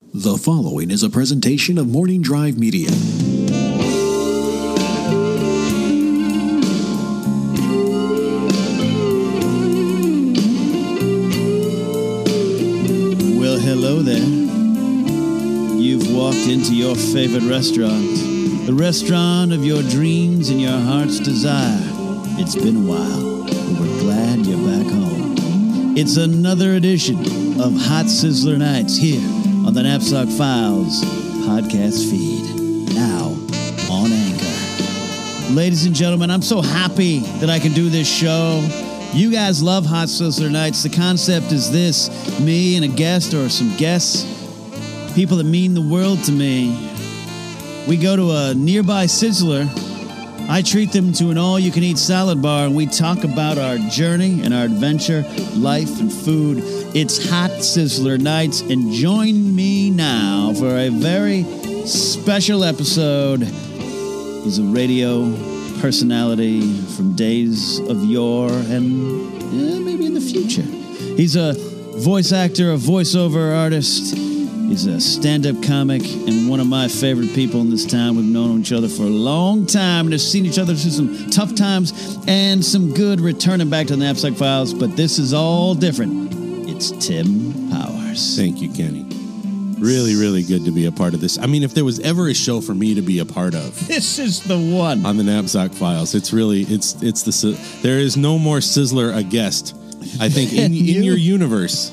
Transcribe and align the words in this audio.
The 0.00 0.38
following 0.38 0.92
is 0.92 1.02
a 1.02 1.10
presentation 1.10 1.76
of 1.76 1.88
Morning 1.88 2.22
Drive 2.22 2.56
Media. 2.56 2.88
Well, 13.38 13.58
hello 13.58 14.02
there. 14.02 14.18
You've 15.78 16.14
walked 16.14 16.46
into 16.46 16.76
your 16.76 16.94
favorite 16.94 17.42
restaurant, 17.42 18.66
the 18.66 18.74
restaurant 18.74 19.52
of 19.52 19.64
your 19.64 19.82
dreams 19.82 20.48
and 20.48 20.60
your 20.60 20.78
heart's 20.78 21.18
desire. 21.18 21.76
It's 22.38 22.54
been 22.54 22.76
a 22.76 22.88
while, 22.88 23.42
but 23.42 23.80
we're 23.80 24.00
glad 24.00 24.46
you're 24.46 24.58
back 24.58 24.92
home. 24.92 25.96
It's 25.96 26.16
another 26.16 26.74
edition 26.74 27.18
of 27.60 27.76
Hot 27.76 28.06
Sizzler 28.06 28.58
Nights 28.58 28.96
here 28.96 29.47
on 29.68 29.74
the 29.74 29.82
Napzok 29.82 30.34
Files 30.38 31.04
podcast 31.44 32.10
feed, 32.10 32.94
now 32.94 33.36
on 33.92 34.10
Anchor. 34.10 35.52
Ladies 35.52 35.84
and 35.84 35.94
gentlemen, 35.94 36.30
I'm 36.30 36.40
so 36.40 36.62
happy 36.62 37.18
that 37.40 37.50
I 37.50 37.58
can 37.58 37.74
do 37.74 37.90
this 37.90 38.08
show. 38.10 38.66
You 39.12 39.30
guys 39.30 39.62
love 39.62 39.84
Hot 39.84 40.08
Sizzler 40.08 40.50
Nights. 40.50 40.82
The 40.84 40.88
concept 40.88 41.52
is 41.52 41.70
this 41.70 42.08
me 42.40 42.76
and 42.76 42.84
a 42.86 42.88
guest 42.88 43.34
or 43.34 43.50
some 43.50 43.76
guests, 43.76 44.24
people 45.14 45.36
that 45.36 45.44
mean 45.44 45.74
the 45.74 45.82
world 45.82 46.24
to 46.24 46.32
me. 46.32 46.70
We 47.86 47.98
go 47.98 48.16
to 48.16 48.30
a 48.30 48.54
nearby 48.54 49.04
Sizzler. 49.04 49.66
I 50.50 50.62
treat 50.62 50.92
them 50.92 51.12
to 51.12 51.28
an 51.28 51.36
all 51.36 51.60
you 51.60 51.70
can 51.70 51.82
eat 51.82 51.98
salad 51.98 52.40
bar 52.40 52.64
and 52.64 52.74
we 52.74 52.86
talk 52.86 53.22
about 53.22 53.58
our 53.58 53.76
journey 53.76 54.40
and 54.42 54.54
our 54.54 54.64
adventure, 54.64 55.22
life, 55.54 56.00
and 56.00 56.10
food. 56.10 56.60
It's 56.96 57.28
Hot 57.28 57.50
Sizzler 57.50 58.18
Nights, 58.18 58.62
and 58.62 58.90
join 58.90 59.54
me 59.54 59.90
now 59.90 60.54
for 60.54 60.74
a 60.78 60.88
very 60.88 61.44
special 61.84 62.64
episode. 62.64 63.42
He's 63.42 64.58
a 64.58 64.62
radio 64.62 65.30
personality 65.82 66.62
from 66.96 67.14
days 67.14 67.78
of 67.80 68.02
yore 68.02 68.50
and 68.50 69.42
eh, 69.52 69.78
maybe 69.80 70.06
in 70.06 70.14
the 70.14 70.20
future. 70.20 70.62
He's 70.62 71.36
a 71.36 71.52
voice 71.98 72.32
actor, 72.32 72.72
a 72.72 72.78
voiceover 72.78 73.54
artist. 73.54 74.27
He's 74.68 74.84
a 74.86 75.00
stand 75.00 75.46
up 75.46 75.60
comic 75.62 76.02
and 76.04 76.48
one 76.48 76.60
of 76.60 76.66
my 76.66 76.88
favorite 76.88 77.34
people 77.34 77.60
in 77.62 77.70
this 77.70 77.86
town. 77.86 78.16
We've 78.16 78.24
known 78.26 78.60
each 78.60 78.72
other 78.72 78.86
for 78.88 79.04
a 79.04 79.06
long 79.06 79.64
time 79.66 80.06
and 80.06 80.12
have 80.12 80.20
seen 80.20 80.44
each 80.44 80.58
other 80.58 80.74
through 80.74 80.90
some 80.90 81.30
tough 81.30 81.54
times 81.54 82.18
and 82.28 82.62
some 82.64 82.92
good 82.92 83.20
returning 83.20 83.70
back 83.70 83.86
to 83.86 83.96
the 83.96 84.04
Napzok 84.04 84.36
Files, 84.36 84.74
but 84.74 84.94
this 84.94 85.18
is 85.18 85.32
all 85.32 85.74
different. 85.74 86.28
It's 86.68 86.90
Tim 87.04 87.70
Powers. 87.70 88.36
Thank 88.36 88.60
you, 88.60 88.70
Kenny. 88.70 89.06
Really, 89.80 90.16
really 90.16 90.42
good 90.42 90.64
to 90.66 90.70
be 90.70 90.84
a 90.86 90.92
part 90.92 91.14
of 91.14 91.20
this. 91.22 91.38
I 91.38 91.46
mean, 91.46 91.62
if 91.62 91.72
there 91.72 91.84
was 91.84 91.98
ever 92.00 92.28
a 92.28 92.34
show 92.34 92.60
for 92.60 92.74
me 92.74 92.94
to 92.94 93.00
be 93.02 93.20
a 93.20 93.24
part 93.24 93.54
of 93.54 93.86
This 93.88 94.18
is 94.18 94.42
the 94.42 94.58
one. 94.58 95.06
on 95.06 95.16
the 95.16 95.22
Napzok 95.22 95.74
Files, 95.74 96.14
it's 96.14 96.32
really 96.32 96.62
it's 96.62 97.00
it's 97.02 97.22
the 97.22 97.32
si- 97.32 97.58
there 97.80 97.98
is 97.98 98.16
no 98.18 98.38
more 98.38 98.58
Sizzler 98.58 99.16
a 99.16 99.22
guest. 99.22 99.74
I 100.20 100.28
think 100.28 100.52
in, 100.52 100.72
You? 100.74 100.98
in 100.98 101.02
your 101.04 101.16
universe 101.16 101.90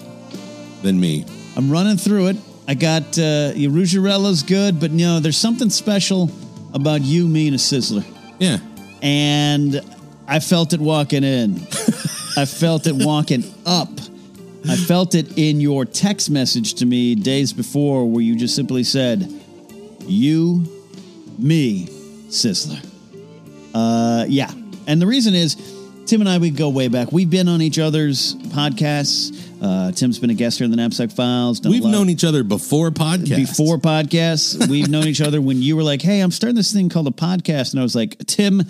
than 0.81 0.99
me. 0.99 1.25
I'm 1.55 1.71
running 1.71 1.95
through 1.97 2.27
it. 2.27 2.37
I 2.67 2.73
got 2.73 3.17
uh, 3.17 3.51
your 3.55 3.71
Rugerella's 3.71 4.43
good, 4.43 4.79
but 4.79 4.91
no, 4.91 5.19
there's 5.19 5.37
something 5.37 5.69
special 5.69 6.31
about 6.73 7.01
you, 7.01 7.27
me, 7.27 7.47
and 7.47 7.55
a 7.55 7.59
sizzler. 7.59 8.03
Yeah, 8.39 8.57
And 9.01 9.81
I 10.27 10.39
felt 10.39 10.73
it 10.73 10.79
walking 10.79 11.23
in. 11.23 11.55
I 12.37 12.45
felt 12.45 12.87
it 12.87 12.95
walking 12.95 13.43
up. 13.65 13.89
I 14.67 14.75
felt 14.75 15.13
it 15.13 15.37
in 15.37 15.61
your 15.61 15.85
text 15.85 16.31
message 16.31 16.73
to 16.75 16.87
me 16.87 17.13
days 17.13 17.53
before, 17.53 18.09
where 18.09 18.23
you 18.23 18.35
just 18.35 18.55
simply 18.55 18.83
said, 18.83 19.31
"You, 20.07 20.65
me, 21.37 21.85
Sizzler." 22.29 22.83
Uh, 23.75 24.25
yeah, 24.27 24.51
and 24.87 24.99
the 24.99 25.05
reason 25.05 25.35
is, 25.35 25.55
Tim 26.07 26.21
and 26.21 26.29
I 26.29 26.39
we 26.39 26.49
go 26.49 26.69
way 26.69 26.87
back. 26.87 27.11
We've 27.11 27.29
been 27.29 27.47
on 27.47 27.61
each 27.61 27.77
other's 27.77 28.35
podcasts. 28.35 29.44
Uh, 29.61 29.91
Tim's 29.91 30.19
been 30.19 30.29
a 30.29 30.33
guest 30.35 30.57
here 30.59 30.65
in 30.65 30.71
the 30.71 30.77
Napzok 30.77 31.11
Files. 31.13 31.61
we've 31.61 31.83
known 31.83 32.09
each 32.09 32.23
other 32.23 32.43
before 32.43 32.91
podcasts. 32.91 33.35
before 33.35 33.77
podcasts. 33.77 34.67
We've 34.67 34.87
known 34.89 35.07
each 35.07 35.21
other 35.21 35.41
when 35.41 35.61
you 35.61 35.75
were 35.75 35.83
like, 35.83 36.01
"Hey, 36.01 36.19
I'm 36.19 36.31
starting 36.31 36.55
this 36.55 36.71
thing 36.71 36.89
called 36.89 37.07
a 37.07 37.11
podcast," 37.11 37.71
and 37.71 37.79
I 37.79 37.83
was 37.83 37.95
like, 37.95 38.17
"Tim, 38.27 38.63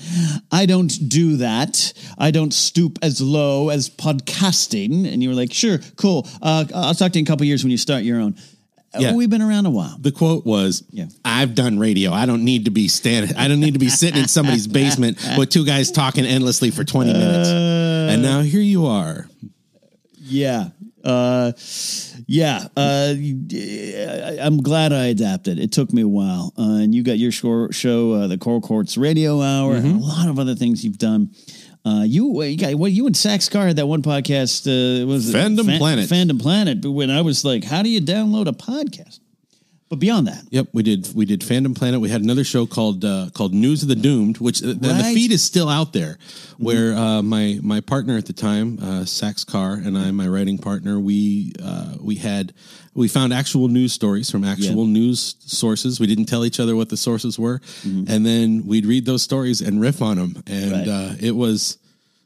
I 0.51 0.65
don't 0.65 0.91
do 1.09 1.37
that. 1.37 1.93
I 2.17 2.31
don't 2.31 2.53
stoop 2.53 2.99
as 3.01 3.19
low 3.21 3.69
as 3.69 3.89
podcasting." 3.89 5.11
And 5.11 5.21
you 5.23 5.29
were 5.29 5.35
like, 5.35 5.53
"Sure, 5.53 5.79
cool. 5.95 6.27
Uh, 6.41 6.65
I'll 6.73 6.93
talk 6.93 7.11
to 7.13 7.19
you 7.19 7.21
in 7.23 7.27
a 7.27 7.29
couple 7.29 7.45
years 7.45 7.63
when 7.63 7.71
you 7.71 7.77
start 7.77 8.03
your 8.03 8.19
own." 8.19 8.35
Uh, 8.93 8.99
Yeah. 9.01 9.13
We've 9.15 9.29
been 9.29 9.41
around 9.41 9.65
a 9.65 9.71
while. 9.71 9.97
the 9.99 10.11
quote 10.11 10.45
was, 10.45 10.83
Yeah. 10.91 11.07
"I've 11.25 11.53
done 11.55 11.79
radio. 11.79 12.13
I 12.13 12.25
don't 12.25 12.43
need 12.45 12.65
to 12.65 12.71
be 12.71 12.87
standing. 12.87 13.35
I 13.35 13.47
don't 13.49 13.59
need 13.59 13.73
to 13.73 13.79
be 13.79 13.89
sitting 13.89 14.21
in 14.21 14.27
somebody's 14.29 14.67
basement 14.67 15.17
with 15.37 15.49
two 15.49 15.65
guys 15.65 15.91
talking 15.91 16.25
endlessly 16.25 16.71
for 16.71 16.83
twenty 16.83 17.11
minutes." 17.13 17.49
and 17.49 18.21
now 18.21 18.41
here 18.41 18.61
you 18.61 18.85
are. 18.85 19.27
Yeah. 20.27 20.69
Uh, 21.03 21.51
yeah. 22.25 22.67
Uh, 22.75 23.13
I'm 24.41 24.61
glad 24.61 24.91
I 24.91 25.05
adapted. 25.07 25.59
It 25.59 25.71
took 25.71 25.93
me 25.93 26.01
a 26.01 26.07
while. 26.07 26.53
Uh, 26.57 26.79
and 26.81 26.95
you 26.95 27.03
got 27.03 27.17
your 27.19 27.31
show, 27.31 27.69
show 27.69 28.13
uh, 28.13 28.27
the 28.27 28.37
Coral 28.37 28.61
Courts 28.61 28.97
Radio 28.97 29.41
Hour, 29.41 29.75
and 29.75 30.01
a 30.01 30.03
lot 30.03 30.27
of 30.27 30.39
other 30.39 30.55
things 30.55 30.83
you've 30.83 30.97
done. 30.97 31.31
Uh, 31.85 32.01
you, 32.03 32.41
you 32.41 32.57
got 32.57 32.73
what 32.75 32.91
you 32.91 33.05
and 33.05 33.15
Sax 33.15 33.47
Carr 33.47 33.67
had 33.67 33.75
that 33.75 33.85
one 33.85 34.01
podcast. 34.01 34.65
Uh, 34.65 35.05
was 35.05 35.29
it 35.29 35.37
Fandom 35.37 35.77
Planet. 35.77 36.09
Fandom 36.09 36.41
Planet. 36.41 36.81
But 36.81 36.91
when 36.91 37.11
I 37.11 37.21
was 37.21 37.45
like, 37.45 37.63
how 37.63 37.83
do 37.83 37.89
you 37.89 38.01
download 38.01 38.47
a 38.47 38.53
podcast? 38.53 39.19
But 39.95 40.01
beyond 40.01 40.27
that, 40.27 40.43
Yep, 40.49 40.67
we 40.73 40.83
did. 40.83 41.07
We 41.15 41.23
did 41.25 41.39
Fandom 41.39 41.73
Planet. 41.73 42.01
We 42.01 42.09
had 42.09 42.21
another 42.21 42.43
show 42.43 42.65
called 42.65 43.05
uh, 43.05 43.29
called 43.33 43.53
News 43.53 43.81
of 43.81 43.87
the 43.87 43.95
Doomed, 43.95 44.39
which 44.39 44.61
uh, 44.61 44.67
the, 44.67 44.73
the 44.73 45.03
feed 45.13 45.31
is 45.31 45.41
still 45.41 45.69
out 45.69 45.93
there. 45.93 46.17
Where 46.57 46.93
uh, 46.93 47.21
my 47.21 47.59
my 47.63 47.79
partner 47.79 48.17
at 48.17 48.25
the 48.25 48.33
time, 48.33 48.77
uh, 48.81 49.05
Sax 49.05 49.45
Carr, 49.45 49.75
and 49.75 49.97
I, 49.97 50.11
my 50.11 50.27
writing 50.27 50.57
partner, 50.57 50.99
we 50.99 51.53
uh, 51.63 51.93
we 52.01 52.15
had 52.15 52.53
we 52.93 53.07
found 53.07 53.31
actual 53.33 53.69
news 53.69 53.93
stories 53.93 54.29
from 54.29 54.43
actual 54.43 54.85
news 54.85 55.35
sources. 55.39 55.97
We 56.01 56.07
didn't 56.07 56.25
tell 56.25 56.43
each 56.43 56.59
other 56.59 56.75
what 56.75 56.89
the 56.89 56.97
sources 56.97 57.39
were, 57.39 57.61
and 57.85 58.25
then 58.25 58.65
we'd 58.67 58.85
read 58.85 59.05
those 59.05 59.21
stories 59.23 59.61
and 59.61 59.79
riff 59.79 60.01
on 60.01 60.17
them, 60.17 60.43
and 60.45 60.71
Right. 60.73 60.87
uh, 60.89 61.13
it 61.21 61.31
was. 61.37 61.77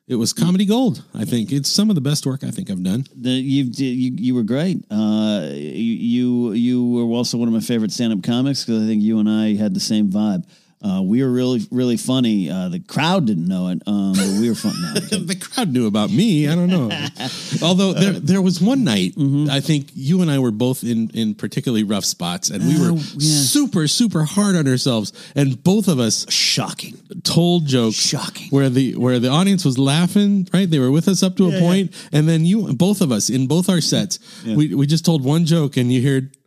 It 0.10 0.16
was 0.16 0.34
comedy 0.34 0.66
gold. 0.66 1.04
I 1.14 1.24
think 1.24 1.52
it's 1.52 1.70
some 1.70 1.90
of 1.92 1.96
the 1.96 2.02
best 2.02 2.26
work 2.26 2.44
I 2.44 2.50
think 2.50 2.72
I've 2.72 2.84
done. 2.84 3.06
the, 3.16 3.30
you, 3.30 3.66
you 3.66 4.12
you 4.18 4.36
were 4.36 4.42
great. 4.42 4.84
Uh, 4.90 5.50
you 5.54 6.52
you 6.54 6.84
were 6.84 7.04
also 7.04 7.38
one 7.38 7.48
of 7.48 7.54
my 7.54 7.60
favorite 7.60 7.92
stand 7.92 8.12
up 8.12 8.24
comics 8.24 8.66
because 8.66 8.84
I 8.84 8.88
think 8.88 9.04
you 9.04 9.20
and 9.20 9.30
I 9.30 9.56
had 9.56 9.76
the 9.76 9.80
same 9.80 10.10
vibe. 10.10 10.46
Uh, 10.82 11.02
we 11.04 11.22
were 11.22 11.30
really 11.30 11.60
really 11.72 11.98
funny. 11.98 12.50
Uh, 12.50 12.70
the 12.70 12.80
crowd 12.80 13.26
didn't 13.26 13.48
know 13.50 13.68
it, 13.68 13.82
um, 13.86 14.14
but 14.14 14.26
we 14.40 14.48
were 14.48 14.56
funny. 14.56 14.76
No, 14.82 14.94
the 15.26 15.36
crowd 15.36 15.74
knew 15.74 15.88
about 15.88 16.10
me. 16.10 16.48
I 16.48 16.56
don't 16.56 16.70
know. 16.70 16.90
Although 17.62 17.92
there, 17.92 18.14
there 18.14 18.42
was 18.42 18.62
one 18.62 18.86
night, 18.86 19.14
Mm-hmm. 19.18 19.50
I 19.52 19.60
think 19.60 19.90
you 19.94 20.22
and 20.22 20.32
I 20.32 20.40
were 20.40 20.52
both 20.52 20.84
in, 20.86 21.10
in 21.14 21.36
particularly 21.36 21.84
rough 21.84 22.06
spots, 22.06 22.50
and 22.50 22.64
we 22.66 22.80
were 22.80 22.92
Oh, 22.94 22.96
yeah. 23.18 23.42
super, 23.42 23.88
super 23.90 24.24
hard 24.24 24.56
on 24.56 24.68
ourselves. 24.70 25.12
And 25.36 25.62
both 25.62 25.90
of 25.90 26.00
us 26.00 26.26
shocking. 26.32 26.98
told 27.24 27.66
jokes, 27.68 27.96
Shocking. 27.98 28.48
where 28.50 28.70
the 28.70 28.96
where 28.96 29.20
the 29.20 29.28
audience 29.30 29.66
was 29.66 29.78
laughing. 29.78 30.48
Right, 30.54 30.70
they 30.70 30.80
were 30.80 30.92
with 30.92 31.10
us 31.10 31.24
up 31.24 31.36
to 31.38 31.50
a 31.50 31.60
point, 31.60 31.92
and 32.14 32.28
then 32.30 32.46
you, 32.46 32.74
both 32.74 33.02
of 33.02 33.12
us, 33.12 33.30
in 33.30 33.48
both 33.48 33.68
our 33.70 33.82
sets, 33.82 34.20
we 34.46 34.74
we 34.74 34.88
just 34.88 35.04
told 35.04 35.26
one 35.26 35.46
joke, 35.46 35.76
and 35.76 35.92
you 35.92 36.02
heard, 36.08 36.38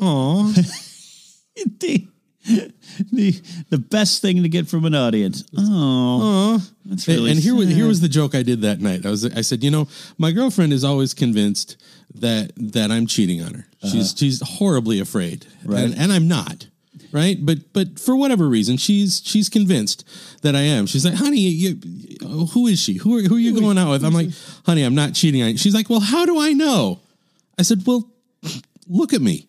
"Aw." 0.00 0.52
the, 1.80 2.08
the 3.12 3.32
the 3.70 3.78
best 3.78 4.20
thing 4.20 4.42
to 4.42 4.48
get 4.48 4.68
from 4.68 4.84
an 4.84 4.94
audience. 4.94 5.44
Oh, 5.56 6.62
that's 6.84 7.08
really 7.08 7.30
and 7.30 7.40
here 7.40 7.54
was 7.54 7.68
here 7.68 7.86
was 7.86 8.00
the 8.00 8.08
joke 8.08 8.34
I 8.34 8.42
did 8.42 8.60
that 8.62 8.80
night. 8.80 9.06
I 9.06 9.10
was 9.10 9.24
I 9.24 9.40
said, 9.40 9.64
you 9.64 9.70
know, 9.70 9.88
my 10.18 10.30
girlfriend 10.30 10.72
is 10.72 10.84
always 10.84 11.14
convinced 11.14 11.76
that 12.16 12.52
that 12.56 12.90
I'm 12.90 13.06
cheating 13.06 13.42
on 13.42 13.54
her. 13.54 13.66
She's 13.90 14.14
she's 14.16 14.40
horribly 14.46 15.00
afraid, 15.00 15.46
Uh-huh. 15.46 15.72
Right. 15.74 15.84
And, 15.84 15.94
and 15.98 16.12
I'm 16.12 16.28
not, 16.28 16.66
right? 17.12 17.38
But 17.40 17.72
but 17.72 17.98
for 17.98 18.14
whatever 18.16 18.46
reason, 18.48 18.76
she's 18.76 19.22
she's 19.24 19.48
convinced 19.48 20.04
that 20.42 20.54
I 20.54 20.60
am. 20.60 20.86
She's 20.86 21.04
like, 21.04 21.14
honey, 21.14 21.38
you, 21.40 21.78
you- 21.82 22.46
who 22.52 22.66
is 22.66 22.78
she? 22.80 22.94
Who 22.94 23.18
are 23.18 23.22
who 23.22 23.36
are 23.36 23.40
you 23.40 23.58
going 23.58 23.78
out 23.78 23.90
with? 23.90 24.04
I'm 24.04 24.12
like, 24.14 24.28
honey, 24.66 24.82
I'm 24.82 24.94
not 24.94 25.14
cheating 25.14 25.42
on 25.42 25.50
you. 25.50 25.56
She's 25.58 25.74
like, 25.74 25.88
well, 25.90 26.00
how 26.00 26.24
do 26.26 26.38
I 26.40 26.52
know? 26.52 27.00
I 27.58 27.62
said, 27.62 27.82
well, 27.86 28.08
look 28.88 29.12
at 29.14 29.20
me. 29.22 29.46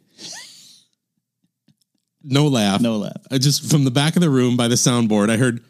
No 2.25 2.48
laugh, 2.48 2.81
No 2.81 2.98
laugh. 2.98 3.22
I 3.31 3.38
just 3.38 3.69
from 3.69 3.83
the 3.83 3.92
back 3.92 4.16
of 4.16 4.22
the 4.22 4.30
room 4.30 4.57
by 4.57 4.68
the 4.68 4.75
soundboard, 4.75 5.30
I 5.30 5.38
heard, 5.38 5.63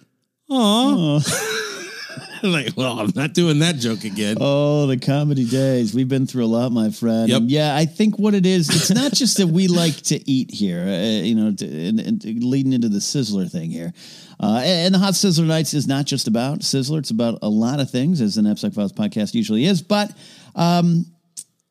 "Aw." 0.49 1.19
like, 2.43 2.75
well, 2.75 2.99
I'm 2.99 3.11
not 3.15 3.33
doing 3.33 3.59
that 3.59 3.77
joke 3.77 4.03
again. 4.03 4.37
Oh, 4.39 4.87
the 4.87 4.97
comedy 4.97 5.45
days. 5.45 5.93
We've 5.93 6.07
been 6.07 6.27
through 6.27 6.45
a 6.45 6.47
lot, 6.47 6.71
my 6.71 6.89
friend. 6.89 7.29
Yep. 7.29 7.41
And 7.41 7.51
yeah, 7.51 7.75
I 7.75 7.85
think 7.85 8.17
what 8.19 8.33
it 8.33 8.45
is, 8.45 8.69
it's 8.69 8.91
not 8.91 9.13
just 9.13 9.37
that 9.37 9.47
we 9.47 9.67
like 9.67 9.95
to 10.03 10.29
eat 10.29 10.51
here, 10.51 10.81
uh, 10.81 11.23
you 11.23 11.35
know, 11.35 11.53
to, 11.53 11.87
and, 11.87 11.99
and 11.99 12.43
leading 12.43 12.73
into 12.73 12.89
the 12.89 12.99
Sizzler 12.99 13.51
thing 13.51 13.71
here. 13.71 13.93
Uh, 14.39 14.61
and 14.63 14.93
the 14.93 14.99
Hot 14.99 15.13
Sizzler 15.13 15.45
Nights 15.45 15.73
is 15.73 15.87
not 15.87 16.05
just 16.05 16.27
about 16.27 16.59
Sizzler, 16.59 16.99
it's 16.99 17.11
about 17.11 17.39
a 17.41 17.49
lot 17.49 17.79
of 17.79 17.89
things, 17.89 18.21
as 18.21 18.37
an 18.37 18.45
Epsec 18.45 18.73
Files 18.73 18.93
podcast 18.93 19.33
usually 19.33 19.65
is. 19.65 19.81
But 19.81 20.11
um, 20.55 21.05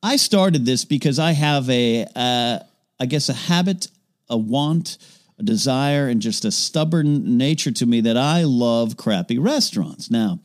I 0.03 0.17
started 0.17 0.65
this 0.65 0.85
because 0.85 1.19
I 1.19 1.33
have 1.33 1.69
a, 1.69 2.07
uh, 2.17 2.59
I 2.99 3.07
guess, 3.07 3.29
a 3.29 3.35
habit, 3.35 3.89
a 4.29 4.37
want, 4.37 4.99
a 5.39 5.43
desire, 5.43 6.09
and 6.09 6.21
just 6.21 6.45
a 6.45 6.51
stubborn 6.51 7.37
nature 7.37 7.73
to 7.73 7.87
me 7.87 8.01
that 8.03 8.17
I 8.17 8.45
love 8.45 8.97
crappy 8.97 9.39
restaurants. 9.39 10.11
Now, 10.11 10.41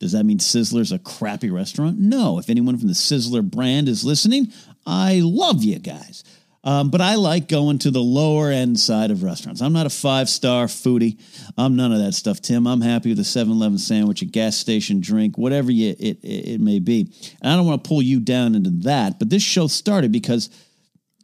does 0.00 0.12
that 0.12 0.24
mean 0.24 0.38
Sizzler's 0.38 0.90
a 0.90 0.98
crappy 0.98 1.48
restaurant? 1.48 1.98
No. 1.98 2.38
If 2.38 2.50
anyone 2.50 2.76
from 2.76 2.88
the 2.88 2.94
Sizzler 2.94 3.48
brand 3.48 3.88
is 3.88 4.04
listening, 4.04 4.52
I 4.84 5.20
love 5.22 5.62
you 5.62 5.78
guys. 5.78 6.24
Um, 6.64 6.90
but 6.90 7.00
I 7.00 7.16
like 7.16 7.48
going 7.48 7.78
to 7.80 7.90
the 7.90 8.00
lower 8.00 8.50
end 8.50 8.78
side 8.78 9.10
of 9.10 9.22
restaurants. 9.24 9.60
I'm 9.60 9.72
not 9.72 9.86
a 9.86 9.90
five 9.90 10.28
star 10.28 10.66
foodie. 10.66 11.20
I'm 11.58 11.74
none 11.74 11.92
of 11.92 11.98
that 11.98 12.12
stuff, 12.14 12.40
Tim. 12.40 12.66
I'm 12.66 12.80
happy 12.80 13.10
with 13.10 13.18
a 13.18 13.24
7 13.24 13.52
Eleven 13.52 13.78
sandwich, 13.78 14.22
a 14.22 14.26
gas 14.26 14.56
station 14.56 15.00
drink, 15.00 15.36
whatever 15.36 15.72
you, 15.72 15.90
it, 15.98 16.18
it, 16.22 16.48
it 16.50 16.60
may 16.60 16.78
be. 16.78 17.12
And 17.40 17.52
I 17.52 17.56
don't 17.56 17.66
want 17.66 17.82
to 17.82 17.88
pull 17.88 18.02
you 18.02 18.20
down 18.20 18.54
into 18.54 18.70
that. 18.84 19.18
But 19.18 19.28
this 19.28 19.42
show 19.42 19.66
started 19.66 20.12
because 20.12 20.50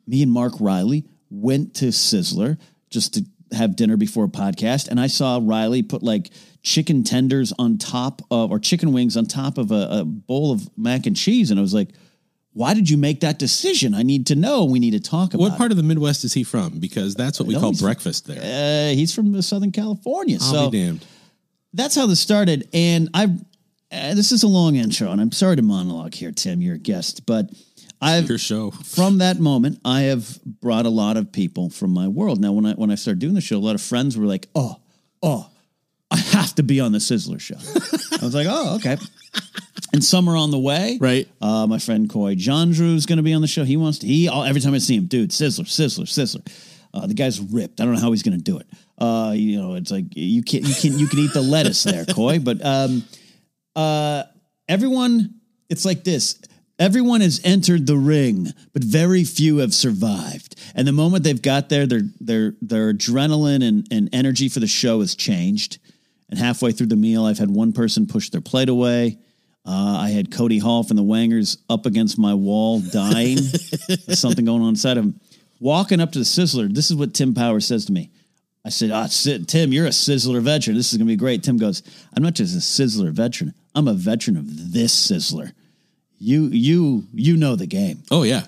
me 0.06 0.22
and 0.22 0.32
Mark 0.32 0.54
Riley 0.58 1.04
went 1.30 1.74
to 1.76 1.86
Sizzler 1.86 2.58
just 2.90 3.14
to 3.14 3.24
have 3.52 3.76
dinner 3.76 3.96
before 3.96 4.24
a 4.24 4.28
podcast, 4.28 4.88
and 4.88 5.00
I 5.00 5.06
saw 5.06 5.40
Riley 5.42 5.82
put 5.82 6.02
like 6.02 6.30
chicken 6.62 7.02
tenders 7.02 7.52
on 7.58 7.78
top 7.78 8.20
of 8.30 8.50
or 8.50 8.58
chicken 8.58 8.92
wings 8.92 9.16
on 9.16 9.26
top 9.26 9.56
of 9.58 9.70
a, 9.70 9.88
a 9.90 10.04
bowl 10.04 10.52
of 10.52 10.68
mac 10.76 11.06
and 11.06 11.16
cheese, 11.16 11.50
and 11.50 11.58
I 11.58 11.62
was 11.62 11.72
like, 11.72 11.88
"Why 12.52 12.74
did 12.74 12.90
you 12.90 12.98
make 12.98 13.20
that 13.20 13.38
decision? 13.38 13.94
I 13.94 14.02
need 14.02 14.26
to 14.26 14.34
know. 14.34 14.64
We 14.64 14.78
need 14.78 14.90
to 14.90 15.00
talk 15.00 15.34
about." 15.34 15.40
What 15.40 15.58
part 15.58 15.70
of 15.70 15.76
the 15.76 15.82
Midwest 15.82 16.24
is 16.24 16.34
he 16.34 16.44
from? 16.44 16.78
Because 16.78 17.14
that's 17.14 17.40
what 17.40 17.46
we 17.46 17.54
call 17.54 17.72
breakfast 17.72 18.26
there. 18.26 18.90
Uh, 18.90 18.94
he's 18.94 19.14
from 19.14 19.40
Southern 19.40 19.72
California, 19.72 20.36
I'll 20.40 20.52
so 20.52 20.70
be 20.70 20.82
damned. 20.82 21.06
that's 21.72 21.94
how 21.94 22.06
this 22.06 22.20
started. 22.20 22.68
And 22.74 23.08
I, 23.14 23.24
uh, 23.90 24.14
this 24.14 24.32
is 24.32 24.42
a 24.42 24.48
long 24.48 24.76
intro, 24.76 25.10
and 25.10 25.20
I'm 25.20 25.32
sorry 25.32 25.56
to 25.56 25.62
monologue 25.62 26.14
here, 26.14 26.32
Tim. 26.32 26.60
You're 26.60 26.74
a 26.74 26.78
guest, 26.78 27.24
but 27.24 27.50
I've 28.00 28.28
Your 28.28 28.38
show. 28.38 28.70
from 28.70 29.18
that 29.18 29.40
moment, 29.40 29.80
I 29.84 30.02
have 30.02 30.42
brought 30.44 30.86
a 30.86 30.90
lot 30.90 31.16
of 31.16 31.32
people 31.32 31.70
from 31.70 31.90
my 31.90 32.06
world. 32.08 32.40
Now, 32.40 32.52
when 32.52 32.66
I 32.66 32.72
when 32.72 32.90
I 32.90 32.94
started 32.94 33.18
doing 33.18 33.34
the 33.34 33.40
show, 33.40 33.56
a 33.56 33.58
lot 33.58 33.74
of 33.74 33.82
friends 33.82 34.16
were 34.16 34.26
like, 34.26 34.48
"Oh, 34.54 34.76
oh, 35.22 35.50
I 36.10 36.16
have 36.16 36.54
to 36.56 36.62
be 36.62 36.80
on 36.80 36.92
the 36.92 36.98
Sizzler 36.98 37.40
show." 37.40 37.56
I 38.20 38.24
was 38.24 38.34
like, 38.34 38.46
"Oh, 38.48 38.76
okay." 38.76 38.96
And 39.92 40.04
some 40.04 40.28
are 40.28 40.36
on 40.36 40.50
the 40.50 40.58
way. 40.58 40.98
Right. 41.00 41.28
Uh, 41.40 41.66
my 41.66 41.78
friend 41.78 42.08
Coy 42.10 42.34
Jandreau 42.34 42.94
is 42.94 43.06
going 43.06 43.16
to 43.16 43.22
be 43.22 43.32
on 43.32 43.40
the 43.40 43.48
show. 43.48 43.64
He 43.64 43.76
wants 43.76 43.98
to. 44.00 44.06
He 44.06 44.28
all, 44.28 44.44
every 44.44 44.60
time 44.60 44.74
I 44.74 44.78
see 44.78 44.96
him, 44.96 45.06
dude, 45.06 45.30
Sizzler, 45.30 45.64
Sizzler, 45.64 46.04
Sizzler. 46.04 46.46
Uh, 46.92 47.06
the 47.06 47.14
guy's 47.14 47.40
ripped. 47.40 47.80
I 47.80 47.84
don't 47.84 47.94
know 47.94 48.00
how 48.00 48.10
he's 48.12 48.22
going 48.22 48.36
to 48.36 48.42
do 48.42 48.58
it. 48.58 48.66
Uh, 48.98 49.32
you 49.34 49.60
know, 49.60 49.74
it's 49.74 49.90
like 49.90 50.04
you 50.14 50.42
can 50.42 50.64
you 50.64 50.74
can 50.74 50.98
you 50.98 51.06
can 51.06 51.18
eat 51.20 51.32
the 51.32 51.42
lettuce 51.42 51.82
there, 51.84 52.04
Coy. 52.04 52.38
But 52.38 52.64
um, 52.64 53.04
uh, 53.76 54.24
everyone, 54.68 55.34
it's 55.68 55.84
like 55.84 56.04
this. 56.04 56.40
Everyone 56.78 57.20
has 57.22 57.40
entered 57.42 57.86
the 57.86 57.96
ring, 57.96 58.48
but 58.72 58.84
very 58.84 59.24
few 59.24 59.58
have 59.58 59.74
survived. 59.74 60.54
And 60.74 60.86
the 60.86 60.92
moment 60.92 61.24
they've 61.24 61.40
got 61.40 61.68
there, 61.68 61.86
their 61.86 62.02
their 62.20 62.54
their 62.62 62.92
adrenaline 62.92 63.66
and, 63.66 63.86
and 63.90 64.08
energy 64.12 64.48
for 64.48 64.60
the 64.60 64.66
show 64.66 65.00
has 65.00 65.14
changed. 65.14 65.78
And 66.30 66.38
halfway 66.38 66.72
through 66.72 66.88
the 66.88 66.96
meal, 66.96 67.24
I've 67.24 67.38
had 67.38 67.50
one 67.50 67.72
person 67.72 68.06
push 68.06 68.30
their 68.30 68.40
plate 68.40 68.68
away. 68.68 69.18
Uh, 69.66 69.98
I 70.00 70.10
had 70.10 70.30
Cody 70.30 70.58
Hall 70.58 70.82
from 70.82 70.96
the 70.96 71.02
Wangers 71.02 71.58
up 71.68 71.84
against 71.84 72.18
my 72.18 72.34
wall, 72.34 72.80
dying. 72.80 73.36
There's 74.06 74.18
something 74.18 74.44
going 74.44 74.62
on 74.62 74.70
inside 74.70 74.98
of 74.98 75.04
him. 75.04 75.20
Walking 75.60 76.00
up 76.00 76.12
to 76.12 76.18
the 76.18 76.24
Sizzler, 76.24 76.72
this 76.72 76.90
is 76.90 76.96
what 76.96 77.12
Tim 77.12 77.34
Power 77.34 77.60
says 77.60 77.86
to 77.86 77.92
me. 77.92 78.10
I 78.64 78.70
said, 78.70 78.90
ah, 78.90 79.08
Tim, 79.46 79.72
you're 79.72 79.86
a 79.86 79.90
Sizzler 79.90 80.40
veteran. 80.40 80.76
This 80.76 80.92
is 80.92 80.98
going 80.98 81.06
to 81.06 81.12
be 81.12 81.16
great. 81.16 81.42
Tim 81.42 81.56
goes, 81.56 81.82
I'm 82.14 82.22
not 82.22 82.34
just 82.34 82.54
a 82.54 82.60
Sizzler 82.60 83.10
veteran. 83.10 83.54
I'm 83.74 83.88
a 83.88 83.94
veteran 83.94 84.36
of 84.36 84.72
this 84.72 85.10
Sizzler. 85.10 85.52
You, 86.18 86.46
you, 86.46 87.04
you 87.14 87.36
know 87.36 87.56
the 87.56 87.66
game. 87.66 88.02
Oh 88.10 88.22
yeah, 88.22 88.46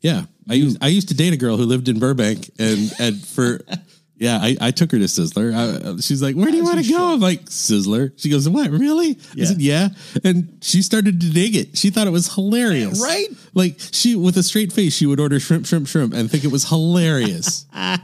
yeah. 0.00 0.24
I 0.48 0.54
used 0.54 0.78
I 0.82 0.88
used 0.88 1.08
to 1.08 1.14
date 1.14 1.32
a 1.32 1.36
girl 1.36 1.56
who 1.56 1.64
lived 1.64 1.88
in 1.88 1.98
Burbank, 1.98 2.50
and 2.58 2.92
and 2.98 3.24
for 3.26 3.60
yeah, 4.16 4.38
I, 4.40 4.56
I 4.60 4.70
took 4.70 4.92
her 4.92 4.98
to 4.98 5.04
Sizzler. 5.04 5.54
I, 5.54 6.00
she's 6.00 6.22
like, 6.22 6.36
"Where 6.36 6.50
do 6.50 6.56
you 6.56 6.64
want 6.64 6.84
to 6.84 6.90
go?" 6.90 7.14
I'm 7.14 7.20
like, 7.20 7.46
"Sizzler." 7.46 8.12
She 8.16 8.28
goes, 8.28 8.48
"What? 8.48 8.70
Really?" 8.70 9.18
I 9.40 9.44
said, 9.44 9.60
"Yeah." 9.60 9.88
And 10.22 10.58
she 10.62 10.82
started 10.82 11.20
to 11.20 11.30
dig 11.30 11.56
it. 11.56 11.76
She 11.76 11.90
thought 11.90 12.06
it 12.06 12.10
was 12.10 12.34
hilarious, 12.34 13.02
Right? 13.02 13.28
Like 13.54 13.76
she, 13.78 14.16
with 14.16 14.36
a 14.36 14.42
straight 14.42 14.72
face, 14.72 14.94
she 14.94 15.06
would 15.06 15.20
order 15.20 15.40
shrimp, 15.40 15.66
shrimp, 15.66 15.88
shrimp, 15.88 16.14
and 16.14 16.30
think 16.30 16.44
it 16.44 16.52
was 16.52 16.68
hilarious. 16.68 17.66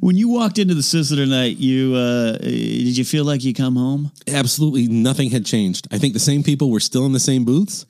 When 0.00 0.16
you 0.16 0.30
walked 0.30 0.58
into 0.58 0.72
the 0.72 0.80
Sizzler 0.80 1.16
tonight, 1.16 1.58
you 1.58 1.94
uh, 1.94 2.38
did 2.38 2.96
you 2.96 3.04
feel 3.04 3.26
like 3.26 3.44
you 3.44 3.52
come 3.52 3.76
home? 3.76 4.10
Absolutely 4.26 4.88
nothing 4.88 5.30
had 5.30 5.44
changed. 5.44 5.86
I 5.92 5.98
think 5.98 6.14
the 6.14 6.18
same 6.18 6.42
people 6.42 6.70
were 6.70 6.80
still 6.80 7.04
in 7.04 7.12
the 7.12 7.20
same 7.20 7.44
booths. 7.44 7.84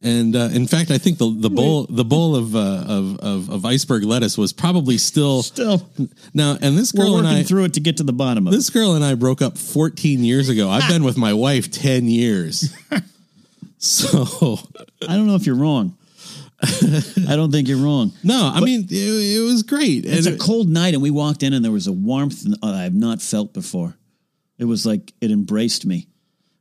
And 0.00 0.36
uh, 0.36 0.50
in 0.52 0.68
fact, 0.68 0.92
I 0.92 0.98
think 0.98 1.18
the 1.18 1.28
the 1.28 1.50
bowl 1.50 1.84
the 1.90 2.04
bowl 2.04 2.36
of, 2.36 2.54
uh, 2.54 2.84
of 2.86 3.18
of 3.18 3.50
of 3.50 3.64
iceberg 3.64 4.04
lettuce 4.04 4.38
was 4.38 4.52
probably 4.52 4.96
still 4.96 5.42
Still, 5.42 5.88
now. 6.32 6.56
And 6.60 6.78
this 6.78 6.94
we're 6.94 7.04
girl 7.04 7.16
and 7.16 7.26
working 7.26 7.40
I 7.40 7.42
through 7.42 7.64
it 7.64 7.74
to 7.74 7.80
get 7.80 7.96
to 7.96 8.04
the 8.04 8.12
bottom 8.12 8.46
of 8.46 8.52
it. 8.52 8.56
this 8.56 8.70
girl 8.70 8.94
and 8.94 9.04
I 9.04 9.16
broke 9.16 9.42
up 9.42 9.58
14 9.58 10.22
years 10.22 10.48
ago. 10.48 10.70
I've 10.70 10.88
been 10.88 11.02
with 11.02 11.16
my 11.16 11.32
wife 11.32 11.70
10 11.70 12.06
years. 12.08 12.72
So 13.80 14.58
I 15.08 15.16
don't 15.16 15.28
know 15.28 15.36
if 15.36 15.46
you're 15.46 15.54
wrong. 15.54 15.96
I 16.60 17.36
don't 17.36 17.52
think 17.52 17.68
you're 17.68 17.78
wrong. 17.78 18.12
no, 18.24 18.50
I 18.52 18.58
mean 18.60 18.86
it, 18.90 18.92
it 18.92 19.44
was 19.44 19.62
great. 19.62 20.04
It's 20.04 20.26
And 20.26 20.34
a 20.34 20.38
cold 20.38 20.68
night, 20.68 20.94
and 20.94 21.02
we 21.02 21.10
walked 21.10 21.44
in, 21.44 21.52
and 21.52 21.64
there 21.64 21.70
was 21.70 21.86
a 21.86 21.92
warmth 21.92 22.44
I 22.62 22.82
have 22.82 22.94
not 22.94 23.22
felt 23.22 23.52
before. 23.54 23.96
It 24.58 24.64
was 24.64 24.84
like 24.84 25.12
it 25.20 25.30
embraced 25.30 25.86
me. 25.86 26.08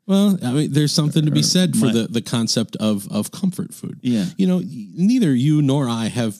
Well, 0.07 0.38
I 0.44 0.51
mean, 0.51 0.71
there's 0.71 0.92
something 0.92 1.25
to 1.25 1.31
be 1.31 1.44
said 1.44 1.75
for 1.77 1.89
the 1.92 2.07
the 2.09 2.21
concept 2.21 2.75
of 2.77 3.07
of 3.12 3.31
comfort 3.31 3.74
food. 3.74 4.00
Yeah. 4.01 4.25
you 4.38 4.48
know, 4.48 4.62
neither 4.63 5.33
you 5.36 5.62
nor 5.62 5.88
I 5.88 6.06
have 6.07 6.38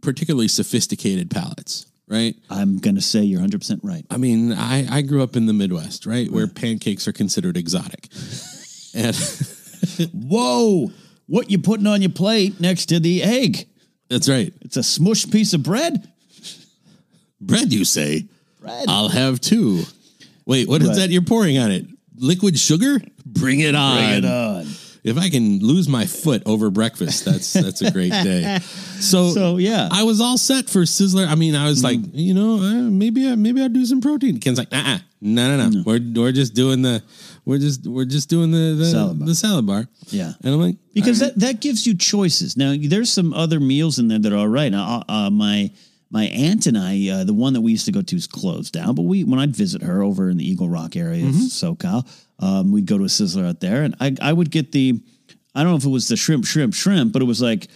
particularly 0.00 0.48
sophisticated 0.48 1.30
palates, 1.30 1.86
right? 2.08 2.34
I'm 2.48 2.78
going 2.78 2.94
to 2.96 3.02
say 3.02 3.22
you're 3.22 3.38
100 3.40 3.60
percent 3.60 3.80
right. 3.84 4.04
I 4.10 4.16
mean, 4.16 4.52
I, 4.52 4.86
I 4.90 5.02
grew 5.02 5.22
up 5.22 5.36
in 5.36 5.46
the 5.46 5.52
Midwest, 5.52 6.06
right, 6.06 6.30
where 6.30 6.46
pancakes 6.48 7.06
are 7.06 7.12
considered 7.12 7.56
exotic, 7.56 8.08
and 8.94 9.14
Whoa! 10.12 10.90
What 11.26 11.50
you 11.50 11.58
putting 11.58 11.86
on 11.86 12.02
your 12.02 12.10
plate 12.10 12.58
next 12.60 12.86
to 12.86 12.98
the 13.00 13.22
egg? 13.22 13.66
that's 14.08 14.28
right. 14.28 14.52
It's 14.62 14.76
a 14.76 14.80
smushed 14.80 15.30
piece 15.30 15.52
of 15.54 15.62
bread. 15.62 16.10
Bread, 17.40 17.72
you 17.72 17.84
say? 17.84 18.26
Bread. 18.60 18.86
I'll 18.88 19.08
have 19.08 19.40
two. 19.40 19.82
Wait, 20.46 20.68
what 20.68 20.82
is 20.82 20.88
Right. 20.88 20.96
that 20.98 21.10
you're 21.10 21.22
pouring 21.22 21.58
on 21.58 21.70
it? 21.70 21.86
Liquid 22.20 22.58
sugar? 22.58 23.00
Bring 23.26 23.60
it 23.60 23.74
on. 23.74 23.96
Bring 23.98 24.24
it 24.24 24.24
on. 24.24 24.66
If 25.02 25.16
I 25.16 25.30
can 25.30 25.60
lose 25.60 25.88
my 25.88 26.04
foot 26.04 26.42
over 26.44 26.68
breakfast, 26.70 27.24
that's 27.24 27.52
that's 27.64 27.80
a 27.80 27.90
great 27.90 28.12
day. 28.12 28.58
So, 29.00 29.30
So, 29.30 29.56
yeah. 29.56 29.88
I 29.90 30.02
was 30.02 30.20
all 30.20 30.36
set 30.36 30.68
for 30.68 30.80
Sizzler. 30.80 31.26
I 31.26 31.34
mean, 31.36 31.54
I 31.56 31.68
was 31.68 31.82
like, 31.82 32.00
you 32.12 32.34
know, 32.34 32.56
uh, 32.56 32.90
maybe 32.90 33.26
I, 33.26 33.34
maybe 33.34 33.62
I'll 33.62 33.70
do 33.70 33.86
some 33.86 34.02
protein. 34.02 34.40
Ken's 34.40 34.58
like, 34.58 34.68
uh 34.72 34.98
no, 35.22 35.56
no, 35.56 35.68
no, 35.68 35.82
We're 35.86 36.00
we're 36.14 36.32
just 36.32 36.54
doing 36.54 36.80
the 36.82 37.02
we're 37.44 37.58
just 37.58 37.86
we're 37.86 38.04
just 38.06 38.28
doing 38.30 38.50
the 38.50 38.74
the 38.76 38.86
Salad 38.86 39.18
bar. 39.18 39.28
the 39.28 39.34
salad 39.34 39.66
bar. 39.66 39.86
Yeah. 40.08 40.32
and 40.42 40.54
I'm 40.54 40.60
like, 40.60 40.76
because 40.94 41.20
that, 41.20 41.38
that 41.40 41.60
gives 41.60 41.86
you 41.86 41.94
choices. 41.96 42.56
Now, 42.56 42.74
there's 42.78 43.10
some 43.12 43.32
other 43.34 43.60
meals 43.60 43.98
in 43.98 44.08
there 44.08 44.18
that 44.18 44.32
are 44.32 44.36
all 44.38 44.48
right. 44.48 44.70
Now, 44.72 45.02
uh, 45.08 45.12
uh, 45.12 45.30
my 45.30 45.70
my 46.10 46.24
aunt 46.24 46.66
and 46.66 46.76
I, 46.76 47.08
uh, 47.08 47.24
the 47.24 47.32
one 47.34 47.52
that 47.52 47.60
we 47.60 47.70
used 47.72 47.86
to 47.86 47.92
go 47.92 48.02
to 48.02 48.16
is 48.16 48.26
closed 48.26 48.72
down, 48.72 48.94
but 48.94 49.02
we 49.02 49.22
when 49.24 49.38
I'd 49.38 49.54
visit 49.54 49.82
her 49.82 50.02
over 50.02 50.28
in 50.30 50.36
the 50.38 50.48
Eagle 50.48 50.68
Rock 50.68 50.96
area 50.96 51.24
of 51.26 51.34
SoCal, 51.34 52.06
um, 52.40 52.72
we'd 52.72 52.86
go 52.86 52.98
to 52.98 53.04
a 53.04 53.08
Sizzler 53.08 53.48
out 53.48 53.60
there, 53.60 53.82
and 53.82 53.94
I 54.00 54.16
I 54.20 54.32
would 54.32 54.50
get 54.50 54.72
the 54.72 55.00
I 55.54 55.62
don't 55.62 55.72
know 55.72 55.76
if 55.78 55.84
it 55.84 55.88
was 55.90 56.08
the 56.08 56.16
shrimp, 56.16 56.44
shrimp, 56.46 56.74
shrimp, 56.74 57.12
but 57.12 57.22
it 57.22 57.26
was 57.26 57.40
like 57.40 57.68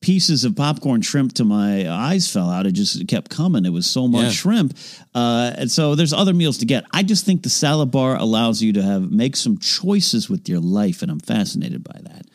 pieces 0.00 0.44
of 0.44 0.54
popcorn 0.54 1.02
shrimp 1.02 1.32
to 1.34 1.44
my 1.44 1.90
eyes 1.90 2.30
fell 2.30 2.48
out. 2.50 2.66
It 2.66 2.72
just 2.72 3.06
kept 3.08 3.30
coming. 3.30 3.64
It 3.66 3.72
was 3.72 3.84
so 3.86 4.06
much 4.06 4.22
Yeah. 4.24 4.30
shrimp, 4.30 4.76
uh, 5.14 5.52
and 5.56 5.70
so 5.70 5.94
there's 5.94 6.12
other 6.12 6.32
meals 6.34 6.58
to 6.58 6.66
get. 6.66 6.84
I 6.92 7.02
just 7.02 7.24
think 7.24 7.42
the 7.42 7.48
salad 7.50 7.90
bar 7.90 8.16
allows 8.16 8.62
you 8.62 8.72
to 8.74 8.82
have 8.82 9.10
make 9.10 9.34
some 9.34 9.58
choices 9.58 10.28
with 10.30 10.48
your 10.48 10.60
life, 10.60 11.02
and 11.02 11.10
I'm 11.10 11.20
fascinated 11.20 11.82
by 11.84 12.00
that. 12.02 12.26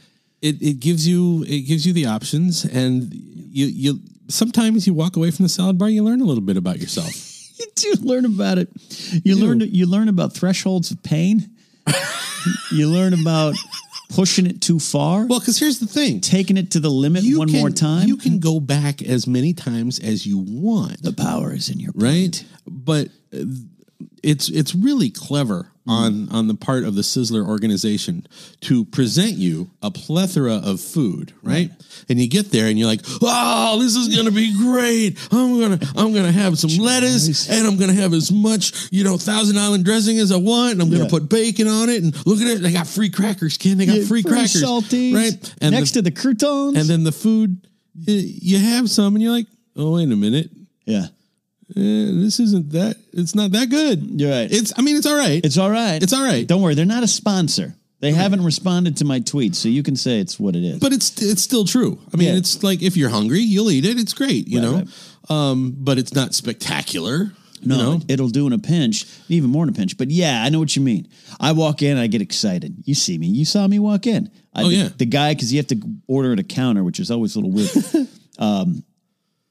it, 0.42 0.62
it 0.62 0.80
gives 0.82 1.08
you 1.08 1.44
it 1.48 1.62
gives 1.62 1.86
you 1.86 1.94
the 1.94 2.06
options 2.08 2.66
and 2.66 3.14
you 3.14 3.66
you 3.68 4.00
sometimes 4.28 4.88
you 4.88 4.94
walk 4.94 5.16
away 5.16 5.32
from 5.32 5.44
the 5.44 5.50
salad 5.50 5.78
bar 5.78 5.90
you 5.90 6.04
learn 6.04 6.22
a 6.22 6.26
little 6.26 6.44
bit 6.44 6.58
about 6.58 6.80
yourself 6.80 7.34
you 7.60 7.68
do 7.76 7.94
learn 8.02 8.26
about 8.26 8.58
it. 8.58 8.70
You 9.24 9.36
learn 9.36 9.60
you 9.60 9.86
learn 9.86 10.10
about 10.10 10.34
thresholds 10.34 10.92
of 10.92 11.02
pain. 11.04 11.50
you 12.72 12.90
learn 12.90 13.14
about 13.14 13.56
pushing 14.10 14.46
it 14.46 14.62
too 14.62 14.80
far, 14.80 15.26
Well, 15.26 15.40
because 15.40 15.60
here's 15.60 15.80
the 15.80 15.88
thing: 15.88 16.22
taking 16.22 16.58
it 16.58 16.72
to 16.72 16.80
the 16.80 16.90
limit 16.90 17.24
one 17.26 17.50
can, 17.50 17.60
more 17.60 17.70
time. 17.70 18.08
You 18.08 18.18
can 18.18 18.40
go 18.40 18.60
back 18.60 19.02
as 19.02 19.28
many 19.28 19.54
times 19.54 20.00
as 20.00 20.26
you 20.26 20.38
want. 20.38 21.02
the 21.02 21.14
power 21.14 21.54
is 21.54 21.70
in 21.70 21.80
your 21.80 21.92
right? 21.96 22.44
But 22.66 23.10
uh, 23.34 23.46
it's 24.22 24.50
it's 24.50 24.74
really 24.74 25.10
clever 25.10 25.72
on 25.86 26.14
mm. 26.28 26.34
on 26.34 26.48
the 26.48 26.54
part 26.56 26.86
of 26.86 26.96
the 26.96 27.02
Sizzler 27.02 27.46
organization 27.46 28.26
to 28.62 28.86
present 28.86 29.34
you 29.34 29.70
a 29.82 29.92
plethora 29.92 30.56
of 30.56 30.80
food, 30.80 31.34
right? 31.44 31.70
And 32.10 32.20
you 32.20 32.30
get 32.30 32.52
there 32.52 32.68
and 32.68 32.80
you're 32.80 32.88
like, 32.88 33.02
"Oh, 33.22 33.80
this 33.82 33.96
is 33.96 34.14
going 34.16 34.26
to 34.28 34.32
be 34.32 34.54
great. 34.58 35.18
I'm 35.32 35.60
going 35.60 35.78
to 35.80 35.88
I'm 35.96 36.14
going 36.14 36.26
to 36.26 36.32
have 36.32 36.58
some 36.58 36.72
lettuce 36.82 37.50
and 37.50 37.68
I'm 37.68 37.78
going 37.78 37.90
to 37.90 38.02
have 38.02 38.14
as 38.14 38.32
much, 38.32 38.88
you 38.92 39.04
know, 39.04 39.18
Thousand 39.18 39.58
Island 39.58 39.84
dressing 39.86 40.20
as 40.20 40.32
I 40.32 40.38
want 40.38 40.74
and 40.74 40.82
I'm 40.82 40.90
going 40.90 41.00
to 41.02 41.06
Yeah. 41.06 41.20
put 41.20 41.30
bacon 41.30 41.68
on 41.68 41.90
it 41.90 42.02
and 42.02 42.14
look 42.26 42.40
at 42.40 42.48
it, 42.48 42.62
they 42.62 42.72
got 42.72 42.88
free 42.88 43.10
crackers, 43.10 43.58
Ken. 43.58 43.78
They 43.78 43.86
got 43.86 43.98
Yeah, 43.98 44.06
free 44.06 44.24
crackers, 44.24 44.60
salty, 44.62 45.14
right? 45.14 45.54
And 45.62 45.74
next 45.76 45.92
the, 45.92 46.00
to 46.02 46.02
the 46.04 46.12
croutons. 46.12 46.78
and 46.78 46.86
then 46.90 47.04
the 47.04 47.12
food 47.12 47.68
y- 47.96 48.14
you 48.42 48.58
have 48.58 48.90
some 48.90 49.16
and 49.16 49.22
you're 49.22 49.34
like, 49.34 49.48
"Oh, 49.76 49.96
wait 49.96 50.12
a 50.12 50.16
minute. 50.16 50.50
yeah, 50.86 51.08
this 51.76 52.40
isn't 52.40 52.72
that 52.72 52.96
it's 53.14 53.34
not 53.36 53.52
that 53.52 53.70
good 53.70 54.20
You're 54.22 54.32
right. 54.32 54.52
it's 54.52 54.74
i 54.78 54.82
mean 54.82 54.96
it's 54.96 55.06
all 55.08 55.18
right 55.18 55.44
it's 55.44 55.58
all 55.58 55.70
right. 55.72 56.02
It's 56.02 56.14
all 56.14 56.24
right. 56.24 56.46
Don't 56.48 56.62
worry, 56.62 56.76
they're 56.76 56.86
not 56.86 57.04
a 57.04 57.08
sponsor. 57.08 57.76
They 58.00 58.12
haven't 58.12 58.44
responded 58.44 58.98
to 58.98 59.06
my 59.06 59.22
tweets, 59.22 59.56
so 59.56 59.70
you 59.70 59.82
can 59.82 59.96
say 59.96 60.20
it's 60.20 60.38
what 60.38 60.58
it 60.58 60.64
is. 60.64 60.80
but 60.80 60.92
it's 60.92 61.22
it's 61.22 61.42
still 61.42 61.64
true 61.66 62.00
i 62.14 62.18
mean 62.18 62.28
Yeah. 62.30 62.36
it's 62.38 62.62
like 62.64 62.82
if 62.82 62.98
you're 62.98 63.10
hungry 63.10 63.40
you'll 63.40 63.72
eat 63.72 63.86
it 63.86 63.98
it's 63.98 64.14
great 64.14 64.48
you 64.48 64.60
Right, 64.62 64.86
know 65.30 65.36
um 65.36 65.74
but 65.78 65.98
it's 65.98 66.14
not 66.14 66.34
spectacular 66.36 67.32
No, 67.66 67.76
you 67.78 67.82
know 67.84 67.94
it- 67.96 68.12
it'll 68.14 68.28
do 68.30 68.46
in 68.48 68.54
a 68.54 68.60
pinch, 68.60 69.06
even 69.30 69.50
more 69.50 69.64
in 69.64 69.70
a 69.70 69.74
pinch. 69.74 69.98
But 69.98 70.12
yeah, 70.12 70.44
I 70.44 70.50
know 70.50 70.60
what 70.60 70.76
you 70.76 70.82
mean. 70.82 71.08
I 71.40 71.54
walk 71.54 71.82
in, 71.82 71.98
I 71.98 72.08
get 72.08 72.22
excited. 72.22 72.76
You 72.84 72.94
see 72.94 73.18
me, 73.18 73.28
you 73.28 73.46
saw 73.46 73.66
me 73.68 73.80
walk 73.80 74.06
in. 74.06 74.30
I, 74.54 74.64
Oh, 74.64 74.68
the, 74.70 74.76
yeah. 74.76 74.90
the 74.98 75.06
guy 75.06 75.34
because 75.34 75.54
you 75.54 75.60
have 75.60 75.68
to 75.68 75.78
order 76.08 76.34
at 76.34 76.40
a 76.40 76.44
counter, 76.44 76.84
which 76.84 77.00
is 77.00 77.10
always 77.10 77.36
a 77.38 77.40
little 77.40 77.52
weird. 77.54 78.08
um, 78.38 78.84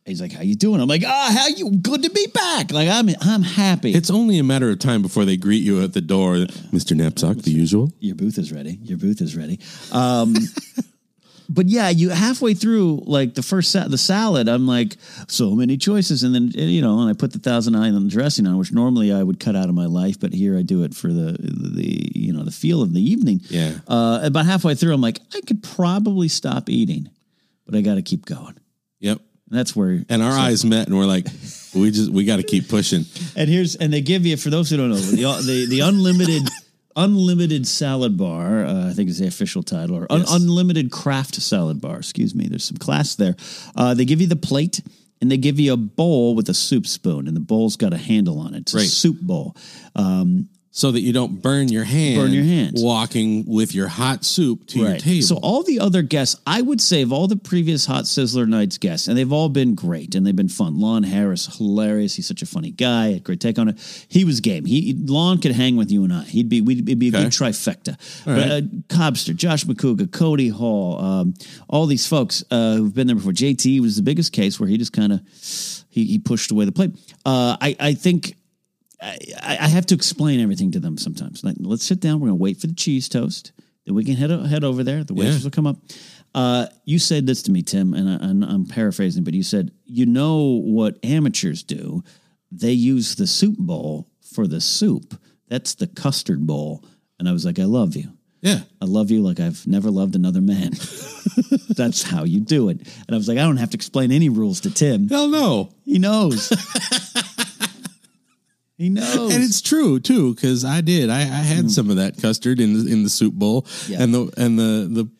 he's 0.07 0.21
like, 0.21 0.33
"How 0.33 0.43
you 0.43 0.55
doing?" 0.55 0.81
I'm 0.81 0.89
like, 0.89 1.05
"Ah, 1.07 1.35
how 1.37 1.47
you? 1.49 1.71
Good 1.71 2.03
to 2.03 2.11
be 2.11 2.27
back." 2.35 2.73
Like 2.73 2.89
I'm, 2.89 3.09
I'm 3.21 3.43
happy. 3.43 3.93
it's 3.93 4.11
only 4.11 4.39
a 4.39 4.45
matter 4.45 4.71
of 4.71 4.79
time 4.79 5.03
before 5.03 5.25
they 5.25 5.37
greet 5.37 5.63
you 5.63 5.83
at 5.83 5.93
the 5.93 6.01
door 6.01 6.35
mr 6.73 6.97
Napzok 6.97 7.43
the 7.43 7.51
usual 7.51 7.93
Your 8.01 8.15
booth 8.15 8.39
is 8.39 8.53
ready. 8.53 8.79
Your 8.83 8.99
booth 8.99 9.21
is 9.21 9.37
ready. 9.37 9.59
Um, 9.93 10.35
but 11.49 11.69
yeah, 11.69 11.89
you 11.91 12.11
halfway 12.11 12.55
through 12.55 13.03
like 13.07 13.35
the 13.35 13.43
first 13.43 13.71
sa- 13.71 13.89
the 13.89 13.99
salad, 13.99 14.49
I'm 14.49 14.67
like 14.67 14.97
so 15.29 15.51
many 15.55 15.77
choices, 15.77 16.23
and 16.23 16.35
then 16.35 16.51
you 16.55 16.81
know, 16.81 17.01
and 17.01 17.11
I 17.11 17.13
put 17.13 17.33
the 17.33 17.39
Thousand 17.39 17.75
Island 17.77 18.11
dressing 18.11 18.47
on, 18.47 18.57
which 18.59 18.73
normally 18.73 19.13
I 19.13 19.23
would 19.23 19.39
cut 19.39 19.55
out 19.57 19.69
of 19.69 19.75
my 19.75 19.87
life, 19.87 20.19
but 20.19 20.33
here 20.33 20.57
I 20.57 20.63
do 20.63 20.83
it 20.85 20.95
for 20.95 21.09
the 21.09 21.37
the 21.39 22.11
you 22.15 22.33
know 22.33 22.45
the 22.45 22.51
feel 22.51 22.83
of 22.83 22.93
the 22.95 23.03
evening. 23.03 23.41
Yeah. 23.49 23.75
Uh, 23.87 24.21
about 24.23 24.47
halfway 24.47 24.75
through, 24.75 24.95
I'm 24.95 25.01
like, 25.01 25.21
I 25.35 25.41
could 25.43 25.63
probably 25.63 26.29
stop 26.29 26.69
eating, 26.71 27.11
but 27.67 27.75
I 27.75 27.81
got 27.83 27.97
to 27.97 28.03
keep 28.03 28.25
going. 28.27 28.59
yep 29.01 29.21
And 29.53 29.59
that's 29.59 29.77
where 29.77 30.03
and 30.09 30.23
our 30.23 30.33
eyes 30.33 30.65
met 30.65 30.87
and 30.89 30.97
we're 30.97 31.05
like 31.05 31.27
we 31.75 31.91
just 31.91 32.11
we 32.11 32.25
got 32.25 32.37
to 32.39 32.43
keep 32.43 32.69
pushing 32.71 33.05
And 33.37 33.51
here's 33.51 33.77
and 33.77 33.93
they 33.93 34.01
give 34.01 34.25
you 34.25 34.39
for 34.39 34.49
those 34.49 34.71
who 34.71 34.79
don't 34.79 34.89
know 34.89 34.97
the 34.97 35.17
the, 35.45 35.67
the 35.69 35.81
unlimited 35.81 36.49
unlimited 36.97 37.67
salad 37.67 38.17
bar. 38.17 38.65
Uh, 38.65 38.91
I 38.91 38.93
think 38.95 39.09
is 39.11 39.19
the 39.19 39.27
official 39.27 39.63
title 39.63 39.97
or 39.97 40.07
un, 40.11 40.21
Yes. 40.21 40.33
unlimited 40.35 40.91
craft 40.91 41.35
salad 41.37 41.81
bar. 41.83 41.99
Excuse 41.99 42.35
me. 42.35 42.47
There's 42.49 42.65
some 42.65 42.77
class 42.79 43.15
there. 43.15 43.37
Uh, 43.77 43.95
they 43.95 44.05
give 44.07 44.21
you 44.23 44.27
the 44.27 44.37
plate 44.37 44.81
and 45.21 45.31
they 45.31 45.37
give 45.37 45.61
you 45.61 45.73
a 45.73 45.77
bowl 45.77 46.35
with 46.35 46.49
a 46.49 46.55
soup 46.55 46.85
spoon, 46.87 47.29
and 47.29 47.37
the 47.37 47.41
bowl's 47.41 47.77
got 47.77 47.93
a 47.93 47.97
handle 47.97 48.41
on 48.41 48.55
it. 48.55 48.61
It's 48.63 48.75
a 48.75 48.81
soup 48.81 49.21
bowl. 49.21 49.55
Um, 49.95 50.49
so 50.75 50.91
that 50.91 51.01
you 51.03 51.13
don't 51.13 51.43
burn 51.43 51.69
your 51.69 51.85
hand 51.85 52.17
Burn 52.17 52.33
your 52.33 52.45
hands. 52.45 52.83
walking 52.83 53.45
with 53.47 53.75
your 53.75 53.89
hot 53.89 54.25
soup 54.25 54.67
to 54.69 54.79
your 54.79 54.97
table 54.97 55.23
So 55.27 55.37
all 55.43 55.63
the 55.63 55.79
other 55.81 56.01
guests, 56.01 56.41
I 56.47 56.63
would 56.63 56.81
say 56.81 57.03
of 57.03 57.13
all 57.13 57.29
the 57.29 57.37
previous 57.37 57.85
Hot 57.85 58.05
Sizzler 58.05 58.49
Nights 58.49 58.79
guests, 58.79 59.07
and 59.07 59.17
they've 59.19 59.31
all 59.33 59.51
been 59.51 59.75
great 59.75 60.15
and 60.15 60.27
they've 60.27 60.35
been 60.35 60.49
fun. 60.49 60.81
Lon 60.81 61.03
Harris, 61.03 61.59
hilarious. 61.59 62.15
He's 62.15 62.27
such 62.27 62.41
a 62.41 62.47
funny 62.47 62.71
guy. 62.71 63.13
Had 63.13 63.25
great 63.25 63.41
take 63.41 63.59
on 63.59 63.69
it. 63.69 64.07
He 64.09 64.25
was 64.25 64.41
game. 64.41 64.65
He 64.65 64.95
Lon 64.99 65.39
could 65.39 65.53
hang 65.53 65.77
with 65.77 65.91
you 65.91 66.05
and 66.05 66.13
I. 66.13 66.23
He'd 66.25 66.49
be 66.49 66.63
we'd 66.63 66.89
it'd 66.89 66.99
be 66.99 67.09
a 67.09 67.13
Okay. 67.13 67.25
good 67.25 67.33
trifecta. 67.33 68.25
But, 68.25 68.37
right. 68.39 68.51
uh, 68.51 68.61
Cobster, 68.89 69.37
Josh 69.37 69.65
Macuga, 69.67 70.11
Cody 70.11 70.49
Hall, 70.49 70.99
um, 71.05 71.35
all 71.69 71.85
these 71.85 72.07
folks 72.07 72.43
uh, 72.51 72.77
who've 72.77 72.95
been 72.95 73.07
there 73.09 73.17
before. 73.17 73.33
JT 73.33 73.81
was 73.81 73.97
the 73.97 74.03
biggest 74.03 74.33
case 74.33 74.59
where 74.59 74.71
he 74.71 74.79
just 74.79 74.95
kind 74.95 75.13
of 75.13 75.21
he, 75.91 76.07
he 76.07 76.19
pushed 76.19 76.51
away 76.51 76.65
the 76.65 76.73
plate. 76.73 76.93
Uh, 77.27 77.59
I 77.61 77.77
I 77.79 77.93
think 77.95 78.37
I, 79.03 79.59
I 79.61 79.69
have 79.69 79.87
to 79.87 79.95
explain 79.95 80.41
everything 80.41 80.71
to 80.73 80.81
them 80.81 80.97
sometimes. 80.97 81.43
Like, 81.43 81.57
let's 81.59 81.85
sit 81.85 82.01
down. 82.01 82.21
We're 82.21 82.29
going 82.29 82.39
to 82.39 82.43
wait 82.43 82.59
for 82.59 82.69
the 82.69 82.75
cheese 82.75 83.09
toast. 83.09 83.53
Then 83.85 83.95
we 83.97 84.05
can 84.05 84.15
head 84.15 84.31
head 84.47 84.63
over 84.65 84.85
there. 84.85 85.03
The 85.03 85.15
waitress 85.15 85.39
Yeah. 85.41 85.45
will 85.45 85.51
come 85.51 85.67
up. 85.67 85.77
Uh, 86.35 86.67
you 86.85 86.99
said 86.99 87.27
this 87.27 87.43
to 87.43 87.51
me, 87.51 87.63
Tim, 87.63 87.93
and, 87.95 88.09
I, 88.09 88.15
and 88.27 88.45
I'm 88.45 88.65
paraphrasing, 88.67 89.25
but 89.25 89.35
you 89.35 89.43
said 89.43 89.71
you 89.85 90.07
know 90.07 90.61
what 90.65 90.99
amateurs 91.05 91.63
do. 91.63 92.03
They 92.51 92.73
use 92.73 93.17
the 93.17 93.27
soup 93.27 93.57
bowl 93.59 94.09
for 94.21 94.47
the 94.47 94.61
soup. 94.61 95.21
That's 95.49 95.75
the 95.75 95.87
custard 95.89 96.47
bowl. 96.47 96.85
And 97.19 97.29
I 97.29 97.33
was 97.33 97.45
like, 97.45 97.59
I 97.59 97.65
love 97.65 97.97
you. 97.97 98.13
yeah 98.41 98.61
I 98.81 98.85
love 98.87 99.11
you 99.11 99.21
like 99.23 99.41
I've 99.41 99.67
never 99.67 99.91
loved 99.91 100.15
another 100.15 100.41
man. 100.41 100.73
That's 101.77 102.03
how 102.03 102.25
you 102.25 102.41
do 102.41 102.69
it. 102.71 102.79
And 102.81 103.11
I 103.11 103.17
was 103.17 103.29
like, 103.29 103.39
I 103.39 103.43
don't 103.43 103.57
have 103.59 103.71
to 103.71 103.77
explain 103.77 104.11
any 104.13 104.29
rules 104.29 104.61
to 104.63 104.71
Tim. 104.71 105.09
hell 105.09 105.29
no 105.29 105.71
He 105.85 105.99
knows. 105.99 106.49
he 108.77 108.89
knows. 108.89 109.35
And 109.35 109.45
it's 109.45 109.61
true 109.61 110.01
too, 110.01 110.35
because 110.35 110.65
I 110.65 110.81
did. 110.81 111.11
I, 111.11 111.21
I 111.21 111.23
had 111.23 111.71
some 111.71 111.91
of 111.91 111.97
that 111.97 112.21
custard 112.21 112.61
in 112.61 112.73
the 112.73 112.93
in 112.93 113.03
the 113.03 113.11
soup 113.11 113.35
bowl. 113.35 113.67
Yeah. 113.87 114.03
and 114.03 114.15
the 114.15 114.33
and 114.37 114.59
the 114.59 114.89
the. 114.91 115.11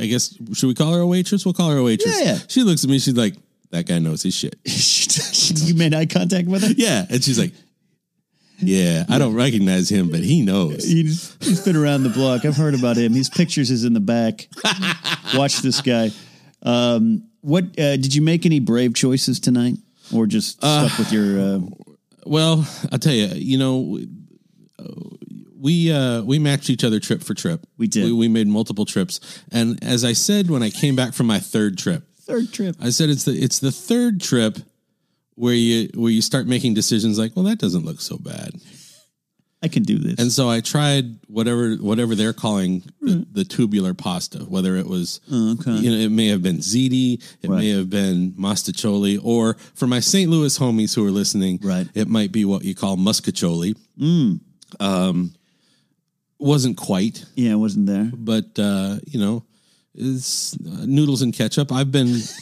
I 0.00 0.06
guess 0.06 0.36
should 0.54 0.66
we 0.66 0.74
call 0.74 0.92
her 0.92 1.00
a 1.00 1.06
waitress? 1.06 1.44
We'll 1.44 1.54
call 1.54 1.70
her 1.70 1.78
a 1.78 1.82
waitress. 1.82 2.18
Yeah, 2.18 2.32
yeah. 2.32 2.38
She 2.48 2.62
looks 2.62 2.82
at 2.82 2.90
me. 2.90 2.98
She's 2.98 3.16
like, 3.16 3.34
"That 3.70 3.86
guy 3.86 4.00
knows 4.00 4.22
his 4.22 4.34
shit." 4.34 4.56
you 5.66 5.74
made 5.74 5.94
eye 5.94 6.06
contact 6.06 6.48
with 6.48 6.62
her? 6.62 6.74
Yeah, 6.76 7.06
and 7.08 7.22
she's 7.22 7.38
like, 7.38 7.52
"Yeah, 8.58 9.04
I 9.08 9.18
don't 9.18 9.34
recognize 9.34 9.88
him, 9.88 10.10
but 10.10 10.20
he 10.20 10.42
knows." 10.42 10.84
He's, 10.84 11.36
he's 11.40 11.64
been 11.64 11.76
around 11.76 12.02
the 12.02 12.08
block. 12.08 12.44
I've 12.44 12.56
heard 12.56 12.74
about 12.74 12.96
him. 12.96 13.12
His 13.14 13.30
pictures 13.30 13.70
is 13.70 13.84
in 13.84 13.92
the 13.92 14.00
back. 14.00 14.48
Watch 15.34 15.58
this 15.58 15.80
guy. 15.80 16.10
Um, 16.62 17.28
what 17.40 17.64
uh, 17.78 17.96
did 17.96 18.14
you 18.16 18.22
make 18.22 18.46
any 18.46 18.58
brave 18.58 18.94
choices 18.94 19.38
tonight, 19.38 19.76
or 20.12 20.26
just 20.26 20.56
stuck 20.58 20.98
with 20.98 21.12
your? 21.12 21.38
Uh, 21.38 21.60
Well, 22.24 22.66
I'll 22.90 22.98
tell 22.98 23.12
you. 23.12 23.28
You 23.28 23.58
know, 23.58 23.98
we 25.62 25.92
uh, 25.92 26.22
we 26.22 26.38
matched 26.38 26.70
each 26.70 26.84
other 26.84 26.98
trip 26.98 27.22
for 27.22 27.34
trip. 27.34 27.66
We 27.78 27.86
did. 27.86 28.04
We, 28.04 28.12
we 28.12 28.28
made 28.28 28.48
multiple 28.48 28.84
trips, 28.84 29.42
and 29.52 29.82
as 29.82 30.04
I 30.04 30.12
said 30.12 30.50
when 30.50 30.62
I 30.62 30.70
came 30.70 30.96
back 30.96 31.14
from 31.14 31.26
my 31.26 31.38
third 31.38 31.78
trip, 31.78 32.04
third 32.20 32.52
trip? 32.52 32.76
I 32.80 32.90
said 32.90 33.10
it's 33.10 33.24
the 33.24 33.32
it's 33.32 33.60
the 33.60 33.70
third 33.70 34.20
trip 34.20 34.58
where 35.36 35.54
you 35.54 35.88
where 35.94 36.10
you 36.10 36.20
start 36.20 36.46
making 36.46 36.74
decisions 36.74 37.18
like, 37.18 37.36
well, 37.36 37.44
that 37.44 37.58
doesn't 37.58 37.84
look 37.84 38.00
so 38.00 38.18
bad. 38.18 38.54
I 39.64 39.68
can 39.68 39.84
do 39.84 39.96
this. 39.98 40.18
And 40.18 40.32
so 40.32 40.48
I 40.50 40.60
tried 40.60 41.04
whatever 41.28 41.74
whatever 41.76 42.14
they're 42.16 42.32
calling 42.32 42.82
the, 43.00 43.24
the 43.30 43.44
tubular 43.44 43.94
pasta, 43.94 44.38
whether 44.40 44.76
it 44.76 44.86
was 44.86 45.20
Oh, 45.30 45.52
okay. 45.52 45.76
you 45.76 45.90
know 45.90 45.96
it 45.98 46.10
may 46.10 46.26
have 46.28 46.42
been 46.42 46.58
ziti, 46.58 47.22
it 47.42 47.48
Right. 47.48 47.58
may 47.58 47.68
have 47.70 47.88
been 47.88 48.32
mastacholi, 48.32 49.20
or 49.22 49.54
for 49.74 49.86
my 49.86 50.00
St. 50.00 50.28
Louis 50.30 50.58
homies 50.58 50.94
who 50.96 51.06
are 51.06 51.12
listening, 51.12 51.60
Right. 51.62 51.86
it 51.94 52.08
might 52.08 52.32
be 52.32 52.44
what 52.44 52.64
you 52.64 52.74
call 52.74 52.96
muscacholi. 52.96 53.76
Um, 54.80 55.34
wasn't 56.38 56.76
quite, 56.76 57.24
yeah, 57.36 57.52
I 57.52 57.56
wasn't 57.56 57.86
there. 57.86 58.10
but 58.12 58.58
uh, 58.58 58.96
you 59.06 59.20
know, 59.20 59.44
it's 59.94 60.54
uh, 60.54 60.84
noodles 60.86 61.22
and 61.22 61.32
ketchup. 61.32 61.70
I've 61.70 61.92
been. 61.92 62.16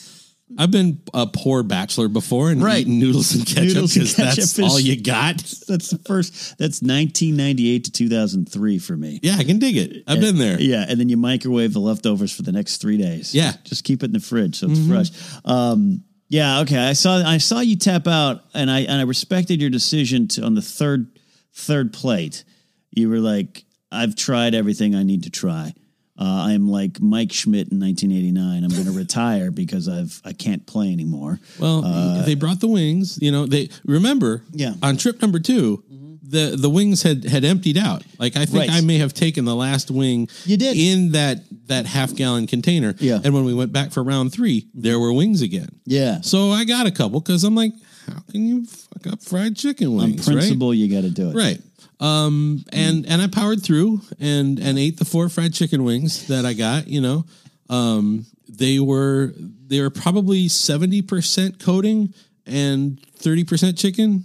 I've 0.58 0.70
been 0.70 1.00
a 1.14 1.26
poor 1.26 1.62
bachelor 1.62 2.08
before 2.08 2.50
and 2.50 2.62
Right. 2.62 2.80
eaten 2.80 2.98
noodles 2.98 3.34
and 3.34 3.46
ketchup 3.46 3.88
because 3.92 4.14
that's 4.16 4.38
is- 4.38 4.58
all 4.58 4.78
you 4.80 5.00
got. 5.02 5.36
That's 5.68 5.90
the 5.90 5.98
first. 6.04 6.58
That's 6.58 6.82
1998 6.82 7.84
to 7.84 7.90
2003 7.92 8.78
for 8.78 8.96
me. 8.96 9.20
Yeah, 9.22 9.36
I 9.36 9.44
can 9.44 9.58
dig 9.58 9.76
it. 9.76 10.02
I've 10.06 10.20
been 10.20 10.38
there. 10.38 10.60
Yeah, 10.60 10.84
and 10.88 10.98
then 10.98 11.08
you 11.08 11.16
microwave 11.16 11.72
the 11.72 11.80
leftovers 11.80 12.32
for 12.32 12.42
the 12.42 12.52
next 12.52 12.78
three 12.78 12.96
days. 12.96 13.34
Yeah. 13.34 13.52
Mm-hmm. 13.52 13.64
just 13.64 13.84
keep 13.84 14.02
it 14.02 14.06
in 14.06 14.12
the 14.12 14.20
fridge 14.20 14.56
so 14.56 14.68
it's 14.70 14.86
fresh. 14.86 15.10
Um, 15.44 16.04
yeah, 16.28 16.60
okay. 16.60 16.78
I 16.78 16.92
saw 16.92 17.16
I 17.24 17.38
saw 17.38 17.60
you 17.60 17.76
tap 17.76 18.06
out, 18.06 18.44
and 18.54 18.70
I 18.70 18.80
and 18.80 18.92
I 18.92 19.02
respected 19.02 19.60
your 19.60 19.70
decision 19.70 20.28
to 20.28 20.42
on 20.44 20.54
the 20.54 20.62
third 20.62 21.18
third 21.54 21.92
plate. 21.92 22.44
You 22.92 23.08
were 23.08 23.18
like, 23.18 23.64
I've 23.90 24.14
tried 24.14 24.54
everything 24.54 24.94
I 24.94 25.02
need 25.02 25.24
to 25.24 25.30
try. 25.30 25.74
Uh, 26.20 26.48
I'm 26.48 26.68
like 26.68 27.00
Mike 27.00 27.32
Schmidt 27.32 27.72
in 27.72 27.80
1989. 27.80 28.62
I'm 28.62 28.70
going 28.70 28.84
to 28.84 28.90
retire 28.92 29.50
because 29.62 29.88
I've 29.88 30.20
I 30.24 30.32
can't 30.34 30.66
play 30.66 30.92
anymore. 30.92 31.40
Well, 31.58 31.82
uh, 31.84 32.22
they 32.26 32.34
brought 32.34 32.60
the 32.60 32.68
wings. 32.68 33.18
You 33.22 33.32
know, 33.32 33.46
they 33.46 33.70
remember. 33.86 34.42
Yeah. 34.52 34.74
On 34.82 34.96
trip 34.98 35.22
number 35.22 35.40
2 35.40 35.76
mm-hmm. 35.90 36.14
the 36.22 36.56
the 36.56 36.68
wings 36.68 37.02
had 37.02 37.24
had 37.24 37.44
emptied 37.44 37.78
out. 37.78 38.02
Like 38.18 38.36
I 38.36 38.44
think 38.44 38.68
Right. 38.68 38.70
I 38.70 38.82
may 38.82 38.98
have 38.98 39.14
taken 39.14 39.46
the 39.46 39.56
last 39.56 39.90
wing. 39.90 40.28
You 40.44 40.58
did. 40.58 40.76
in 40.76 41.12
that 41.12 41.38
that 41.68 41.86
half 41.86 42.14
gallon 42.14 42.46
container. 42.46 42.94
Yeah. 42.98 43.20
and 43.24 43.32
when 43.32 43.44
we 43.44 43.54
went 43.54 43.72
back 43.72 43.90
for 43.90 44.02
round 44.02 44.32
three, 44.32 44.62
mm-hmm. 44.62 44.80
there 44.82 45.00
were 45.00 45.12
wings 45.12 45.40
again. 45.40 45.70
Yeah. 45.86 46.20
So 46.20 46.50
I 46.50 46.64
got 46.64 46.86
a 46.86 46.90
couple 46.90 47.20
because 47.20 47.44
I'm 47.44 47.54
like, 47.54 47.72
how 48.06 48.20
can 48.30 48.46
you 48.46 48.66
fuck 48.66 49.06
up 49.12 49.22
fried 49.22 49.56
chicken 49.56 49.88
On 49.88 49.96
wings? 49.96 50.26
right? 50.28 50.34
principle, 50.34 50.74
you 50.74 50.92
got 50.94 51.02
to 51.02 51.10
do 51.10 51.30
it. 51.30 51.34
Right. 51.34 51.60
Um, 52.00 52.64
and 52.72 53.04
and 53.06 53.20
I 53.20 53.26
powered 53.26 53.62
through 53.62 54.00
and 54.18 54.58
and 54.58 54.78
ate 54.78 54.98
the 54.98 55.04
four 55.04 55.28
fried 55.28 55.52
chicken 55.54 55.84
wings 55.84 56.26
that 56.28 56.44
I 56.46 56.54
got. 56.54 56.88
You 56.88 57.00
know, 57.02 57.24
um, 57.68 58.24
they 58.48 58.78
were 58.80 59.34
they 59.36 59.80
were 59.80 59.90
probably 59.90 60.48
seventy 60.48 61.02
percent 61.02 61.58
coating 61.58 62.14
and 62.46 62.98
thirty 63.16 63.44
percent 63.44 63.76
chicken, 63.76 64.24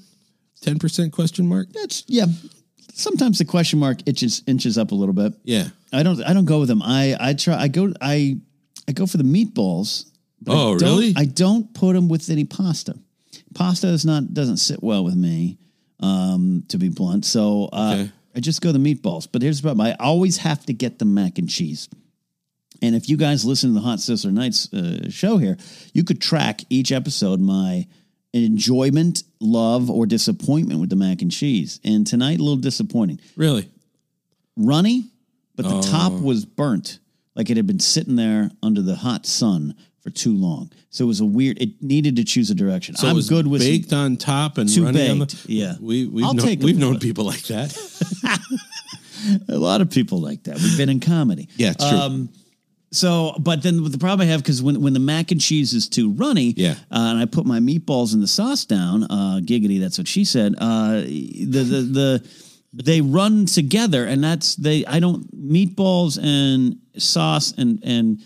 ten 0.62 0.80
percent 0.80 1.12
question 1.12 1.48
mark. 1.48 1.68
That's 1.74 2.04
yeah. 2.08 2.26
Sometimes 2.94 3.40
the 3.40 3.46
question 3.46 3.78
mark 3.80 3.98
itches 4.06 4.42
inches 4.48 4.78
up 4.78 4.92
a 4.92 4.96
little 4.96 5.14
bit. 5.14 5.34
Yeah. 5.44 5.68
I 5.92 6.02
don't. 6.04 6.24
I 6.24 6.34
don't 6.34 6.46
go 6.46 6.60
with 6.60 6.70
them. 6.70 6.82
I 6.82 7.16
I 7.20 7.34
try. 7.34 7.56
I 7.58 7.68
go. 7.68 7.92
I 8.00 8.38
I 8.88 8.94
go 8.94 9.06
for 9.06 9.18
the 9.18 9.24
meatballs. 9.24 10.06
but 10.42 10.54
I 10.54 10.56
Oh, 10.56 10.78
don't- 10.78 10.90
really? 11.00 11.14
I 11.18 11.26
don't 11.26 11.74
put 11.74 11.94
them 11.94 12.08
with 12.08 12.30
any 12.30 12.46
pasta. 12.46 12.96
Pasta 13.54 13.88
is 13.88 14.06
not 14.06 14.34
doesn't 14.34 14.58
sit 14.58 14.82
well 14.82 15.04
with 15.04 15.16
me. 15.16 15.58
Um, 16.02 16.64
to 16.68 16.78
be 16.78 16.90
blunt, 16.90 17.24
so 17.26 17.70
uh, 17.72 17.98
Okay. 18.00 18.12
I 18.36 18.40
just 18.42 18.62
go 18.62 18.74
the 18.74 18.80
meatballs. 18.80 19.28
But 19.32 19.42
here's 19.42 19.62
the 19.62 19.68
problem: 19.68 19.88
I 19.88 19.96
always 19.98 20.38
have 20.38 20.66
to 20.66 20.74
get 20.74 21.00
the 21.00 21.06
mac 21.06 21.38
and 21.38 21.50
cheese. 21.50 21.88
And 22.82 22.94
if 22.96 23.08
you 23.08 23.16
guys 23.16 23.46
listen 23.46 23.70
to 23.70 23.76
the 23.76 23.80
Hot 23.86 24.00
Sizzler 24.00 24.34
Nights 24.34 24.72
uh, 24.74 25.10
show 25.10 25.38
here, 25.38 25.56
you 25.94 26.04
could 26.04 26.20
track 26.20 26.62
each 26.70 26.92
episode 26.92 27.40
my 27.40 27.88
enjoyment, 28.34 29.24
love, 29.40 29.90
or 29.90 30.06
disappointment 30.06 30.82
with 30.82 30.90
the 30.90 30.98
mac 30.98 31.22
and 31.22 31.32
cheese. 31.32 31.80
And 31.86 32.06
tonight, 32.06 32.40
a 32.40 32.44
little 32.44 32.58
disappointing 32.58 33.22
Really. 33.38 33.70
runny, 34.58 35.06
but 35.56 35.64
the 35.68 35.82
top 35.82 36.12
Oh. 36.12 36.22
was 36.22 36.44
burnt, 36.46 37.00
like 37.36 37.50
it 37.50 37.56
had 37.56 37.66
been 37.68 37.80
sitting 37.80 38.18
there 38.18 38.52
under 38.62 38.82
the 38.82 38.96
hot 38.98 39.26
sun 39.26 39.76
for 40.06 40.12
too 40.12 40.36
long. 40.38 40.72
So 40.92 41.04
it 41.04 41.08
was 41.08 41.20
a 41.20 41.26
weird. 41.26 41.60
It 41.60 41.82
needed 41.82 42.16
to 42.18 42.24
choose 42.24 42.52
a 42.52 42.56
direction. 42.56 42.96
So 42.96 43.08
I'm 43.08 43.20
good 43.22 43.48
with 43.48 43.64
some- 43.64 43.72
baked 43.72 43.92
on 43.92 44.18
top 44.18 44.60
and 44.60 44.70
Too 44.70 44.86
running 44.86 45.10
on 45.12 45.20
the, 45.20 45.26
baked, 45.26 45.50
yeah. 45.50 45.74
We 45.82 46.06
we've 46.06 46.24
I'll 46.24 46.36
known, 46.36 46.60
we've 46.60 46.78
known 46.78 47.00
people 47.00 47.26
like 47.26 47.42
that. 47.46 47.76
a 49.50 49.58
lot 49.58 49.82
of 49.82 49.90
people 49.90 50.22
like 50.22 50.44
that. 50.44 50.58
We've 50.58 50.78
been 50.78 50.90
in 50.90 51.00
comedy. 51.00 51.50
Yeah, 51.58 51.74
true. 51.74 51.88
Um, 51.88 52.30
so, 52.92 53.34
but 53.40 53.64
then 53.64 53.84
the 53.84 53.98
problem 53.98 54.28
I 54.28 54.32
have 54.32 54.44
because 54.44 54.62
when 54.62 54.80
when 54.80 54.94
the 54.94 55.00
mac 55.00 55.32
and 55.32 55.42
cheese 55.42 55.74
is 55.74 55.90
too 55.90 56.12
runny, 56.12 56.54
Yeah. 56.56 56.74
uh, 56.92 57.10
and 57.10 57.18
I 57.20 57.26
put 57.26 57.48
my 57.48 57.60
meatballs 57.60 58.14
in 58.14 58.22
the 58.22 58.28
sauce 58.28 58.64
down, 58.64 59.06
uh, 59.06 59.40
giggity, 59.44 59.80
that's 59.80 59.98
what 59.98 60.08
she 60.08 60.24
said. 60.24 60.54
Uh, 60.60 61.02
the 61.02 61.66
the 61.68 61.82
the 61.82 62.30
they 62.74 63.02
run 63.02 63.48
together, 63.48 64.06
and 64.06 64.24
that's 64.24 64.56
they. 64.56 64.86
I 64.86 65.00
don't 65.00 65.26
meatballs 65.36 66.20
and 66.22 66.78
sauce 67.02 67.54
and 67.58 67.80
and 67.84 68.22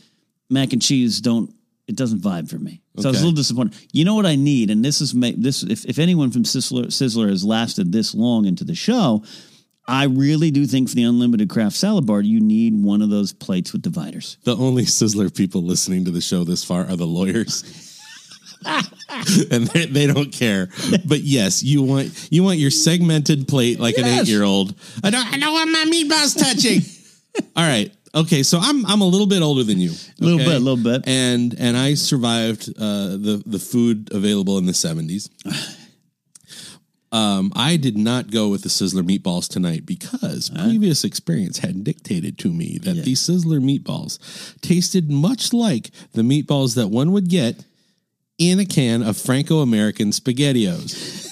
mac 0.50 0.74
and 0.74 0.82
cheese 0.82 1.22
don't. 1.22 1.54
It 1.90 1.96
doesn't 1.96 2.22
vibe 2.22 2.48
for 2.48 2.60
me. 2.60 2.84
So 3.00 3.10
I 3.10 3.12
was 3.12 3.18
a 3.22 3.24
little 3.26 3.36
disappointed. 3.36 3.76
You 3.92 4.06
know 4.06 4.14
what 4.14 4.28
I 4.28 4.36
need, 4.36 4.70
and 4.70 4.86
this 4.86 5.02
is 5.02 5.16
ma- 5.16 5.32
this. 5.36 5.64
If, 5.64 5.86
if 5.86 5.98
anyone 5.98 6.30
from 6.30 6.44
Sizzler, 6.44 6.86
Sizzler 6.86 7.30
has 7.30 7.44
lasted 7.44 7.92
this 7.92 8.14
long 8.14 8.46
into 8.46 8.64
the 8.64 8.76
show, 8.76 9.24
I 9.88 10.04
really 10.06 10.52
do 10.52 10.68
think 10.68 10.88
for 10.88 10.94
the 10.94 11.04
unlimited 11.04 11.50
craft 11.50 11.76
salad 11.76 12.06
bar, 12.06 12.22
you 12.22 12.40
need 12.40 12.80
one 12.84 13.02
of 13.02 13.10
those 13.10 13.34
plates 13.34 13.74
with 13.74 13.82
dividers. 13.82 14.38
the 14.44 14.56
only 14.56 14.84
Sizzler 14.84 15.36
people 15.36 15.64
listening 15.64 16.06
to 16.06 16.12
the 16.12 16.22
show 16.22 16.44
this 16.44 16.64
far 16.64 16.82
are 16.82 16.96
the 16.96 17.08
lawyers. 17.08 17.64
and 19.52 19.66
they, 19.68 19.88
they 19.88 20.06
don't 20.06 20.32
care. 20.32 20.70
But 21.08 21.22
yes, 21.22 21.64
you 21.64 21.82
want 21.82 22.28
you 22.30 22.44
want 22.44 22.60
your 22.60 22.70
segmented 22.70 23.48
plate 23.48 23.80
like 23.80 23.98
an 23.98 24.06
eight 24.06 24.28
year 24.28 24.44
old. 24.44 24.76
I 25.04 25.10
don't 25.10 25.26
I 25.26 25.40
don't 25.40 25.54
want 25.54 25.72
my 25.72 25.86
meatballs 25.92 26.38
touching. 26.38 26.82
All 27.56 27.68
right. 27.68 27.92
Okay, 28.14 28.42
so 28.44 28.58
I'm 28.60 28.86
I'm 28.86 29.02
a 29.02 29.06
little 29.06 29.28
bit 29.28 29.42
older 29.42 29.64
than 29.64 29.80
you. 29.80 29.92
A 29.92 30.24
little 30.24 30.40
okay? 30.42 30.50
bit, 30.50 30.56
a 30.56 30.60
little 30.60 30.84
bit. 30.84 31.08
And 31.08 31.56
and 31.60 31.78
I 31.78 31.94
survived 31.94 32.70
uh, 32.78 33.10
the 33.18 33.44
the 33.46 33.60
food 33.60 34.10
available 34.12 34.58
in 34.58 34.66
the 34.66 34.72
70s. 34.72 35.30
Um, 37.12 37.52
I 37.56 37.76
did 37.78 37.98
not 37.98 38.30
go 38.30 38.50
with 38.50 38.62
the 38.62 38.70
Sizzler 38.70 39.02
meatballs 39.02 39.48
tonight 39.50 39.84
because 39.86 40.52
previous 40.52 41.04
experience 41.04 41.58
had 41.58 41.84
dictated 41.84 42.38
to 42.40 42.54
me 42.54 42.78
that 42.84 42.98
Yeah. 42.98 43.02
the 43.02 43.14
Sizzler 43.16 43.60
meatballs 43.60 44.20
tasted 44.62 45.10
much 45.10 45.52
like 45.52 45.90
the 46.14 46.22
meatballs 46.22 46.76
that 46.76 46.90
one 46.90 47.12
would 47.12 47.28
get 47.28 47.64
in 48.38 48.60
a 48.60 48.66
can 48.66 49.02
of 49.02 49.18
Franco 49.18 49.62
American 49.62 50.12
SpaghettiOs. 50.12 51.29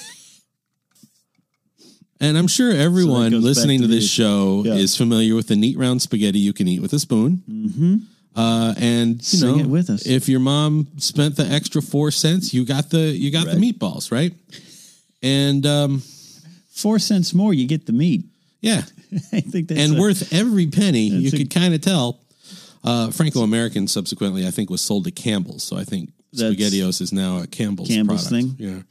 And 2.20 2.38
I'm 2.38 2.48
sure 2.48 2.72
everyone 2.72 3.32
back 3.32 3.42
listening 3.42 3.82
to 3.82 3.88
to 3.88 3.94
this 3.94 4.10
show 4.10 4.64
Yeah. 4.66 4.74
is 4.76 4.96
familiar 4.98 5.36
with 5.36 5.48
the 5.48 5.56
neat 5.56 5.78
round 5.78 6.02
spaghetti 6.02 6.40
you 6.40 6.54
can 6.54 6.68
eat 6.68 6.82
with 6.82 6.94
a 6.94 7.00
spoon. 7.00 7.44
Mm-hmm. 7.50 7.96
Uh, 8.36 8.74
and 8.78 9.16
you 9.18 9.24
Sing 9.24 9.58
know, 9.58 9.64
it 9.64 9.68
with 9.68 9.90
us. 9.90 10.06
if 10.06 10.28
your 10.30 10.40
mom 10.40 10.88
spent 10.98 11.36
the 11.36 11.46
extra 11.46 11.82
four 11.82 12.12
cents, 12.12 12.54
you 12.54 12.66
got 12.66 12.90
the 12.92 13.00
you 13.00 13.32
got 13.32 13.46
the 13.48 13.54
meatballs, 13.54 14.12
right? 14.12 14.34
And 15.24 15.66
um, 15.66 16.02
Four 16.72 17.00
cents 17.00 17.34
more, 17.34 17.54
you 17.56 17.68
get 17.68 17.88
the 17.88 17.94
meat. 17.94 18.26
yeah, 18.62 18.84
I 19.34 19.42
think 19.42 19.68
that's 19.70 19.82
and 19.82 19.98
a- 19.98 20.00
worth 20.00 20.32
every 20.32 20.68
penny. 20.68 21.08
You 21.08 21.32
could 21.32 21.50
kind 21.50 21.74
of 21.74 21.82
tell. 21.82 22.20
Uh, 22.84 23.10
Franco 23.12 23.42
American 23.42 23.88
subsequently, 23.88 24.48
I 24.48 24.52
think, 24.52 24.70
was 24.70 24.82
sold 24.82 25.06
to 25.06 25.12
Campbell's. 25.12 25.64
So 25.64 25.76
I 25.76 25.84
think 25.84 26.12
SpaghettiOs 26.36 27.02
is 27.02 27.12
now 27.12 27.40
a 27.42 27.48
Campbell's 27.48 27.90
Campbell's 27.90 28.28
product. 28.30 28.58
thing? 28.58 28.70
Yeah. 28.70 28.82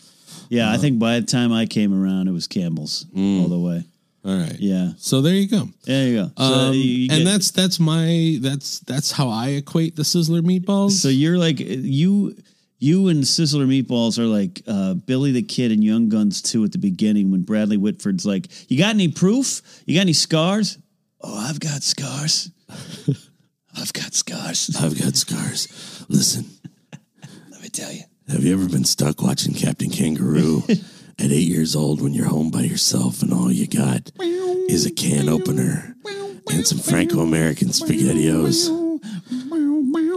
Yeah, 0.49 0.67
Uh-huh. 0.67 0.75
I 0.75 0.79
think 0.79 0.99
by 0.99 1.21
the 1.21 1.27
time 1.27 1.53
I 1.53 1.67
came 1.67 1.93
around, 1.95 2.29
it 2.29 2.33
was 2.33 2.47
Campbell's 2.47 3.07
Mm. 3.17 3.43
all 3.43 3.49
the 3.49 3.59
way. 3.59 3.85
All 4.25 4.37
right. 4.37 4.57
Yeah, 4.59 4.93
So 4.99 5.23
there 5.23 5.35
you 5.37 5.47
go. 5.47 5.69
there 5.85 6.09
you 6.09 6.15
go. 6.17 6.33
So, 6.37 6.45
Um, 6.45 6.75
you- 6.75 6.81
you 6.81 7.09
and 7.13 7.27
that's 7.27 7.53
that's 7.53 7.79
my 7.79 8.39
that's 8.43 8.81
that's 8.81 9.13
how 9.13 9.29
I 9.29 9.51
equate 9.51 9.95
the 9.97 10.03
Sizzler 10.03 10.43
meatballs. 10.43 10.93
so 10.93 11.09
you're 11.09 11.39
like 11.39 11.61
you. 11.61 12.35
You 12.79 13.09
and 13.09 13.25
Sizzler 13.25 13.67
Meatballs 13.67 14.19
are 14.19 14.27
like 14.27 14.63
uh, 14.67 14.93
Billy 14.93 15.33
the 15.33 15.41
Kid 15.41 15.73
and 15.73 15.83
Young 15.83 16.11
Guns 16.11 16.43
2 16.43 16.63
at 16.63 16.73
the 16.73 16.79
beginning 16.79 17.31
when 17.31 17.41
Bradley 17.41 17.79
Whitford's 17.79 18.27
like, 18.27 18.49
You 18.69 18.77
got 18.77 18.95
any 18.95 19.09
proof? 19.09 19.63
You 19.87 19.95
got 19.95 20.03
any 20.03 20.13
scars? 20.13 20.77
Oh, 21.23 21.35
I've 21.39 21.59
got 21.59 21.83
scars. 21.83 22.51
I've 23.75 23.93
got 23.95 24.15
scars. 24.15 24.71
I've 24.79 24.99
got 25.01 25.17
scars. 25.17 25.69
Listen, 26.11 26.45
Let 27.51 27.63
me 27.63 27.69
tell 27.71 27.91
you. 27.93 28.03
Have 28.29 28.43
you 28.45 28.53
ever 28.55 28.69
been 28.69 28.85
stuck 28.85 29.23
watching 29.23 29.55
Captain 29.55 29.91
Kangaroo 29.91 30.63
at 30.69 31.31
eight 31.31 31.49
years 31.49 31.77
old 31.77 32.01
when 32.01 32.13
you're 32.13 32.27
home 32.27 32.51
by 32.51 32.63
yourself 32.63 33.23
and 33.23 33.33
all 33.33 33.53
you 33.53 33.67
got 33.67 34.11
is 34.69 34.85
a 34.85 34.91
can 34.91 35.29
opener 35.29 35.95
and 36.51 36.67
some 36.67 36.79
Franco 36.79 37.21
American 37.21 37.69
SpaghettiOs? 37.69 38.69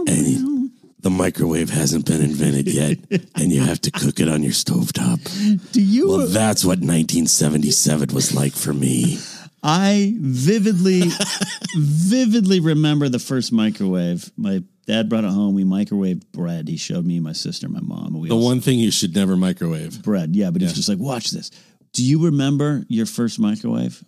And 0.08 0.70
the 1.00 1.10
microwave 1.10 1.70
hasn't 1.70 2.06
been 2.06 2.20
invented 2.20 2.66
yet, 2.66 2.98
and 3.36 3.52
you 3.52 3.60
have 3.60 3.80
to 3.82 3.90
cook 3.90 4.20
it 4.20 4.28
on 4.28 4.42
your 4.42 4.52
stovetop. 4.52 5.72
Do 5.72 5.80
you? 5.80 6.08
Well, 6.08 6.26
that's 6.26 6.64
what 6.64 6.78
1977 6.78 8.14
was 8.14 8.34
like 8.34 8.52
for 8.52 8.74
me. 8.74 9.18
I 9.62 10.14
vividly, 10.18 11.02
vividly 11.76 12.60
remember 12.60 13.08
the 13.08 13.18
first 13.18 13.52
microwave. 13.52 14.30
My 14.36 14.62
dad 14.90 15.08
brought 15.08 15.24
it 15.24 15.30
home. 15.30 15.54
We 15.54 15.64
microwaved 15.64 16.30
bread. 16.32 16.68
He 16.68 16.76
showed 16.76 17.04
me, 17.06 17.20
my 17.20 17.32
sister, 17.32 17.68
my 17.68 17.80
mom. 17.80 18.06
and 18.14 18.20
We 18.20 18.28
The 18.28 18.34
all- 18.34 18.44
one 18.44 18.60
thing 18.60 18.78
you 18.78 18.90
should 18.90 19.14
never 19.14 19.36
microwave. 19.36 20.02
bread. 20.02 20.34
Yeah, 20.36 20.50
but 20.50 20.62
he's 20.62 20.72
just 20.72 20.88
like, 20.88 20.98
watch 20.98 21.30
this. 21.30 21.50
Do 21.92 22.04
you 22.04 22.24
remember 22.24 22.84
your 22.88 23.06
first 23.06 23.38
microwave? 23.38 24.02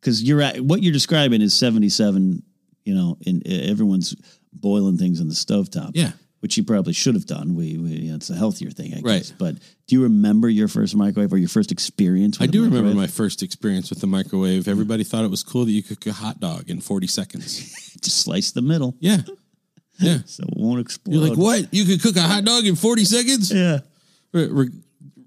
Because 0.00 0.22
you're 0.22 0.40
at 0.42 0.60
what 0.60 0.82
you're 0.82 0.92
describing 0.92 1.40
is 1.42 1.54
77. 1.54 2.42
You 2.84 2.94
know, 2.96 3.16
and 3.26 3.46
everyone's 3.46 4.16
boiling 4.52 4.98
things 4.98 5.20
in 5.20 5.28
the 5.28 5.34
stovetop. 5.34 5.92
Yeah. 5.94 6.12
Which 6.40 6.56
you 6.56 6.64
probably 6.64 6.92
should 6.92 7.14
have 7.14 7.26
done. 7.26 7.54
We, 7.54 7.78
we 7.78 7.90
you 7.90 8.10
know, 8.10 8.16
it's 8.16 8.28
a 8.28 8.34
healthier 8.34 8.70
thing, 8.70 8.92
I 8.94 8.96
guess. 8.96 9.04
Right. 9.04 9.32
But 9.38 9.54
do 9.86 9.94
you 9.94 10.02
remember 10.02 10.48
your 10.48 10.66
first 10.66 10.96
microwave 10.96 11.32
or 11.32 11.36
your 11.38 11.48
first 11.48 11.70
experience? 11.70 12.38
I 12.40 12.44
With 12.44 12.50
do 12.50 12.58
a 12.62 12.64
remember 12.64 12.88
microwave? 12.88 12.96
my 12.96 13.06
first 13.06 13.44
experience 13.44 13.90
with 13.90 14.00
the 14.00 14.08
microwave. 14.08 14.66
Everybody 14.66 15.04
thought 15.04 15.24
it 15.24 15.30
was 15.30 15.44
cool 15.44 15.64
that 15.64 15.70
you 15.70 15.84
could 15.84 16.00
cook 16.00 16.10
a 16.10 16.16
hot 16.16 16.40
dog 16.40 16.68
in 16.68 16.80
40 16.80 17.06
seconds. 17.06 17.58
Just 18.02 18.18
slice 18.24 18.50
the 18.50 18.62
middle, 18.62 18.96
Yeah. 18.98 19.18
Yeah. 20.02 20.18
so 20.26 20.44
it 20.44 20.54
won't 20.56 20.80
explode. 20.80 21.14
You're 21.14 21.28
like, 21.28 21.38
what? 21.38 21.72
You 21.72 21.84
could 21.84 22.02
cook 22.02 22.16
a 22.16 22.22
hot 22.22 22.44
dog 22.44 22.64
in 22.64 22.76
40 22.76 23.04
seconds? 23.04 23.52
Yeah. 23.52 23.80
Re- 24.32 24.48
re- 24.48 24.70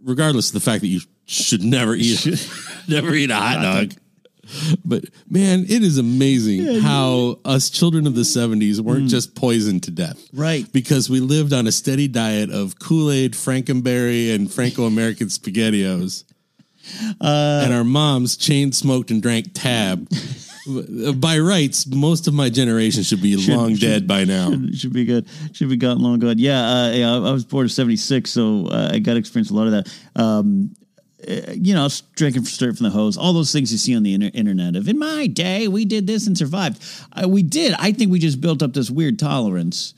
regardless 0.04 0.50
of 0.50 0.54
the 0.54 0.60
fact 0.60 0.82
that 0.82 0.88
you 0.88 1.02
should 1.26 1.64
never 1.64 1.96
eat 1.96 2.26
never 2.88 3.14
eat 3.14 3.32
a 3.32 3.36
hot 3.36 3.62
dog. 3.62 3.94
But 4.84 5.06
man, 5.28 5.66
it 5.68 5.84
is 5.84 5.98
amazing 5.98 6.82
how 6.82 7.40
us 7.44 7.72
children 7.72 8.06
of 8.06 8.14
the 8.14 8.22
70s 8.22 8.80
weren't 8.80 9.06
mm. 9.06 9.10
just 9.10 9.34
poisoned 9.34 9.84
to 9.84 9.92
death. 9.92 10.24
Right. 10.34 10.72
Because 10.72 11.10
we 11.10 11.20
lived 11.20 11.52
on 11.52 11.66
a 11.66 11.72
steady 11.72 12.08
diet 12.08 12.52
of 12.52 12.78
Kool-Aid, 12.78 13.34
Frankenberry, 13.34 14.36
and 14.36 14.52
Franco-American 14.52 15.28
SpaghettiOs. 15.28 16.26
Uh, 17.20 17.62
and 17.64 17.74
our 17.74 17.84
moms 17.84 18.38
chain 18.38 18.72
smoked 18.72 19.10
and 19.10 19.22
drank 19.22 19.48
tab. 19.54 20.08
by 21.16 21.38
rights, 21.40 21.86
most 21.88 22.28
of 22.28 22.34
my 22.34 22.50
generation 22.50 23.04
should 23.04 23.22
be 23.22 23.36
long 23.36 23.76
should- 23.76 23.82
dead 23.82 24.08
by 24.08 24.24
now. 24.24 24.52
It 24.52 24.76
should 24.76 24.94
be 24.94 25.06
good. 25.06 25.28
Should 25.54 25.70
be 25.70 25.78
gotten 25.78 26.02
long 26.02 26.20
gone. 26.20 26.38
Yeah, 26.40 26.60
uh, 26.62 26.92
yeah. 26.92 27.14
I 27.16 27.32
was 27.32 27.46
born 27.46 27.66
in 27.66 27.70
'76, 27.70 28.30
so 28.30 28.68
uh, 28.68 28.90
I 28.94 29.00
got 29.00 29.14
to 29.14 29.20
experience 29.20 29.50
a 29.52 29.54
lot 29.54 29.68
of 29.68 29.72
that. 29.74 30.00
Um, 30.16 30.76
uh, 31.28 31.54
you 31.54 31.74
know, 31.74 31.88
drinking 32.16 32.46
straight 32.46 32.76
from 32.78 32.84
the 32.84 32.90
hose, 32.92 33.18
all 33.18 33.34
those 33.34 33.52
things 33.52 33.72
you 33.72 33.78
see 33.78 33.96
on 33.96 34.04
the 34.04 34.14
inter- 34.14 34.32
internet 34.34 34.76
of 34.76 34.88
in 34.88 35.00
my 35.00 35.28
day, 35.28 35.68
we 35.68 35.86
did 35.86 36.06
this 36.08 36.28
and 36.28 36.38
survived. 36.38 36.84
Uh, 37.14 37.28
we 37.28 37.42
did. 37.44 37.74
I 37.80 37.92
think 37.92 38.12
we 38.12 38.20
just 38.20 38.42
built 38.42 38.62
up 38.62 38.74
this 38.74 38.92
weird 38.92 39.18
tolerance 39.18 39.94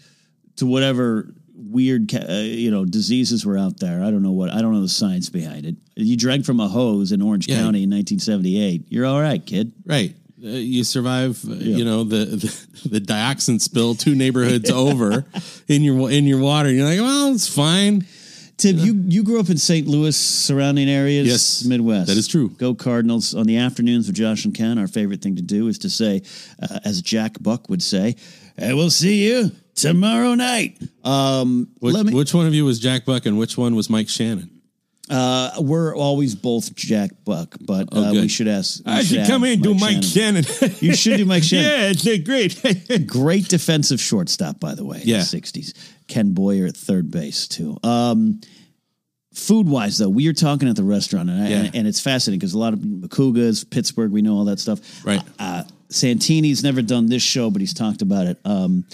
to 0.58 0.66
whatever 0.66 1.34
weird, 1.54 2.14
uh, 2.16 2.32
you 2.34 2.72
know, 2.72 2.86
diseases 2.86 3.46
were 3.46 3.58
out 3.58 3.80
there. 3.80 4.02
I 4.04 4.10
don't 4.12 4.24
know 4.24 4.32
what, 4.32 4.52
I 4.52 4.62
don't 4.62 4.72
know 4.74 4.82
the 4.82 4.88
science 4.88 5.28
behind 5.30 5.66
it. 5.66 5.76
You 5.96 6.16
drank 6.16 6.46
from 6.46 6.60
a 6.62 6.68
hose 6.68 7.12
in 7.12 7.22
Orange 7.22 7.48
Yeah. 7.48 7.56
County 7.58 7.84
in 7.84 7.90
1978. 7.90 8.86
You're 8.90 9.06
all 9.06 9.20
right, 9.20 9.44
kid. 9.46 9.74
Right. 9.86 10.16
Uh, 10.44 10.50
you 10.50 10.84
survive, 10.84 11.44
uh, 11.50 11.54
you 11.56 11.84
know, 11.84 12.04
the, 12.04 12.26
the 12.26 12.90
the 12.90 13.00
dioxin 13.02 13.60
spill 13.60 13.96
two 13.96 14.14
neighborhoods 14.16 14.70
over 14.86 15.26
in 15.68 15.82
your 15.84 16.12
in 16.12 16.26
your 16.26 16.40
water. 16.40 16.72
You're 16.72 16.86
like, 16.86 17.00
well, 17.00 17.34
it's 17.34 17.48
fine. 17.48 18.06
Tim, 18.58 18.78
you, 18.80 18.94
you 19.08 19.24
grew 19.24 19.40
up 19.40 19.52
in 19.52 19.58
St. 19.60 19.88
Louis, 19.88 20.18
surrounding 20.18 20.90
areas, 20.90 21.28
Yes, 21.28 21.64
Midwest. 21.64 22.08
that 22.08 22.18
is 22.18 22.28
true. 22.28 22.50
Go 22.50 22.74
Cardinals. 22.74 23.36
On 23.36 23.46
the 23.46 23.58
afternoons 23.58 24.08
with 24.08 24.16
Josh 24.16 24.46
and 24.46 24.54
Ken, 24.56 24.80
our 24.80 24.88
favorite 24.88 25.22
thing 25.22 25.36
to 25.36 25.44
do 25.44 25.68
is 25.68 25.78
to 25.80 25.92
say, 25.92 26.24
uh, 26.60 26.80
as 26.84 27.04
Jack 27.04 27.42
Buck 27.42 27.70
would 27.70 27.84
say, 27.84 28.16
"I 28.60 28.74
will 28.74 28.90
see 28.90 29.28
you 29.28 29.52
tomorrow 29.76 30.34
night." 30.34 30.80
Um, 31.04 31.68
Which, 31.80 31.94
let 31.94 32.06
me. 32.08 32.14
which 32.16 32.34
one 32.34 32.48
of 32.48 32.54
you 32.56 32.66
was 32.66 32.80
Jack 32.80 33.06
Buck 33.06 33.28
and 33.28 33.38
which 33.38 33.58
one 33.60 33.76
was 33.76 33.92
Mike 33.92 34.10
Shannon? 34.10 34.50
Uh, 35.10 35.52
we're 35.60 35.96
always 35.96 36.36
both 36.36 36.76
Jack 36.76 37.12
Buck, 37.26 37.56
but 37.62 37.84
uh, 37.94 38.08
Oh, 38.10 38.14
good. 38.14 38.22
we 38.24 38.28
should 38.28 38.48
ask. 38.48 38.82
we 38.86 39.04
should 39.04 39.20
add 39.20 39.28
Shannon. 39.28 40.02
Shannon. 40.02 40.46
You 40.80 40.96
should 40.96 41.18
do 41.18 41.26
Mike 41.26 41.44
Shannon. 41.44 41.66
yeah, 41.66 41.94
it's 41.96 42.24
great. 42.26 43.08
Great 43.08 43.48
defensive 43.48 44.00
shortstop, 44.02 44.60
by 44.60 44.76
the 44.76 44.84
way. 44.86 45.02
Yeah. 45.04 45.20
the 45.20 45.24
'60s. 45.24 45.74
Ken 46.08 46.34
Boyer 46.34 46.66
at 46.68 46.76
third 46.78 47.10
base 47.12 47.48
too. 47.48 47.78
Um, 47.84 48.42
food 49.34 49.68
wise, 49.70 49.98
though, 49.98 50.10
we 50.10 50.28
are 50.28 50.34
talking 50.34 50.68
at 50.68 50.76
the 50.76 50.84
restaurant, 50.84 51.30
and, 51.30 51.42
I, 51.44 51.50
Yeah. 51.50 51.70
and 51.74 51.88
it's 51.88 52.00
fascinating 52.00 52.40
because 52.40 52.54
a 52.54 52.58
lot 52.60 52.74
of 52.74 52.80
Macugas, 52.80 53.70
Pittsburgh, 53.70 54.12
we 54.12 54.22
know 54.22 54.36
all 54.36 54.46
that 54.46 54.60
stuff. 54.60 54.80
Right. 55.06 55.22
Uh, 55.38 55.64
Santini's 55.90 56.64
never 56.64 56.82
done 56.82 57.06
this 57.08 57.24
show, 57.24 57.50
but 57.50 57.62
he's 57.62 57.74
talked 57.74 58.02
about 58.02 58.28
it. 58.28 58.38
Um, 58.46 58.86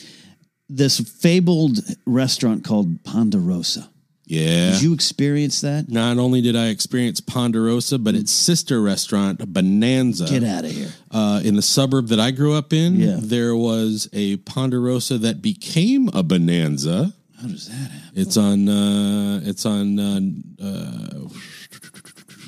this 0.70 1.00
fabled 1.00 1.80
restaurant 2.06 2.64
called 2.64 3.04
Ponderosa. 3.04 3.90
Yeah. 4.26 4.72
Did 4.72 4.82
you 4.82 4.94
experience 4.94 5.62
that? 5.62 5.90
Not 5.90 6.18
only 6.18 6.42
did 6.42 6.56
I 6.56 6.68
experience 6.68 7.20
Ponderosa, 7.20 8.00
but 8.00 8.16
its 8.16 8.32
sister 8.32 8.82
restaurant, 8.82 9.40
Bonanza. 9.54 10.26
Get 10.28 10.44
out 10.44 10.64
of 10.66 10.72
here. 10.72 10.90
uh, 11.12 11.42
in 11.44 11.56
the 11.56 11.62
suburb 11.62 12.08
that 12.08 12.20
I 12.20 12.32
grew 12.32 12.54
up 12.54 12.72
in, 12.74 12.96
Yeah. 13.00 13.18
there 13.20 13.56
was 13.56 14.08
a 14.14 14.38
Ponderosa 14.38 15.18
that 15.20 15.42
became 15.42 16.10
a 16.14 16.24
Bonanza. 16.24 17.14
How 17.42 17.48
does 17.50 17.68
that 17.68 17.74
happen? 17.74 18.10
It's 18.16 18.38
on. 18.38 18.70
Uh, 18.70 19.42
it's 19.44 19.66
on 19.66 20.00
uh, 20.00 20.20
uh, 20.64 21.28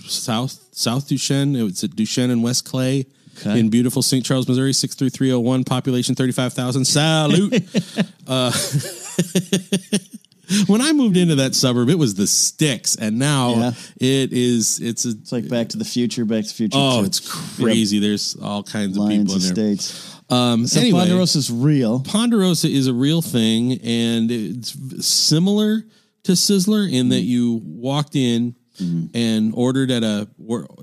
South 0.07 0.57
South 0.71 1.07
Duchesne. 1.09 1.55
It's 1.57 1.83
at 1.83 1.95
Duchesne 1.95 2.29
and 2.31 2.41
West 2.43 2.63
Clay 2.65 3.05
Okay. 3.39 3.59
in 3.59 3.69
beautiful 3.69 4.01
St. 4.01 4.23
Charles, 4.25 4.47
Missouri. 4.47 4.71
Six 4.71 4.95
three 4.95 5.09
three 5.09 5.27
zero 5.27 5.41
one. 5.41 5.65
Population 5.65 6.15
thirty 6.15 6.31
five 6.31 6.53
thousand. 6.53 6.85
Salute. 6.85 7.53
uh, 8.27 8.51
when 10.67 10.81
I 10.81 10.91
moved 10.93 11.17
into 11.17 11.35
that 11.35 11.55
suburb, 11.55 11.89
it 11.89 11.97
was 11.97 12.15
the 12.15 12.27
sticks, 12.27 12.95
and 12.95 13.17
now 13.19 13.55
Yeah. 13.55 13.71
it 13.97 14.33
is. 14.33 14.79
It's 14.79 15.05
a. 15.05 15.09
It's 15.09 15.31
like 15.31 15.47
Back 15.49 15.69
to 15.69 15.77
the 15.77 15.85
Future, 15.85 16.25
Back 16.25 16.43
to 16.43 16.49
the 16.49 16.53
Future. 16.55 16.77
Oh, 16.79 16.99
2. 17.01 17.05
it's 17.05 17.19
crazy. 17.59 17.99
There's 17.99 18.35
all 18.41 18.63
kinds 18.63 18.97
of 18.97 19.03
Lions 19.03 19.31
people 19.33 19.35
in 19.47 19.53
there. 19.55 19.73
Estates. 19.73 20.15
Um, 20.29 20.65
So 20.67 20.79
anyway, 20.79 21.01
Ponderosa's 21.01 21.51
real. 21.51 21.99
Ponderosa 22.01 22.67
is 22.67 22.87
a 22.87 22.93
real 22.93 23.21
thing, 23.21 23.73
and 23.83 24.31
it's 24.31 24.75
similar 25.05 25.83
to 26.23 26.31
Sizzler 26.31 26.91
in 26.91 27.09
that 27.09 27.21
you 27.21 27.61
walked 27.63 28.15
in 28.15 28.55
and 28.79 29.53
ordered 29.55 29.91
at 29.91 30.03
a, 30.03 30.27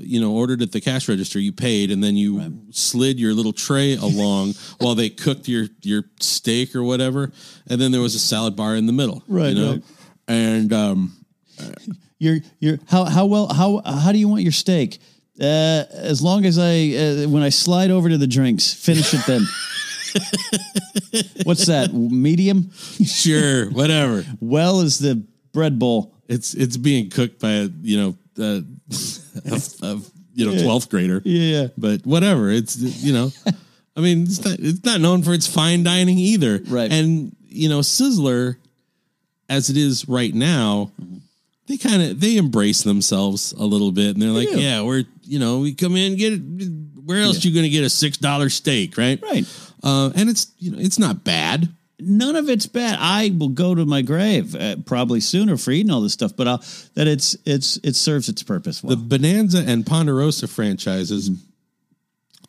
you 0.00 0.20
know, 0.20 0.32
ordered 0.32 0.62
at 0.62 0.72
the 0.72 0.80
cash 0.80 1.08
register. 1.08 1.38
You 1.38 1.52
paid, 1.52 1.90
and 1.90 2.02
then 2.02 2.16
you 2.16 2.66
slid 2.70 3.18
your 3.20 3.34
little 3.34 3.52
tray 3.52 3.94
along 4.00 4.54
while 4.78 4.94
they 4.94 5.08
cooked 5.10 5.48
your 5.48 5.66
your 5.82 6.04
steak 6.20 6.74
or 6.74 6.82
whatever, 6.82 7.32
and 7.68 7.80
then 7.80 7.92
there 7.92 8.00
was 8.00 8.14
a 8.14 8.18
salad 8.18 8.56
bar 8.56 8.76
in 8.76 8.86
the 8.86 8.92
middle, 8.92 9.22
Right, 9.28 9.48
You 9.50 9.54
know, 9.54 9.72
right. 9.72 9.82
and 10.28 10.72
um, 10.72 11.24
You're 12.18 12.38
you're 12.60 12.78
how 12.86 13.04
how 13.04 13.26
well 13.26 13.48
how 13.52 13.82
how 13.84 14.12
do 14.12 14.18
you 14.18 14.28
want 14.28 14.42
your 14.42 14.52
steak? 14.52 14.98
Uh, 15.40 15.84
as 15.90 16.22
long 16.22 16.44
as 16.44 16.56
I 16.58 16.90
uh, 17.24 17.28
when 17.28 17.42
I 17.42 17.48
slide 17.48 17.90
over 17.90 18.08
to 18.08 18.16
the 18.16 18.28
drinks, 18.28 18.72
finish 18.72 19.12
it 19.12 19.26
then. 19.26 19.42
What's 21.44 21.66
that? 21.66 21.92
Medium? 21.92 22.70
sure, 23.04 23.70
whatever. 23.70 24.24
Well 24.40 24.80
is 24.82 24.98
the 24.98 25.24
bread 25.52 25.78
bowl. 25.78 26.14
It's 26.32 26.54
it's 26.54 26.76
being 26.76 27.10
cooked 27.10 27.40
by 27.40 27.50
a 27.50 27.68
you 27.82 27.98
know 27.98 28.16
a, 28.38 28.64
a, 29.50 29.86
a 29.86 30.00
you 30.34 30.46
know 30.50 30.62
twelfth 30.62 30.88
grader. 30.90 31.20
Yeah. 31.24 31.68
but 31.76 32.06
whatever. 32.06 32.50
It's 32.50 32.76
you 32.76 33.12
know, 33.12 33.30
I 33.96 34.00
mean, 34.00 34.22
it's 34.22 34.44
not 34.44 34.58
it's 34.58 34.84
not 34.84 35.00
known 35.00 35.22
for 35.22 35.32
its 35.34 35.46
fine 35.46 35.82
dining 35.82 36.18
either. 36.18 36.60
Right. 36.66 36.90
And 36.90 37.36
you 37.48 37.68
know, 37.68 37.80
Sizzler, 37.80 38.56
as 39.48 39.68
it 39.68 39.76
is 39.76 40.08
right 40.08 40.34
now, 40.34 40.90
they 41.66 41.76
kind 41.76 42.02
of 42.02 42.20
they 42.20 42.36
embrace 42.36 42.82
themselves 42.82 43.52
a 43.52 43.64
little 43.64 43.92
bit, 43.92 44.14
and 44.14 44.22
they're 44.22 44.30
like, 44.30 44.48
do. 44.48 44.60
yeah, 44.60 44.82
we're 44.82 45.04
you 45.22 45.38
know, 45.38 45.60
we 45.60 45.74
come 45.74 45.96
in 45.96 46.16
get 46.16 46.32
it. 46.34 46.72
Where 47.04 47.20
else 47.20 47.44
you 47.44 47.52
going 47.52 47.64
to 47.64 47.68
get 47.68 47.82
a 47.82 47.90
six 47.90 48.16
dollar 48.16 48.48
steak, 48.48 48.96
right? 48.96 49.20
Right. 49.20 49.44
Uh, 49.82 50.10
and 50.14 50.30
it's 50.30 50.52
you 50.58 50.70
know, 50.70 50.78
it's 50.78 50.98
not 50.98 51.24
bad. 51.24 51.68
None 52.04 52.36
of 52.36 52.48
it's 52.48 52.66
bad. 52.66 52.98
I 53.00 53.34
will 53.36 53.48
go 53.48 53.74
to 53.74 53.84
my 53.86 54.02
grave 54.02 54.54
uh, 54.54 54.76
probably 54.84 55.20
sooner 55.20 55.56
for 55.56 55.70
eating 55.70 55.90
all 55.90 56.00
this 56.00 56.12
stuff, 56.12 56.36
but 56.36 56.48
I'll, 56.48 56.64
that 56.94 57.06
it's 57.06 57.36
it's 57.44 57.78
it 57.78 57.96
serves 57.96 58.28
its 58.28 58.42
purpose 58.42 58.82
well. 58.82 58.96
The 58.96 59.18
Bonanza 59.18 59.64
and 59.66 59.86
Ponderosa 59.86 60.48
franchises 60.48 61.30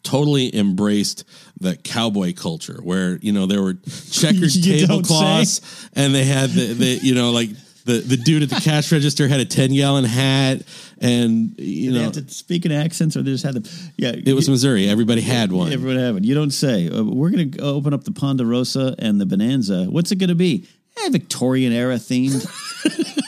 totally 0.03 0.53
embraced 0.55 1.23
the 1.59 1.75
cowboy 1.77 2.33
culture 2.33 2.79
where, 2.83 3.17
you 3.17 3.31
know, 3.31 3.45
there 3.45 3.61
were 3.61 3.73
checkered 4.11 4.51
tablecloths 4.51 5.89
and 5.93 6.13
they 6.13 6.25
had 6.25 6.49
the, 6.51 6.73
the 6.73 6.99
you 7.01 7.15
know, 7.15 7.31
like 7.31 7.49
the, 7.85 7.99
the 7.99 8.17
dude 8.17 8.43
at 8.43 8.49
the 8.49 8.59
cash 8.61 8.91
register 8.91 9.27
had 9.27 9.39
a 9.39 9.45
10 9.45 9.73
gallon 9.73 10.03
hat 10.05 10.61
and, 10.99 11.53
you 11.59 11.91
they 11.91 11.97
know, 11.97 12.03
have 12.05 12.13
to 12.13 12.29
speak 12.29 12.65
in 12.65 12.71
accents, 12.71 13.17
or 13.17 13.23
they 13.23 13.31
just 13.31 13.43
had 13.43 13.55
them. 13.55 13.63
Yeah, 13.97 14.13
it 14.15 14.33
was 14.33 14.47
Missouri. 14.49 14.87
Everybody 14.87 15.21
had 15.21 15.51
one. 15.51 15.71
Everyone 15.73 15.97
have 15.97 16.15
it. 16.17 16.23
You 16.23 16.33
don't 16.35 16.51
say. 16.51 16.89
Uh, 16.89 17.03
we're 17.03 17.29
going 17.29 17.51
to 17.51 17.61
open 17.61 17.93
up 17.93 18.03
the 18.05 18.11
Ponderosa 18.11 18.95
and 18.99 19.19
the 19.19 19.25
Bonanza. 19.25 19.85
What's 19.85 20.11
it 20.11 20.15
going 20.17 20.29
to 20.29 20.35
be? 20.35 20.67
Eh, 21.03 21.09
Victorian 21.09 21.73
era 21.73 21.95
themed. 21.95 22.45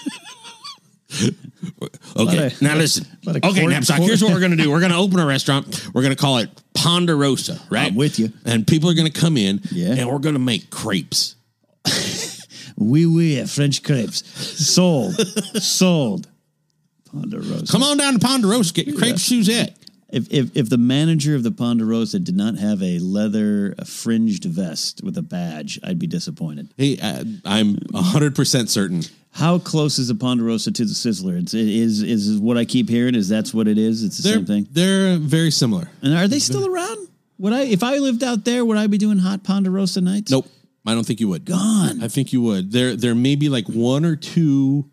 Okay, 2.18 2.48
of- 2.48 2.62
now 2.62 2.76
listen. 2.76 3.06
Okay, 3.28 3.42
Napzok, 3.66 3.98
here's 4.00 4.24
what 4.24 4.32
we're 4.32 4.40
going 4.40 4.56
to 4.56 4.58
do. 4.62 4.72
We're 4.72 4.80
going 4.80 4.92
to 4.92 4.98
open 4.98 5.20
a 5.20 5.26
restaurant. 5.26 5.90
We're 5.94 6.02
going 6.04 6.16
to 6.16 6.22
call 6.22 6.38
it 6.38 6.50
Ponderosa, 6.74 7.60
right? 7.70 7.88
I'm 7.88 7.96
with 7.96 8.20
you. 8.20 8.32
And 8.46 8.66
people 8.66 8.90
are 8.90 8.94
going 8.94 9.12
to 9.12 9.20
come 9.20 9.36
in 9.36 9.62
Yeah. 9.72 9.96
and 9.98 10.10
we're 10.10 10.20
going 10.20 10.36
to 10.36 10.40
make 10.40 10.70
crepes. 10.70 11.36
Oui, 12.78 13.06
oui, 13.06 13.46
French 13.46 13.84
crepes. 13.84 14.26
Sold. 14.68 15.16
Sold. 15.62 16.28
Ponderosa. 17.12 17.72
Come 17.72 17.84
on 17.84 17.98
down 17.98 18.14
to 18.14 18.20
Ponderosa, 18.20 18.74
get 18.74 18.88
your 18.88 18.98
crepe 18.98 19.18
Suzette. 19.18 19.78
If, 20.10 20.32
if, 20.32 20.56
if 20.56 20.70
the 20.70 20.78
manager 20.78 21.36
of 21.36 21.44
the 21.44 21.52
Ponderosa 21.52 22.20
did 22.20 22.36
not 22.36 22.58
have 22.58 22.82
a 22.82 23.00
leather 23.00 23.76
fringed 23.86 24.46
vest 24.46 25.02
with 25.04 25.18
a 25.18 25.22
badge, 25.22 25.80
I'd 25.84 26.00
be 26.00 26.08
disappointed. 26.08 26.74
Hey, 26.78 26.98
uh, 27.02 27.24
I'm 27.44 27.76
100% 27.76 28.70
certain. 28.70 29.02
How 29.32 29.58
close 29.60 30.00
is 30.00 30.08
the 30.08 30.16
Ponderosa 30.16 30.72
to 30.72 30.86
the 30.86 30.94
Sizzler? 30.94 31.42
It's, 31.42 31.54
it 31.54 31.68
is 31.68 32.02
is 32.02 32.40
what 32.40 32.58
I 32.58 32.64
keep 32.64 32.88
hearing. 32.88 33.16
Is 33.16 33.28
that's 33.28 33.54
what 33.54 33.68
it 33.68 33.78
is? 33.78 34.04
It's 34.04 34.18
the 34.18 34.24
They're, 34.24 34.34
same 34.38 34.46
thing. 34.46 34.68
they're 34.72 35.18
very 35.18 35.52
similar. 35.52 35.90
And 36.02 36.14
are 36.14 36.28
they 36.30 36.40
still 36.40 36.66
around? 36.66 37.10
Would 37.40 37.52
I, 37.52 37.64
if 37.64 37.84
I 37.84 37.98
lived 37.98 38.24
out 38.24 38.46
there, 38.46 38.64
would 38.64 38.78
I 38.78 38.88
be 38.88 38.98
doing 38.98 39.18
hot 39.18 39.44
Ponderosa 39.44 40.00
nights? 40.00 40.32
Nope, 40.32 40.48
I 40.86 40.94
don't 40.94 41.06
think 41.06 41.20
you 41.20 41.28
would. 41.30 41.46
Gone. 41.46 42.04
I 42.04 42.08
think 42.08 42.32
you 42.34 42.42
would. 42.42 42.72
There, 42.72 42.96
there 42.96 43.16
may 43.16 43.36
be 43.36 43.50
like 43.50 43.66
one 43.68 44.06
or 44.06 44.16
two, 44.16 44.90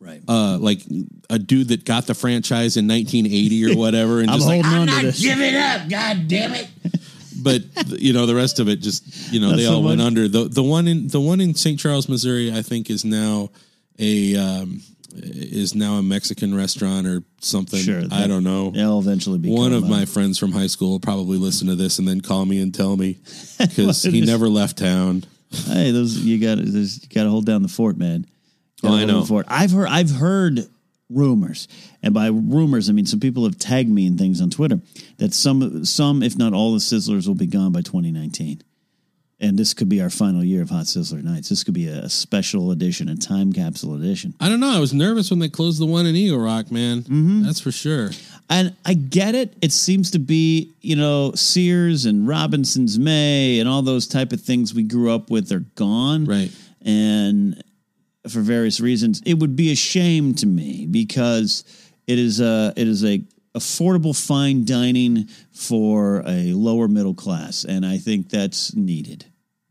Right. 0.00 0.20
uh, 0.28 0.58
like 0.58 0.82
a 1.30 1.38
dude 1.38 1.68
that 1.68 1.84
got 1.84 2.06
the 2.06 2.14
franchise 2.14 2.76
in 2.76 2.86
1980 2.86 3.72
or 3.72 3.76
whatever, 3.78 4.20
and 4.20 4.30
I'm 4.30 4.36
just 4.38 4.48
like, 4.48 4.64
holding 4.64 4.88
on 4.94 5.00
to 5.00 5.06
this. 5.06 5.20
giving 5.20 5.54
up, 5.54 5.88
god 5.88 6.28
damn 6.28 6.54
it. 6.54 6.68
But 7.38 7.62
you 8.00 8.12
know 8.14 8.24
the 8.26 8.34
rest 8.34 8.58
of 8.60 8.68
it 8.68 8.80
just 8.80 9.30
you 9.32 9.40
know 9.40 9.50
Not 9.50 9.56
they 9.58 9.64
so 9.66 9.74
all 9.74 9.82
went 9.82 9.98
much. 9.98 10.06
under. 10.06 10.26
The 10.26 10.44
the 10.48 10.62
one 10.62 10.88
in 10.88 11.06
the 11.08 11.20
one 11.20 11.40
in 11.40 11.54
St. 11.54 11.78
Charles, 11.78 12.08
Missouri, 12.08 12.50
I 12.50 12.62
think 12.62 12.88
is 12.90 13.04
now 13.04 13.50
a 14.00 14.34
um, 14.36 14.80
is 15.14 15.74
now 15.74 15.94
a 15.98 16.02
Mexican 16.02 16.54
restaurant 16.56 17.06
or 17.06 17.22
something. 17.40 17.78
Sure. 17.78 18.02
I 18.10 18.26
don't 18.26 18.42
know. 18.42 18.70
They'll 18.70 18.98
eventually 18.98 19.38
be 19.38 19.50
One 19.50 19.74
of 19.74 19.86
my 19.88 20.06
friends 20.06 20.38
from 20.38 20.50
high 20.52 20.66
school 20.66 20.92
will 20.92 21.00
probably 21.00 21.36
listen 21.38 21.68
to 21.68 21.76
this 21.76 21.98
and 22.00 22.08
then 22.08 22.20
call 22.22 22.46
me 22.46 22.60
and 22.60 22.74
tell 22.74 22.96
me 22.96 23.18
because 23.58 24.02
he 24.02 24.22
never 24.22 24.48
left 24.48 24.78
town. 24.78 25.22
Hey, 25.50 25.90
those 25.90 26.18
you 26.18 26.38
got. 26.38 26.58
You 26.58 26.86
got 27.14 27.24
to 27.24 27.30
hold 27.30 27.46
down 27.46 27.62
the 27.62 27.68
fort, 27.68 27.96
man. 27.96 28.26
Oh, 28.82 28.88
I 28.88 28.98
hold 28.98 29.08
know. 29.08 29.20
the 29.20 29.26
fort. 29.26 29.46
I've 29.48 29.70
heard. 29.72 29.88
I've 29.88 30.10
heard 30.10 30.68
rumors, 31.08 31.68
and 32.02 32.12
by 32.12 32.26
rumors, 32.26 32.88
I 32.88 32.92
mean 32.92 33.06
some 33.06 33.20
people 33.20 33.44
have 33.44 33.58
tagged 33.58 33.90
me 33.90 34.06
in 34.06 34.18
things 34.18 34.40
on 34.40 34.50
Twitter 34.50 34.80
that 35.18 35.32
some, 35.32 35.84
some, 35.84 36.22
if 36.22 36.36
not 36.36 36.52
all, 36.52 36.72
the 36.72 36.78
Sizzlers 36.78 37.26
will 37.26 37.34
be 37.34 37.46
gone 37.46 37.72
by 37.72 37.80
2019. 37.80 38.62
And 39.38 39.58
this 39.58 39.74
could 39.74 39.90
be 39.90 40.00
our 40.00 40.08
final 40.08 40.42
year 40.42 40.62
of 40.62 40.70
Hot 40.70 40.86
Sizzler 40.86 41.22
Nights. 41.22 41.50
This 41.50 41.62
could 41.62 41.74
be 41.74 41.88
a 41.88 42.08
special 42.08 42.70
edition, 42.70 43.10
a 43.10 43.16
time 43.16 43.52
capsule 43.52 43.94
edition. 43.94 44.34
I 44.40 44.48
don't 44.48 44.60
know. 44.60 44.74
I 44.74 44.80
was 44.80 44.94
nervous 44.94 45.28
when 45.28 45.40
they 45.40 45.50
closed 45.50 45.78
the 45.78 45.84
one 45.84 46.06
in 46.06 46.16
Eagle 46.16 46.38
Rock, 46.38 46.72
man. 46.72 47.02
Mm-hmm. 47.02 47.42
That's 47.42 47.60
for 47.60 47.70
sure. 47.70 48.10
And 48.48 48.76
I 48.84 48.94
get 48.94 49.34
it. 49.34 49.54
It 49.60 49.72
seems 49.72 50.12
to 50.12 50.18
be, 50.18 50.72
you 50.80 50.94
know, 50.94 51.32
Sears 51.34 52.04
and 52.04 52.28
Robinson's 52.28 52.98
May 52.98 53.58
and 53.58 53.68
all 53.68 53.82
those 53.82 54.06
type 54.06 54.32
of 54.32 54.40
things 54.40 54.72
we 54.72 54.84
grew 54.84 55.12
up 55.12 55.30
with 55.30 55.50
are 55.50 55.64
gone. 55.74 56.26
Right. 56.26 56.52
And 56.82 57.62
for 58.28 58.40
various 58.40 58.80
reasons, 58.80 59.20
it 59.26 59.34
would 59.34 59.56
be 59.56 59.72
a 59.72 59.76
shame 59.76 60.34
to 60.34 60.46
me 60.46 60.86
because 60.86 61.64
it 62.06 62.18
is 62.18 62.40
a 62.40 62.72
it 62.76 62.86
is 62.86 63.04
a 63.04 63.24
affordable 63.56 64.14
fine 64.16 64.64
dining 64.64 65.24
for 65.52 66.22
a 66.26 66.52
lower 66.52 66.88
middle 66.88 67.14
class, 67.14 67.64
and 67.64 67.84
I 67.84 67.98
think 67.98 68.28
that's 68.28 68.74
needed. 68.76 69.24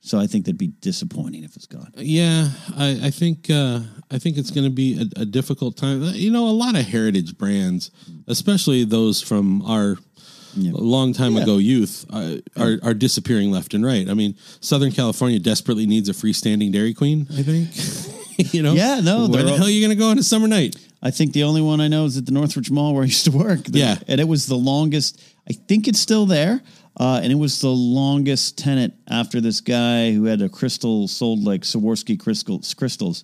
So 0.05 0.19
I 0.19 0.27
think 0.27 0.45
that'd 0.45 0.57
be 0.57 0.67
disappointing 0.81 1.43
if 1.43 1.55
it's 1.55 1.65
gone. 1.65 1.91
Yeah, 1.97 2.49
I, 2.77 2.99
I 3.05 3.09
think 3.09 3.49
uh, 3.49 3.79
I 4.11 4.19
think 4.19 4.37
it's 4.37 4.51
going 4.51 4.65
to 4.65 4.69
be 4.69 5.01
a, 5.17 5.21
a 5.21 5.25
difficult 5.25 5.77
time. 5.77 6.03
You 6.03 6.29
know, 6.29 6.47
a 6.47 6.51
lot 6.53 6.75
of 6.75 6.85
heritage 6.85 7.37
brands, 7.39 7.89
especially 8.27 8.83
those 8.85 9.21
from 9.21 9.63
our 9.63 9.97
long 10.57 11.11
time 11.13 11.35
ago 11.37 11.57
youth, 11.57 12.05
uh, 12.11 12.35
are 12.55 12.77
are 12.83 12.93
disappearing 12.93 13.49
left 13.51 13.73
and 13.73 13.83
right. 13.83 14.07
I 14.07 14.13
mean, 14.13 14.35
Southern 14.61 14.91
California 14.91 15.39
desperately 15.39 15.87
needs 15.87 16.07
a 16.07 16.13
freestanding 16.13 16.71
Dairy 16.71 16.93
Queen. 16.93 17.25
I 17.31 17.41
think. 17.41 17.69
you 18.53 18.61
know. 18.61 18.73
Yeah, 18.73 18.99
no, 19.01 19.27
Where 19.27 19.41
the 19.43 19.51
all- 19.51 19.57
hell 19.57 19.67
are 19.67 19.71
you 19.71 19.81
going 19.81 19.97
to 19.97 19.99
go 19.99 20.09
on 20.09 20.19
a 20.19 20.23
summer 20.23 20.47
night? 20.47 20.75
I 21.01 21.11
think 21.11 21.33
the 21.33 21.43
only 21.43 21.61
one 21.61 21.81
I 21.81 21.87
know 21.87 22.05
is 22.05 22.17
at 22.17 22.25
the 22.25 22.31
Northridge 22.31 22.69
Mall 22.71 22.93
where 22.93 23.03
I 23.03 23.07
used 23.07 23.25
to 23.25 23.31
work. 23.31 23.63
The- 23.63 23.79
Yeah. 23.79 23.97
and 24.07 24.19
it 24.21 24.27
was 24.27 24.45
the 24.47 24.55
longest. 24.57 25.19
I 25.49 25.53
think 25.53 25.87
it's 25.87 25.99
still 25.99 26.25
there, 26.25 26.61
uh, 26.99 27.19
and 27.23 27.31
it 27.31 27.35
was 27.35 27.59
the 27.61 27.69
longest 27.69 28.57
tenant 28.57 28.93
after 29.09 29.41
this 29.41 29.61
guy 29.61 30.11
who 30.13 30.25
had 30.25 30.41
a 30.41 30.49
crystal 30.49 31.07
sold 31.07 31.43
like 31.43 31.61
Swarovski 31.61 32.19
crystals. 32.19 32.73
Crystals. 32.73 33.23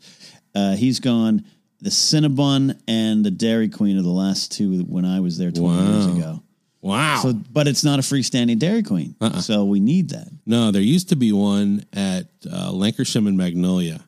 Uh, 0.54 0.76
he's 0.76 1.00
gone. 1.00 1.46
The 1.82 1.90
Cinnabon 1.90 2.80
and 2.88 3.26
the 3.26 3.32
Dairy 3.32 3.70
Queen 3.70 3.98
are 3.98 4.02
the 4.04 4.10
last 4.10 4.52
two 4.52 4.82
when 4.84 5.04
I 5.06 5.20
was 5.20 5.38
there 5.38 5.52
twenty 5.52 5.82
years 5.92 6.06
ago. 6.08 6.44
Wow. 6.82 7.20
So, 7.22 7.34
but 7.34 7.68
it's 7.68 7.84
not 7.84 8.00
a 8.00 8.02
freestanding 8.02 8.58
Dairy 8.60 8.82
Queen, 8.84 9.16
Uh-uh. 9.22 9.40
so 9.42 9.66
we 9.66 9.80
need 9.80 10.10
that. 10.10 10.28
No, 10.48 10.72
there 10.72 10.82
used 10.82 11.10
to 11.10 11.16
be 11.16 11.32
one 11.32 11.86
at 11.94 12.26
uh, 12.52 12.72
Lankershim 12.72 13.28
and 13.28 13.38
Magnolia, 13.38 14.02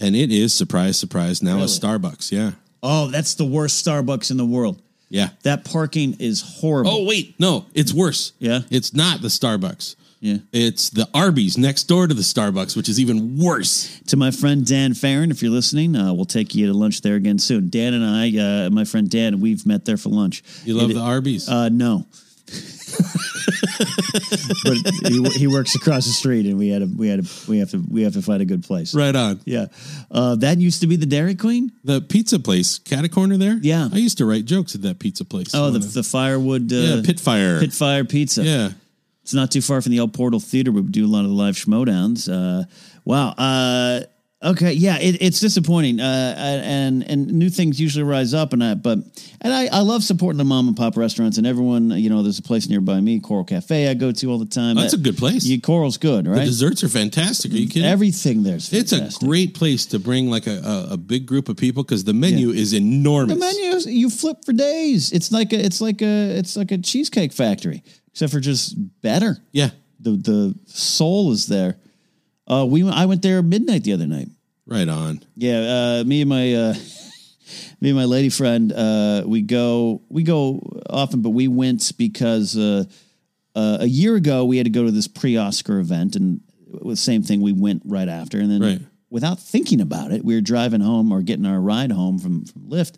and 0.00 0.14
it 0.16 0.32
is 0.32 0.52
surprise, 0.52 0.98
surprise 0.98 1.40
now 1.42 1.58
a 1.60 1.64
Starbucks. 1.66 2.30
Yeah, 2.32 2.52
Oh, 2.82 3.06
that's 3.08 3.34
the 3.34 3.44
worst 3.44 3.84
Starbucks 3.86 4.30
in 4.30 4.36
the 4.36 4.44
world. 4.44 4.82
Yeah. 5.08 5.30
That 5.42 5.64
parking 5.64 6.16
is 6.18 6.42
horrible. 6.60 6.90
Oh 6.90 7.04
wait, 7.04 7.38
no, 7.38 7.66
it's 7.74 7.92
worse. 7.92 8.32
Yeah? 8.38 8.60
it's 8.70 8.92
not 8.94 9.22
the 9.22 9.28
Starbucks. 9.28 9.96
Yeah. 10.20 10.38
It's 10.52 10.88
the 10.90 11.06
Arby's 11.12 11.58
next 11.58 11.84
door 11.84 12.06
to 12.06 12.14
the 12.14 12.22
Starbucks, 12.22 12.74
which 12.76 12.88
is 12.88 12.98
even 12.98 13.38
worse. 13.38 14.00
to 14.06 14.16
my 14.16 14.30
friend 14.30 14.66
Dan 14.66 14.94
Farron, 14.94 15.30
if 15.30 15.42
you're 15.42 15.52
listening, 15.52 15.94
uh, 15.94 16.12
we'll 16.14 16.24
take 16.24 16.54
you 16.54 16.66
to 16.66 16.72
lunch 16.72 17.02
there 17.02 17.16
again 17.16 17.38
soon. 17.38 17.68
Dan 17.68 17.92
and 17.94 18.04
I, 18.04 18.64
uh, 18.66 18.70
my 18.70 18.84
friend 18.84 19.10
Dan, 19.10 19.40
we've 19.40 19.66
met 19.66 19.84
there 19.84 19.98
for 19.98 20.08
lunch. 20.08 20.42
You 20.64 20.74
love 20.74 20.90
It- 20.90 20.94
the 20.94 21.00
Arby's? 21.00 21.48
Uh, 21.48 21.68
no. 21.68 22.06
but 24.64 24.76
he, 25.08 25.22
he 25.38 25.46
works 25.46 25.74
across 25.74 26.06
the 26.06 26.12
street, 26.12 26.46
and 26.46 26.58
we 26.58 26.68
had 26.68 26.82
a 26.82 26.86
we 26.86 27.08
had 27.08 27.20
a 27.20 27.24
we 27.48 27.58
have 27.58 27.70
to 27.70 27.82
we 27.90 28.02
have 28.02 28.12
to 28.14 28.22
find 28.22 28.40
a 28.42 28.44
good 28.44 28.62
place. 28.64 28.94
right 28.94 29.14
on. 29.14 29.40
Yeah, 29.44 29.66
uh, 30.10 30.36
that 30.36 30.58
used 30.58 30.80
to 30.82 30.86
be 30.86 30.96
the 30.96 31.06
Dairy 31.06 31.34
Queen. 31.34 31.72
The 31.84 32.00
pizza 32.00 32.38
place, 32.38 32.78
Cat 32.78 33.10
Corner 33.10 33.36
there. 33.36 33.58
Yeah. 33.60 33.88
I 33.92 33.96
used 33.96 34.18
to 34.18 34.26
write 34.26 34.44
jokes 34.44 34.74
at 34.74 34.82
that 34.82 34.98
pizza 34.98 35.24
place. 35.24 35.54
Oh, 35.54 35.70
the 35.70 35.78
the 35.80 36.02
firewood. 36.02 36.72
Uh, 36.72 36.76
yeah, 36.76 36.96
Pitfire. 37.02 37.60
Pitfire 37.60 38.08
Pizza. 38.08 38.42
Yeah, 38.42 38.70
It's 39.22 39.34
not 39.34 39.50
too 39.50 39.60
far 39.62 39.80
from 39.82 39.92
the 39.92 39.98
El 39.98 40.08
Portal 40.08 40.40
Theater. 40.40 40.72
where 40.72 40.82
We 40.82 40.90
do 40.90 41.06
a 41.06 41.08
lot 41.08 41.20
of 41.20 41.28
the 41.28 41.34
live 41.34 41.54
Schmoedowns. 41.56 42.28
Uh, 42.30 42.64
wow. 43.04 43.34
Uh, 44.42 44.50
okay. 44.50 44.72
Yeah, 44.72 44.98
it, 44.98 45.16
it's 45.22 45.40
disappointing. 45.40 45.98
Uh, 46.00 46.34
and 46.36 47.02
and 47.08 47.26
new 47.32 47.48
things 47.48 47.80
usually 47.80 48.04
rise 48.04 48.34
up, 48.34 48.52
and 48.52 48.62
I 48.62 48.74
but 48.74 48.98
and 49.40 49.52
I, 49.52 49.66
I 49.68 49.80
love 49.80 50.02
supporting 50.04 50.38
the 50.38 50.44
mom 50.44 50.68
and 50.68 50.76
pop 50.76 50.96
restaurants 50.96 51.38
and 51.38 51.46
everyone. 51.46 51.90
You 51.90 52.10
know, 52.10 52.22
there's 52.22 52.38
a 52.38 52.42
place 52.42 52.68
nearby 52.68 53.00
me, 53.00 53.20
Coral 53.20 53.44
Cafe. 53.44 53.88
I 53.88 53.94
go 53.94 54.12
to 54.12 54.30
all 54.30 54.38
the 54.38 54.44
time. 54.46 54.76
That's 54.76 54.92
That- 54.92 55.00
a 55.00 55.02
good 55.02 55.16
place. 55.16 55.44
You, 55.44 55.60
Coral's 55.60 55.96
good, 55.96 56.26
the 56.26 56.30
right? 56.30 56.44
desserts 56.44 56.84
are 56.84 56.88
fantastic. 56.88 57.52
Are 57.52 57.56
you 57.56 57.68
kidding? 57.68 57.88
Everything 57.88 58.42
there's. 58.42 58.72
it's 58.72 58.92
a 58.92 59.08
great 59.24 59.54
place 59.54 59.86
to 59.86 59.98
bring 59.98 60.28
like 60.28 60.46
a, 60.46 60.58
a, 60.90 60.92
a 60.92 60.96
big 60.96 61.26
group 61.26 61.48
of 61.48 61.56
people 61.56 61.82
because 61.82 62.04
the 62.04 62.12
menu 62.14 62.50
is 62.50 62.72
enormous. 62.74 63.34
The 63.34 63.40
menus 63.40 63.86
you 63.86 64.10
flip 64.10 64.44
for 64.44 64.52
days. 64.52 65.12
It's 65.12 65.32
like 65.32 65.52
a 65.52 65.64
it's 65.64 65.80
like 65.80 66.02
a 66.02 66.38
it's 66.38 66.56
like 66.56 66.70
a 66.72 66.78
cheesecake 66.78 67.32
factory, 67.32 67.82
except 68.12 68.32
for 68.32 68.40
just 68.40 68.74
better. 69.00 69.38
Yeah, 69.52 69.70
The 70.00 70.10
the 70.10 70.54
soul 70.66 71.32
is 71.32 71.46
there. 71.46 71.78
Uh, 72.46 72.64
we 72.68 72.88
I 72.88 73.06
went 73.06 73.22
there 73.22 73.42
midnight 73.42 73.84
the 73.84 73.92
other 73.92 74.06
night. 74.06 74.28
right 74.66 74.88
on. 74.88 75.20
Yeah, 75.36 75.98
uh, 76.00 76.04
me 76.04 76.20
and 76.22 76.28
my 76.30 76.54
uh, 76.54 76.74
me 77.80 77.90
and 77.90 77.96
my 77.98 78.04
lady 78.04 78.28
friend, 78.28 78.72
uh, 78.72 79.22
we 79.26 79.42
go 79.42 80.02
we 80.08 80.22
go 80.22 80.60
often, 80.88 81.22
but 81.22 81.30
we 81.30 81.48
went 81.48 81.92
because 81.98 82.56
uh, 82.56 82.84
uh, 83.54 83.78
a 83.80 83.86
year 83.86 84.14
ago 84.16 84.44
we 84.44 84.56
had 84.58 84.66
to 84.66 84.70
go 84.70 84.84
to 84.84 84.90
this 84.92 85.08
pre-Oscar 85.08 85.78
event, 85.78 86.14
and 86.16 86.40
the 86.84 86.96
same 86.96 87.22
thing. 87.22 87.40
We 87.40 87.52
went 87.52 87.82
right 87.84 88.08
after, 88.08 88.38
and 88.38 88.50
then 88.50 88.60
Right. 88.62 88.80
without 89.10 89.40
thinking 89.40 89.80
about 89.80 90.12
it, 90.12 90.24
we 90.24 90.34
were 90.34 90.40
driving 90.40 90.80
home 90.82 91.10
or 91.12 91.22
getting 91.22 91.46
our 91.46 91.60
ride 91.60 91.90
home 91.90 92.18
from 92.18 92.44
from 92.44 92.62
Lyft, 92.68 92.96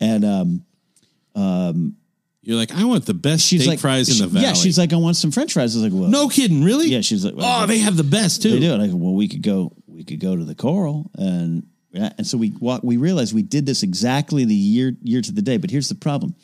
and 0.00 0.24
um, 0.24 1.96
You're 2.42 2.56
like, 2.56 2.72
I 2.72 2.84
want 2.84 3.04
the 3.04 3.14
best 3.14 3.44
she's 3.46 3.60
steak 3.62 3.72
like 3.72 3.78
fries 3.80 4.08
in 4.08 4.14
she- 4.14 4.22
the 4.22 4.28
valley. 4.28 4.46
Yeah, 4.46 4.54
she's 4.54 4.78
like, 4.78 4.92
I 4.92 4.96
want 4.96 5.16
some 5.16 5.30
French 5.30 5.52
fries. 5.52 5.76
I 5.76 5.82
was 5.82 5.92
like, 5.92 6.00
well, 6.00 6.10
no 6.10 6.28
kidding, 6.28 6.64
really? 6.64 6.88
Yeah, 6.88 7.02
she's 7.02 7.24
like, 7.24 7.34
oh, 7.36 7.66
they 7.66 7.78
have 7.78 7.96
the 7.96 8.04
best 8.04 8.42
too. 8.42 8.50
They 8.52 8.60
do. 8.60 8.72
And 8.72 8.82
I 8.82 8.86
go, 8.86 8.96
well, 8.96 9.14
we 9.14 9.28
could 9.28 9.42
go, 9.42 9.72
we 9.86 10.04
could 10.04 10.20
go 10.20 10.34
to 10.36 10.44
the 10.44 10.54
Coral, 10.54 11.10
and 11.18 11.66
yeah, 11.92 12.12
and 12.16 12.26
so 12.26 12.38
we 12.38 12.50
walk. 12.60 12.82
We 12.82 12.96
realized 12.96 13.34
we 13.34 13.42
did 13.42 13.66
this 13.66 13.82
exactly 13.82 14.44
the 14.44 14.54
year 14.54 14.92
year 15.02 15.20
to 15.20 15.32
the 15.32 15.42
day. 15.42 15.56
But 15.58 15.70
here's 15.70 15.88
the 15.88 15.94
problem: 15.96 16.34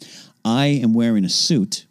I 0.45 0.67
am 0.67 0.93
wearing 0.93 1.25
a 1.25 1.29
suit, 1.29 1.87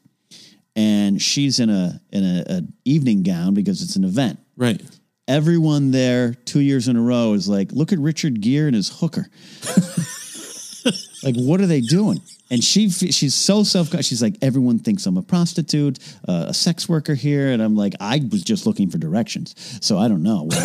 and 0.76 1.22
she's 1.22 1.60
in 1.60 1.70
a 1.70 2.00
in 2.12 2.24
a, 2.24 2.44
a 2.48 2.62
evening 2.84 3.24
gown 3.24 3.54
because 3.54 3.82
it's 3.82 3.96
an 3.96 4.04
event. 4.04 4.40
Right. 4.58 4.82
Everyone 5.28 5.90
there, 5.90 6.36
two 6.46 6.60
years 6.60 6.88
in 6.88 6.96
a 6.98 7.02
row, 7.02 7.34
is 7.34 7.50
like, 7.50 7.72
look 7.72 7.92
at 7.92 7.98
Richard 7.98 8.42
Gere 8.42 8.68
and 8.68 8.76
his 8.76 8.90
hooker. 9.00 9.26
like, 11.24 11.36
what 11.36 11.62
are 11.62 11.68
they 11.68 11.82
doing? 11.82 12.22
And 12.52 12.64
she 12.64 12.90
she's 12.90 13.34
so 13.34 13.64
self 13.64 13.90
conscious. 13.90 14.08
she's 14.08 14.22
like 14.22 14.38
everyone 14.42 14.78
thinks 14.78 15.06
I'm 15.08 15.18
a 15.18 15.24
prostitute, 15.24 15.98
uh, 16.28 16.46
a 16.50 16.54
sex 16.54 16.88
worker 16.88 17.16
here, 17.16 17.52
and 17.52 17.62
I'm 17.62 17.76
like 17.76 17.94
I 18.00 18.22
was 18.32 18.44
just 18.44 18.68
looking 18.68 18.90
for 18.90 19.00
directions, 19.00 19.56
so 19.82 19.98
I 19.98 20.08
don't 20.08 20.22
know. 20.22 20.48
Do 20.50 20.58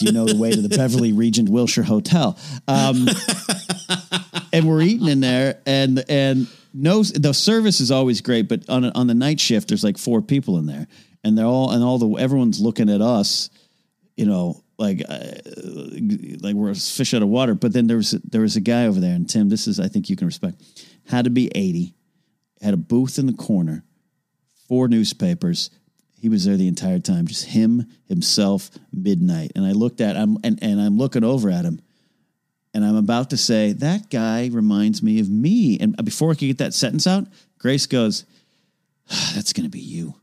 you 0.00 0.12
know 0.12 0.24
the 0.24 0.36
way 0.38 0.52
to 0.52 0.62
the 0.62 0.68
Beverly 0.68 1.12
Regent 1.12 1.48
Wilshire 1.48 1.82
Hotel? 1.82 2.38
Um, 2.68 3.08
and 4.52 4.68
we're 4.68 4.82
eating 4.82 5.08
in 5.08 5.20
there, 5.20 5.60
and 5.66 6.04
and 6.08 6.46
no, 6.74 7.02
the 7.02 7.34
service 7.34 7.80
is 7.80 7.90
always 7.90 8.20
great, 8.20 8.48
but 8.48 8.68
on 8.68 8.84
a, 8.84 8.92
on 8.94 9.06
the 9.06 9.14
night 9.14 9.40
shift, 9.40 9.68
there's 9.68 9.84
like 9.84 9.98
four 9.98 10.22
people 10.22 10.58
in 10.58 10.66
there, 10.66 10.86
and 11.24 11.36
they're 11.36 11.46
all 11.46 11.70
and 11.72 11.82
all 11.82 11.98
the 11.98 12.08
everyone's 12.18 12.60
looking 12.60 12.88
at 12.88 13.00
us, 13.00 13.50
you 14.16 14.26
know, 14.26 14.61
like 14.78 15.02
uh, 15.08 15.32
like 16.40 16.54
we're 16.54 16.70
a 16.70 16.74
fish 16.74 17.14
out 17.14 17.22
of 17.22 17.28
water. 17.28 17.54
But 17.54 17.72
then 17.72 17.86
there 17.86 17.96
was 17.96 18.10
there 18.10 18.40
was 18.40 18.56
a 18.56 18.60
guy 18.60 18.86
over 18.86 19.00
there, 19.00 19.14
and 19.14 19.28
Tim, 19.28 19.48
this 19.48 19.66
is 19.66 19.78
I 19.78 19.88
think 19.88 20.10
you 20.10 20.16
can 20.16 20.26
respect, 20.26 20.62
had 21.08 21.24
to 21.24 21.30
be 21.30 21.50
eighty, 21.54 21.94
had 22.60 22.74
a 22.74 22.78
booth 22.78 23.18
in 23.18 23.26
the 23.26 23.32
corner, 23.32 23.84
four 24.68 24.88
newspapers. 24.88 25.70
He 26.20 26.28
was 26.28 26.44
there 26.44 26.56
the 26.56 26.68
entire 26.68 27.00
time, 27.00 27.26
just 27.26 27.46
him, 27.46 27.90
himself, 28.06 28.70
midnight. 28.92 29.50
And 29.56 29.66
I 29.66 29.72
looked 29.72 30.00
at 30.00 30.14
him, 30.14 30.38
and, 30.44 30.56
and 30.62 30.80
I'm 30.80 30.96
looking 30.96 31.24
over 31.24 31.50
at 31.50 31.64
him, 31.64 31.80
and 32.72 32.84
I'm 32.84 32.94
about 32.94 33.30
to 33.30 33.36
say, 33.36 33.72
that 33.72 34.08
guy 34.08 34.48
reminds 34.52 35.02
me 35.02 35.18
of 35.18 35.28
me. 35.28 35.78
And 35.80 35.96
before 36.04 36.30
I 36.30 36.34
could 36.34 36.46
get 36.46 36.58
that 36.58 36.74
sentence 36.74 37.08
out, 37.08 37.26
Grace 37.58 37.86
goes, 37.86 38.24
"Ah, 39.10 39.32
that's 39.34 39.52
going 39.52 39.64
to 39.64 39.70
be 39.70 39.80
you. 39.80 40.14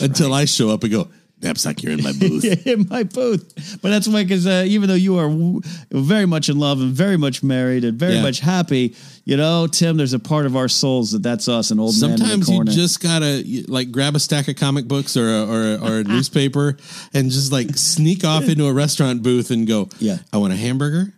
Until 0.00 0.32
I 0.34 0.44
show 0.44 0.70
up 0.70 0.82
and 0.84 0.92
go, 0.92 1.08
Napzok, 1.40 1.82
you're 1.82 1.92
in 1.92 2.02
my 2.02 2.12
booth. 2.18 2.66
in 2.66 2.86
my 2.88 3.02
booth. 3.02 3.78
But 3.82 3.90
that's 3.90 4.08
why, 4.08 4.22
because 4.22 4.46
uh, 4.46 4.64
even 4.66 4.88
though 4.88 4.94
you 4.94 5.18
are 5.18 5.28
w- 5.28 5.60
very 5.90 6.24
much 6.26 6.48
in 6.48 6.58
love 6.58 6.80
and 6.80 6.92
very 6.92 7.18
much 7.18 7.42
married 7.42 7.84
and 7.84 7.98
very 7.98 8.14
Yeah. 8.14 8.22
much 8.22 8.40
happy, 8.40 8.94
you 9.26 9.36
know, 9.36 9.66
Tim, 9.66 9.96
there's 9.98 10.14
a 10.14 10.18
part 10.18 10.46
of 10.46 10.56
our 10.56 10.68
souls 10.68 11.10
that 11.12 11.22
that's 11.22 11.46
us, 11.48 11.70
an 11.70 11.80
old 11.80 12.00
man 12.00 12.12
in 12.12 12.16
the 12.18 12.26
Sometimes 12.26 12.48
you 12.48 12.64
just 12.64 13.02
gotta 13.02 13.44
like 13.68 13.90
grab 13.92 14.14
a 14.16 14.20
stack 14.20 14.48
of 14.48 14.56
comic 14.56 14.86
books 14.88 15.16
or 15.18 15.28
a, 15.28 15.44
or 15.46 15.62
a, 15.62 15.76
or 15.96 15.98
a 16.00 16.04
newspaper 16.14 16.78
and 17.12 17.30
just 17.30 17.52
like 17.52 17.76
sneak 17.76 18.24
off 18.24 18.48
into 18.48 18.66
a 18.66 18.72
restaurant 18.72 19.22
booth 19.22 19.50
and 19.50 19.66
go. 19.66 19.88
Yeah. 19.98 20.18
I 20.32 20.38
want 20.38 20.52
a 20.54 20.56
hamburger. 20.56 21.12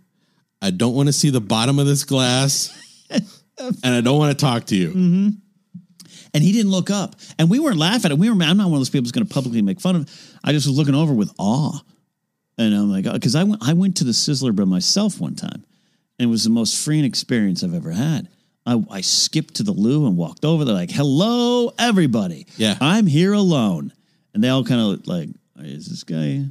I 0.60 0.70
don't 0.70 0.94
want 0.94 1.08
to 1.08 1.12
see 1.12 1.30
the 1.30 1.40
bottom 1.42 1.78
of 1.78 1.86
this 1.86 2.02
glass, 2.04 2.70
and 3.10 3.24
I 3.84 4.00
don't 4.00 4.18
want 4.18 4.36
to 4.36 4.44
talk 4.44 4.64
to 4.66 4.76
you. 4.76 4.88
Mm-hmm. 4.88 5.28
And 6.36 6.44
he 6.44 6.52
didn't 6.52 6.70
look 6.70 6.90
up. 6.90 7.16
And 7.38 7.48
we 7.48 7.58
weren't 7.58 7.78
laughing 7.78 8.04
at 8.04 8.12
it. 8.12 8.18
We 8.18 8.28
were. 8.28 8.34
I'm 8.42 8.58
not 8.58 8.66
one 8.66 8.74
of 8.74 8.80
those 8.80 8.90
people 8.90 9.04
who's 9.04 9.12
going 9.12 9.26
to 9.26 9.32
publicly 9.32 9.62
make 9.62 9.80
fun 9.80 9.96
of. 9.96 10.02
Him. 10.02 10.14
I 10.44 10.52
just 10.52 10.66
was 10.66 10.76
looking 10.76 10.94
over 10.94 11.14
with 11.14 11.32
awe, 11.38 11.80
and 12.58 12.74
I'm 12.74 12.92
like, 12.92 13.06
uh, 13.06 13.14
because 13.14 13.34
I 13.34 13.44
went, 13.44 13.66
I 13.66 13.72
went 13.72 13.96
to 13.96 14.04
the 14.04 14.12
Sizzler 14.12 14.54
by 14.54 14.64
myself 14.64 15.18
one 15.18 15.34
time, 15.34 15.64
and 16.18 16.28
it 16.28 16.30
was 16.30 16.44
the 16.44 16.50
most 16.50 16.84
freeing 16.84 17.06
experience 17.06 17.64
I've 17.64 17.72
ever 17.72 17.90
had. 17.90 18.28
I, 18.66 18.84
I 18.90 19.00
skipped 19.00 19.54
to 19.54 19.62
the 19.62 19.72
loo 19.72 20.06
and 20.06 20.18
walked 20.18 20.44
over. 20.44 20.66
They're 20.66 20.74
like, 20.74 20.90
"Hello, 20.90 21.72
everybody. 21.78 22.46
Yeah. 22.58 22.76
I'm 22.82 23.06
here 23.06 23.32
alone." 23.32 23.94
And 24.34 24.44
they 24.44 24.50
all 24.50 24.62
kind 24.62 24.80
of 24.82 25.06
like, 25.06 25.30
"Is 25.60 25.86
this 25.86 26.04
guy 26.04 26.36
gonna 26.36 26.50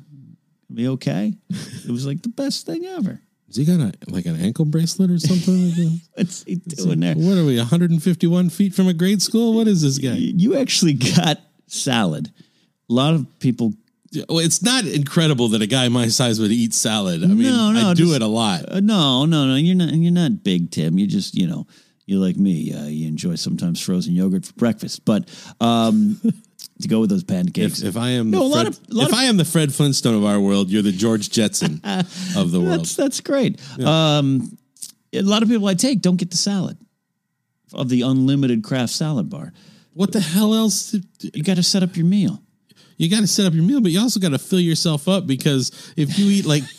be 0.74 0.88
okay?" 0.88 1.32
it 1.50 1.92
was 1.92 2.08
like 2.08 2.24
the 2.24 2.30
best 2.30 2.66
thing 2.66 2.86
ever. 2.86 3.22
Has 3.48 3.56
he 3.58 3.66
got 3.66 3.80
a 3.80 3.94
like 4.08 4.26
an 4.26 4.36
ankle 4.40 4.66
bracelet 4.66 5.12
or 5.12 5.20
something? 5.20 5.66
like 5.68 5.76
that? 5.76 6.00
What's 6.16 6.44
he 6.44 6.56
doing 6.56 7.00
there? 7.00 7.16
what 7.16 7.38
are 7.38 7.46
we? 7.46 7.58
151 7.58 8.50
feet 8.50 8.74
from 8.74 8.88
a 8.88 8.94
grade 8.94 9.22
school? 9.22 9.54
What 9.54 9.68
is 9.68 9.82
this 9.82 9.98
guy? 10.00 10.14
You 10.16 10.58
actually 10.58 10.94
got 10.94 11.40
salad. 11.68 12.32
A 12.90 12.94
lot 12.94 13.14
of 13.14 13.28
people. 13.40 13.74
Well, 14.30 14.40
it's 14.40 14.64
not 14.64 14.86
incredible 14.86 15.50
that 15.50 15.62
a 15.62 15.68
guy 15.68 15.90
my 15.90 16.08
size 16.08 16.40
would 16.40 16.52
eat 16.52 16.74
salad. 16.74 17.24
I 17.24 17.28
mean, 17.28 17.44
No, 17.44 17.72
no, 17.72 17.90
I 17.90 17.94
do 17.94 18.06
just- 18.06 18.16
it 18.16 18.22
a 18.22 18.28
lot. 18.28 18.70
Uh, 18.72 18.80
no, 18.80 19.26
no, 19.26 19.46
no. 19.46 19.56
You're 19.56 19.76
not. 19.76 19.94
You're 19.94 20.12
not 20.12 20.44
big, 20.44 20.72
Tim. 20.72 20.98
You 20.98 21.06
just, 21.08 21.36
you 21.36 21.48
know, 21.48 21.68
you're 22.06 22.22
like 22.22 22.38
me. 22.38 22.74
Uh, 22.74 22.86
you 22.86 23.08
enjoy 23.08 23.36
sometimes 23.36 23.82
frozen 23.82 24.14
yogurt 24.16 24.46
for 24.46 24.54
breakfast, 24.54 25.04
but 25.06 25.28
um, 25.60 26.22
to 26.82 26.88
go 26.88 27.00
with 27.00 27.10
those 27.10 27.24
pancakes. 27.24 27.82
If, 27.82 27.90
if 27.90 27.98
I 27.98 28.10
am 28.12 28.32
No, 28.32 28.40
the 28.40 28.46
a 28.46 28.48
lot 28.48 28.62
Fred, 28.66 28.68
of- 28.68 28.80
a 28.90 28.94
lot 28.94 29.04
if 29.08 29.14
of- 29.14 29.20
I 29.20 29.24
am 29.26 29.38
the 29.38 29.46
Fred 29.46 29.74
Flintstone 29.74 30.16
of 30.16 30.26
our 30.26 30.40
world, 30.40 30.70
you're 30.70 30.82
the 30.82 30.92
George 30.92 31.30
Jetson 31.30 31.82
of 32.36 32.52
the 32.52 32.60
world. 32.62 32.82
That's 32.82 32.96
that's 32.96 33.22
great. 33.22 33.60
Um, 33.80 34.58
a 35.14 35.22
lot 35.22 35.44
of 35.44 35.50
people 35.50 35.68
I 35.68 35.74
take 35.76 36.02
don't 36.02 36.18
get 36.18 36.32
the 36.32 36.38
salad 36.38 36.78
of 37.74 37.90
the 37.90 38.02
unlimited 38.02 38.64
craft 38.64 38.92
salad 38.94 39.30
bar. 39.30 39.54
What 39.94 40.12
the 40.12 40.20
hell 40.20 40.54
else? 40.54 40.94
You 41.22 41.42
got 41.44 41.56
to 41.56 41.64
set 41.64 41.82
up 41.84 41.96
your 41.96 42.06
meal. 42.06 42.42
You 42.98 43.10
got 43.10 43.22
to 43.22 43.28
set 43.28 43.46
up 43.46 43.54
your 43.54 43.64
meal, 43.64 43.80
but 43.82 43.92
you 43.92 44.00
also 44.02 44.20
got 44.20 44.30
to 44.30 44.38
fill 44.40 44.60
yourself 44.60 45.08
up 45.08 45.26
because 45.28 45.72
if 45.98 46.18
you 46.20 46.26
eat 46.32 46.46
like, 46.46 46.64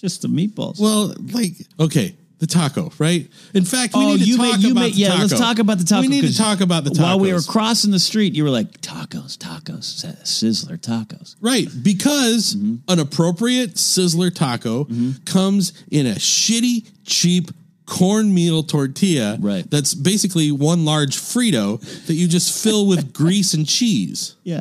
Just 0.00 0.22
the 0.22 0.28
meatballs. 0.28 0.78
well, 0.80 1.12
like 1.32 1.52
okay, 1.80 2.14
the 2.38 2.46
taco, 2.46 2.92
right? 2.98 3.28
In 3.52 3.64
fact, 3.64 3.94
we 3.94 4.04
oh, 4.04 4.14
need 4.14 4.24
to 4.24 4.36
talk 4.36 4.60
you 4.60 4.70
about 4.72 4.92
the 4.92 4.96
yeah. 4.96 5.08
taco. 5.08 5.20
Let's 5.22 5.38
talk 5.38 5.58
about 5.58 5.78
the 5.78 5.84
taco. 5.84 6.02
We 6.02 6.08
need 6.08 6.24
to 6.24 6.36
talk 6.36 6.60
about 6.60 6.84
the 6.84 6.90
tacos 6.90 7.02
While 7.02 7.18
we 7.20 7.32
were 7.32 7.42
crossing 7.42 7.90
the 7.90 7.98
street, 7.98 8.34
you 8.34 8.44
were 8.44 8.50
like 8.50 8.80
tacos, 8.80 9.36
tacos, 9.36 10.04
Sizzler 10.22 10.78
tacos. 10.78 11.34
Right, 11.40 11.66
because 11.82 12.54
Mm-hmm. 12.54 12.76
an 12.90 12.98
appropriate 13.00 13.74
Sizzler 13.74 14.32
taco 14.34 14.86
comes 15.24 15.72
in 15.90 16.06
a 16.06 16.14
shitty, 16.14 16.88
cheap 17.04 17.50
cornmeal 17.86 18.62
tortilla. 18.62 19.36
Right. 19.40 19.68
That's 19.70 19.94
basically 19.94 20.52
one 20.52 20.84
large 20.84 21.16
Frito 21.16 21.80
that 22.06 22.14
you 22.14 22.28
just 22.28 22.62
fill 22.62 22.86
with 22.86 23.12
grease 23.20 23.54
and 23.54 23.66
cheese. 23.66 24.36
Yeah. 24.44 24.60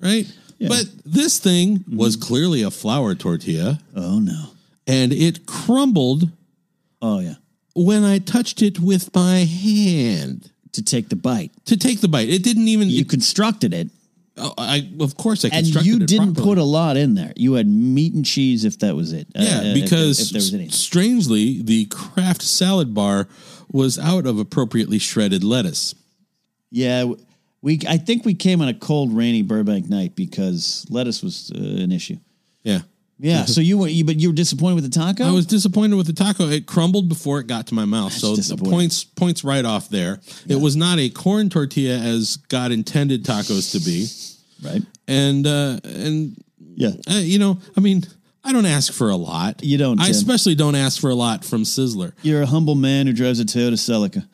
Right. 0.00 0.26
Yeah. 0.58 0.68
But 0.68 0.84
this 1.04 1.38
thing 1.38 1.84
was 1.92 2.16
clearly 2.16 2.62
a 2.62 2.70
flour 2.70 3.14
tortilla 3.14 3.78
Oh 3.94 4.18
no. 4.18 4.50
and 4.86 5.12
it 5.12 5.46
crumbled 5.46 6.30
Oh 7.00 7.20
yeah. 7.20 7.34
when 7.74 8.04
I 8.04 8.18
touched 8.18 8.62
it 8.62 8.78
with 8.80 9.14
my 9.14 9.38
hand 9.44 10.50
To 10.72 10.82
take 10.82 11.08
the 11.08 11.16
bite, 11.16 11.52
to 11.66 11.76
take 11.76 12.00
the 12.00 12.08
bite. 12.08 12.28
It 12.28 12.42
didn't 12.42 12.68
even. 12.68 12.88
you 12.88 13.00
it- 13.02 13.08
constructed 13.08 13.72
it, 13.74 13.88
oh, 14.36 14.52
I 14.58 14.88
of 15.00 15.16
course 15.16 15.44
I 15.44 15.48
and 15.52 15.66
you 15.66 15.98
didn't 16.00 16.34
properly. 16.34 16.44
put 16.54 16.58
a 16.58 16.64
lot 16.64 16.96
in 16.96 17.14
there. 17.14 17.32
You 17.36 17.54
had 17.54 17.66
meat 17.66 18.14
and 18.14 18.24
cheese, 18.26 18.64
if 18.64 18.78
that 18.80 18.94
was 18.96 19.12
it. 19.12 19.26
Uh, 19.34 19.42
Yeah, 19.42 19.70
uh, 19.70 19.74
because 19.74 20.18
if, 20.20 20.50
there 20.50 20.60
was 20.66 20.74
strangely, 20.74 21.62
the 21.62 21.86
Kraft 21.86 22.42
salad 22.42 22.92
bar 22.94 23.28
was 23.72 23.98
out 23.98 24.26
of 24.26 24.38
appropriately 24.38 24.98
shredded 24.98 25.42
lettuce. 25.44 25.94
Yeah, 26.70 27.12
we. 27.62 27.80
I 27.88 27.96
think 27.98 28.24
we 28.24 28.34
came 28.34 28.60
on 28.60 28.68
a 28.68 28.74
cold, 28.74 29.12
rainy 29.16 29.42
Burbank 29.42 29.88
night 29.88 30.14
because 30.14 30.84
lettuce 30.90 31.22
was 31.22 31.50
uh, 31.54 31.58
an 31.58 31.92
issue. 31.92 32.18
Yeah. 32.62 32.80
Yeah. 33.18 33.44
so 33.46 33.60
you 33.60 33.78
were, 33.78 33.88
you, 33.88 34.04
but 34.04 34.16
you 34.16 34.28
were 34.28 34.34
disappointed 34.34 34.76
with 34.76 34.84
the 34.84 34.90
taco. 34.98 35.24
I 35.24 35.32
was 35.32 35.46
disappointed 35.46 35.96
with 35.96 36.06
the 36.06 36.12
taco. 36.12 36.48
It 36.48 36.66
crumbled 36.66 37.08
before 37.08 37.40
it 37.40 37.46
got 37.46 37.66
to 37.68 37.74
my 37.74 37.84
mouth. 37.84 38.12
so 38.12 38.36
the 38.36 38.56
points 38.56 39.04
points 39.04 39.42
right 39.44 39.64
off 39.64 39.88
there. 39.88 40.20
It 40.48 40.56
was 40.60 40.76
not 40.76 40.98
a 40.98 41.08
corn 41.10 41.50
tortilla 41.50 41.98
as 41.98 42.36
God 42.48 42.70
intended 42.72 43.24
tacos 43.24 43.72
to 43.72 43.80
be. 43.80 44.06
right. 44.68 44.82
And 45.08 45.46
uh 45.46 45.80
and 45.84 46.36
Yeah. 46.76 46.90
uh, 47.10 47.14
you 47.18 47.38
know, 47.38 47.58
I 47.76 47.80
mean, 47.80 48.04
I 48.44 48.52
don't 48.52 48.66
ask 48.66 48.92
for 48.92 49.10
a 49.10 49.16
lot. 49.16 49.62
You 49.64 49.76
don't, 49.78 50.00
I 50.00 50.08
especially 50.08 50.54
don't 50.54 50.74
ask 50.76 51.00
for 51.00 51.10
a 51.10 51.14
lot 51.14 51.44
from 51.44 51.64
Sizzler. 51.64 52.12
You're 52.22 52.42
a 52.42 52.46
humble 52.46 52.74
man 52.76 53.06
who 53.06 53.12
drives 53.12 53.40
a 53.40 53.44
Toyota 53.44 53.72
Celica. 53.74 54.24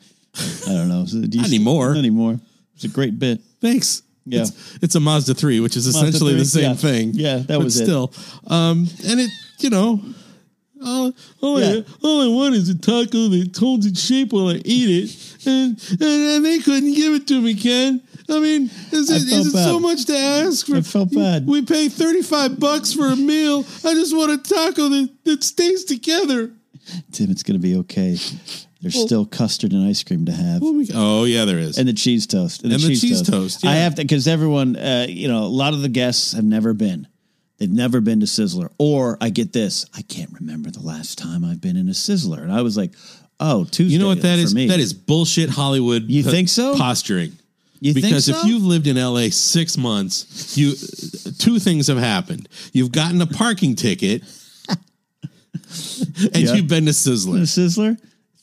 I 0.69 0.73
don't 0.73 0.87
know. 0.89 1.05
Do 1.09 1.17
you- 1.19 1.41
Not 1.41 1.47
anymore. 1.47 1.89
Not 1.89 1.97
anymore. 1.99 2.39
It's 2.75 2.83
a 2.83 2.87
great 2.89 3.17
bit. 3.17 3.41
Thanks. 3.61 4.03
Yeah. 4.25 4.41
It's, 4.41 4.77
it's 4.81 4.95
a 4.95 4.99
Mazda 4.99 5.35
3, 5.35 5.59
which 5.59 5.77
is 5.77 5.85
essentially 5.87 6.31
3, 6.31 6.39
the 6.39 6.45
same 6.45 6.63
yeah. 6.63 6.73
thing. 6.73 7.11
Yeah, 7.13 7.37
that 7.45 7.59
was 7.59 7.79
it. 7.79 7.85
still. 7.85 8.11
Um, 8.47 8.87
and 9.07 9.19
it, 9.19 9.29
you 9.59 9.69
know, 9.69 10.01
all, 10.83 11.13
all, 11.41 11.59
Yeah. 11.59 11.81
I, 11.81 11.85
all 12.03 12.21
I 12.21 12.35
want 12.35 12.55
is 12.55 12.69
a 12.69 12.77
taco 12.77 13.27
that 13.29 13.55
holds 13.57 13.85
its 13.85 14.01
shape 14.01 14.33
while 14.33 14.49
I 14.49 14.61
eat 14.65 15.09
it. 15.09 15.47
And, 15.47 15.79
and, 15.91 16.01
and 16.01 16.45
they 16.45 16.59
couldn't 16.59 16.93
give 16.93 17.13
it 17.13 17.27
to 17.27 17.41
me, 17.41 17.53
Ken. 17.53 18.01
I 18.27 18.39
mean, 18.39 18.71
is 18.91 19.11
it, 19.11 19.21
is 19.21 19.53
it 19.53 19.63
so 19.63 19.79
much 19.79 20.05
to 20.05 20.17
ask 20.17 20.65
for? 20.65 20.77
I 20.77 20.81
felt 20.81 21.13
bad. 21.13 21.45
We 21.45 21.61
pay 21.61 21.89
35 21.89 22.59
bucks 22.59 22.93
for 22.93 23.05
a 23.05 23.15
meal. 23.15 23.59
I 23.59 23.93
just 23.93 24.15
want 24.15 24.31
a 24.31 24.37
taco 24.37 24.89
that, 24.89 25.09
that 25.25 25.43
stays 25.43 25.85
together. 25.85 26.51
Tim, 27.11 27.29
it's 27.29 27.43
going 27.43 27.59
to 27.59 27.61
be 27.61 27.75
okay. 27.77 28.17
There's 28.85 29.01
still 29.01 29.25
custard 29.25 29.73
and 29.73 29.83
ice 29.87 30.03
cream 30.03 30.27
to 30.27 30.31
have. 30.31 30.61
Oh, 30.93 31.23
yeah, 31.23 31.45
there 31.45 31.57
is. 31.57 31.79
And 31.79 31.87
the 31.87 31.93
cheese 31.93 32.27
toast. 32.27 32.61
And 32.61 32.71
the 32.71 32.77
cheese 32.77 33.27
toast, 33.27 33.65
I 33.65 33.73
yeah. 33.73 33.83
have 33.85 33.95
to, 33.95 34.03
because 34.03 34.27
everyone, 34.27 34.75
uh, 34.75 35.07
you 35.09 35.27
know, 35.27 35.39
a 35.39 35.49
lot 35.49 35.73
of 35.73 35.81
the 35.81 35.89
guests 35.89 36.33
have 36.33 36.43
never 36.43 36.71
been. 36.75 37.07
They've 37.57 37.71
never 37.71 37.99
been 37.99 38.19
to 38.19 38.27
Sizzler. 38.27 38.69
Or 38.77 39.17
I 39.19 39.31
get 39.31 39.53
this, 39.53 39.87
I 39.95 40.03
can't 40.03 40.31
remember 40.39 40.69
the 40.69 40.81
last 40.83 41.17
time 41.17 41.43
I've 41.43 41.59
been 41.59 41.77
in 41.77 41.89
a 41.89 41.93
Sizzler. 41.93 42.43
And 42.43 42.53
I 42.53 42.61
was 42.61 42.77
like, 42.77 42.91
oh, 43.39 43.63
Tuesday. 43.63 43.91
you 43.93 43.97
know 43.97 44.05
what 44.05 44.21
that 44.21 44.37
for 44.37 44.43
is? 44.43 44.53
Me. 44.53 44.67
That 44.67 44.79
is 44.79 44.93
bullshit 44.93 45.49
Hollywood. 45.49 46.03
You 46.03 46.21
think 46.21 46.47
so? 46.49 46.75
Posturing. 46.77 47.31
You 47.79 47.91
think 47.91 48.05
because 48.05 48.29
if 48.29 48.43
you've 48.45 48.61
lived 48.61 48.85
in 48.85 48.97
LA 48.97 49.29
six 49.31 49.77
months, 49.79 50.55
you 50.55 50.75
two 51.39 51.57
things 51.57 51.87
have 51.87 51.97
happened. 51.97 52.47
You've 52.71 52.91
gotten 52.91 53.19
a 53.19 53.25
parking 53.27 53.73
ticket, 53.73 54.21
and 54.69 56.35
Yeah. 56.35 56.53
you've 56.53 56.67
been 56.67 56.85
to 56.85 56.91
a 56.91 56.93
Sizzler. 56.93 57.41
Sizzler. 57.41 57.97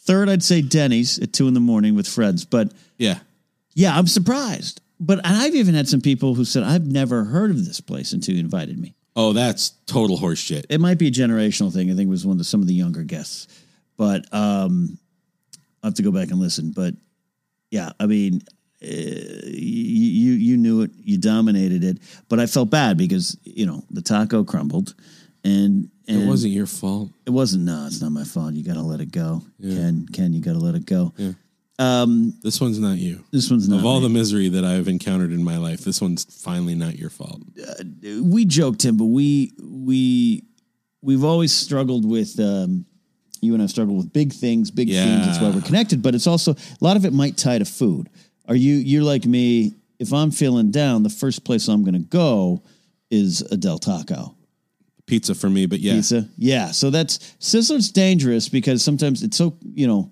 Third, 0.04 0.28
I'd 0.28 0.42
say 0.42 0.62
Denny's 0.62 1.18
at 1.18 1.32
two 1.32 1.48
in 1.48 1.54
the 1.54 1.60
morning 1.60 1.94
with 1.94 2.08
friends. 2.08 2.44
But 2.44 2.72
Yeah, 2.98 3.20
yeah, 3.74 3.96
I'm 3.96 4.06
surprised. 4.06 4.80
But 4.98 5.20
I've 5.24 5.54
even 5.54 5.74
had 5.74 5.88
some 5.88 6.00
people 6.00 6.34
who 6.34 6.44
said, 6.44 6.62
I've 6.62 6.86
never 6.86 7.24
heard 7.24 7.50
of 7.50 7.64
this 7.64 7.80
place 7.80 8.12
until 8.12 8.34
you 8.34 8.40
invited 8.40 8.78
me. 8.78 8.94
Oh, 9.16 9.32
that's 9.32 9.70
total 9.86 10.16
horseshit. 10.18 10.64
It 10.70 10.80
might 10.80 10.98
be 10.98 11.08
a 11.08 11.10
generational 11.10 11.72
thing. 11.72 11.90
I 11.90 11.94
think 11.94 12.06
it 12.06 12.10
was 12.10 12.24
one 12.24 12.34
of 12.34 12.38
the, 12.38 12.44
some 12.44 12.62
of 12.62 12.68
the 12.68 12.74
younger 12.74 13.02
guests. 13.02 13.48
But 13.96 14.32
um, 14.32 14.98
I'll 15.82 15.88
have 15.90 15.94
to 15.94 16.02
go 16.02 16.12
back 16.12 16.30
and 16.30 16.38
listen. 16.40 16.72
But 16.72 16.94
yeah, 17.70 17.90
I 17.98 18.06
mean, 18.06 18.42
uh, 18.82 18.86
you 18.86 20.32
you 20.32 20.56
knew 20.56 20.82
it, 20.82 20.90
you 20.96 21.18
dominated 21.18 21.84
it. 21.84 21.98
But 22.28 22.40
I 22.40 22.46
felt 22.46 22.70
bad 22.70 22.96
because 22.96 23.36
you 23.44 23.66
know 23.66 23.84
the 23.90 24.02
taco 24.02 24.44
crumbled, 24.44 24.94
and, 25.44 25.90
and 26.08 26.22
It 26.22 26.26
wasn't 26.26 26.52
your 26.52 26.66
fault. 26.66 27.10
It 27.26 27.30
wasn't. 27.30 27.64
No, 27.64 27.86
it's 27.86 28.00
not 28.00 28.10
my 28.12 28.24
fault. 28.24 28.54
You 28.54 28.64
got 28.64 28.74
to 28.74 28.82
let 28.82 29.00
it 29.00 29.12
go, 29.12 29.42
Ken. 29.60 30.06
Ken, 30.12 30.32
you 30.32 30.40
got 30.40 30.52
to 30.54 30.58
let 30.58 30.74
it 30.74 30.86
go. 30.86 31.12
Um, 31.78 32.34
This 32.42 32.60
one's 32.60 32.78
not 32.78 32.98
you. 32.98 33.24
this 33.30 33.50
one's 33.50 33.68
not. 33.68 33.80
Of 33.80 33.86
all 33.86 34.00
me. 34.00 34.08
the 34.08 34.12
misery 34.14 34.48
that 34.50 34.64
I've 34.64 34.88
encountered 34.88 35.32
in 35.32 35.42
my 35.42 35.56
life, 35.58 35.80
this 35.80 36.00
one's 36.00 36.24
finally 36.24 36.74
not 36.74 36.98
your 36.98 37.10
fault. 37.10 37.40
we 38.22 38.44
joked 38.44 38.84
him, 38.84 38.96
but 38.96 39.06
we 39.06 39.52
we 39.60 40.44
we've 41.00 41.24
always 41.24 41.52
struggled 41.52 42.08
with. 42.08 42.38
Um, 42.38 42.86
you 43.44 43.54
and 43.54 43.62
I've 43.62 43.70
struggled 43.70 43.96
with 43.98 44.12
big 44.12 44.32
things, 44.32 44.70
big 44.70 44.88
themes. 44.88 45.26
That's 45.26 45.40
why 45.40 45.50
we're 45.50 45.62
connected. 45.62 46.00
But 46.00 46.14
it's 46.14 46.28
also 46.28 46.52
a 46.52 46.56
lot 46.80 46.96
of 46.96 47.04
it 47.04 47.12
might 47.12 47.36
tie 47.36 47.58
to 47.58 47.64
food. 47.64 48.08
Are 48.46 48.54
you? 48.54 48.74
You're 48.74 49.02
like 49.02 49.24
me. 49.26 49.74
If 49.98 50.12
I'm 50.12 50.30
feeling 50.30 50.70
down, 50.70 51.02
the 51.02 51.10
first 51.10 51.44
place 51.44 51.66
I'm 51.68 51.82
going 51.82 51.94
to 51.94 52.00
go 52.08 52.62
is 53.10 53.40
a 53.42 53.56
Del 53.56 53.78
Taco 53.78 54.36
Pizza 55.12 55.34
for 55.34 55.50
me, 55.50 55.66
but 55.66 55.80
yeah, 55.80 55.92
pizza. 55.92 56.26
Yeah. 56.38 56.70
So 56.70 56.88
that's 56.88 57.18
Sizzler's 57.38 57.90
dangerous 57.90 58.48
because 58.48 58.82
sometimes 58.82 59.22
it's 59.22 59.36
so 59.36 59.58
you 59.74 59.86
know. 59.86 60.10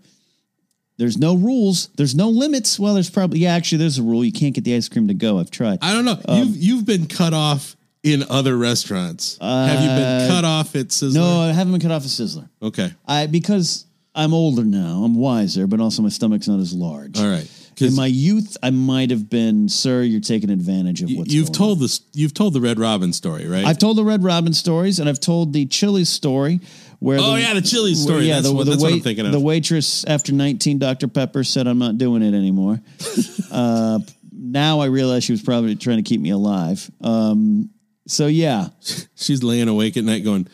There's 0.98 1.16
no 1.16 1.34
rules. 1.34 1.88
There's 1.96 2.14
no 2.14 2.28
limits. 2.28 2.78
Well, 2.78 2.92
there's 2.92 3.08
probably 3.08 3.38
yeah. 3.38 3.54
Actually, 3.54 3.78
there's 3.78 3.96
a 3.96 4.02
rule. 4.02 4.22
You 4.22 4.30
can't 4.30 4.54
get 4.54 4.64
the 4.64 4.76
ice 4.76 4.90
cream 4.90 5.08
to 5.08 5.14
go. 5.14 5.38
I've 5.38 5.50
tried. 5.50 5.78
I 5.80 5.94
don't 5.94 6.04
know. 6.04 6.20
Um, 6.28 6.38
you've 6.40 6.56
you've 6.58 6.84
been 6.84 7.06
cut 7.06 7.32
off 7.32 7.76
in 8.02 8.24
other 8.28 8.54
restaurants. 8.58 9.38
Have 9.40 9.80
you 9.80 9.88
been 9.88 10.28
cut 10.28 10.44
uh, 10.44 10.48
off 10.48 10.76
at 10.76 10.88
Sizzler? 10.88 11.14
no, 11.14 11.40
I 11.40 11.52
haven't 11.52 11.72
been 11.72 11.80
cut 11.80 11.92
off 11.92 12.04
a 12.04 12.08
Sizzler. 12.08 12.50
Okay. 12.60 12.92
I 13.08 13.26
because 13.26 13.86
I'm 14.14 14.34
older 14.34 14.64
now, 14.64 15.02
I'm 15.02 15.14
wiser, 15.14 15.66
but 15.66 15.80
also 15.80 16.02
my 16.02 16.10
stomach's 16.10 16.46
not 16.46 16.60
as 16.60 16.74
large. 16.74 17.18
All 17.18 17.26
right. 17.26 17.50
In 17.82 17.94
my 17.94 18.06
youth, 18.06 18.56
I 18.62 18.70
might 18.70 19.10
have 19.10 19.28
been, 19.30 19.68
sir, 19.68 20.02
you're 20.02 20.20
taking 20.20 20.50
advantage 20.50 21.02
of 21.02 21.10
what's 21.12 21.32
you've 21.32 21.52
told 21.52 21.80
this. 21.80 22.00
You've 22.12 22.34
told 22.34 22.52
the 22.54 22.60
Red 22.60 22.78
Robin 22.78 23.12
story, 23.12 23.46
right? 23.46 23.64
I've 23.64 23.78
told 23.78 23.96
the 23.96 24.04
Red 24.04 24.22
Robin 24.22 24.52
stories, 24.52 24.98
and 24.98 25.08
I've 25.08 25.20
told 25.20 25.52
the 25.52 25.66
Chili's 25.66 26.08
story. 26.08 26.60
Where 26.98 27.18
Oh, 27.18 27.34
yeah, 27.36 27.54
the 27.54 27.62
Chili's 27.62 27.98
where- 28.04 28.16
story. 28.16 28.26
That's 28.28 28.48
what- 28.48 28.66
that's 28.66 28.82
what 28.82 28.92
I'm 28.92 29.00
thinking 29.00 29.24
of. 29.26 29.32
The 29.32 29.40
waitress 29.40 30.04
after 30.04 30.32
19 30.32 30.78
Dr 30.78 31.08
Pepper 31.08 31.44
said, 31.44 31.66
"I'm 31.66 31.78
not 31.78 31.96
doing 31.96 32.22
it 32.22 32.34
anymore." 32.34 32.80
uh, 33.50 34.00
now 34.32 34.80
I 34.80 34.86
realize 34.86 35.24
she 35.24 35.32
was 35.32 35.42
probably 35.42 35.76
trying 35.76 35.96
to 35.96 36.02
keep 36.02 36.20
me 36.20 36.30
alive. 36.30 36.90
Um, 37.00 37.70
so 38.06 38.26
yeah, 38.26 38.68
She's 39.14 39.42
laying 39.42 39.68
awake 39.68 39.96
at 39.96 40.04
night 40.04 40.24
going, 40.24 40.46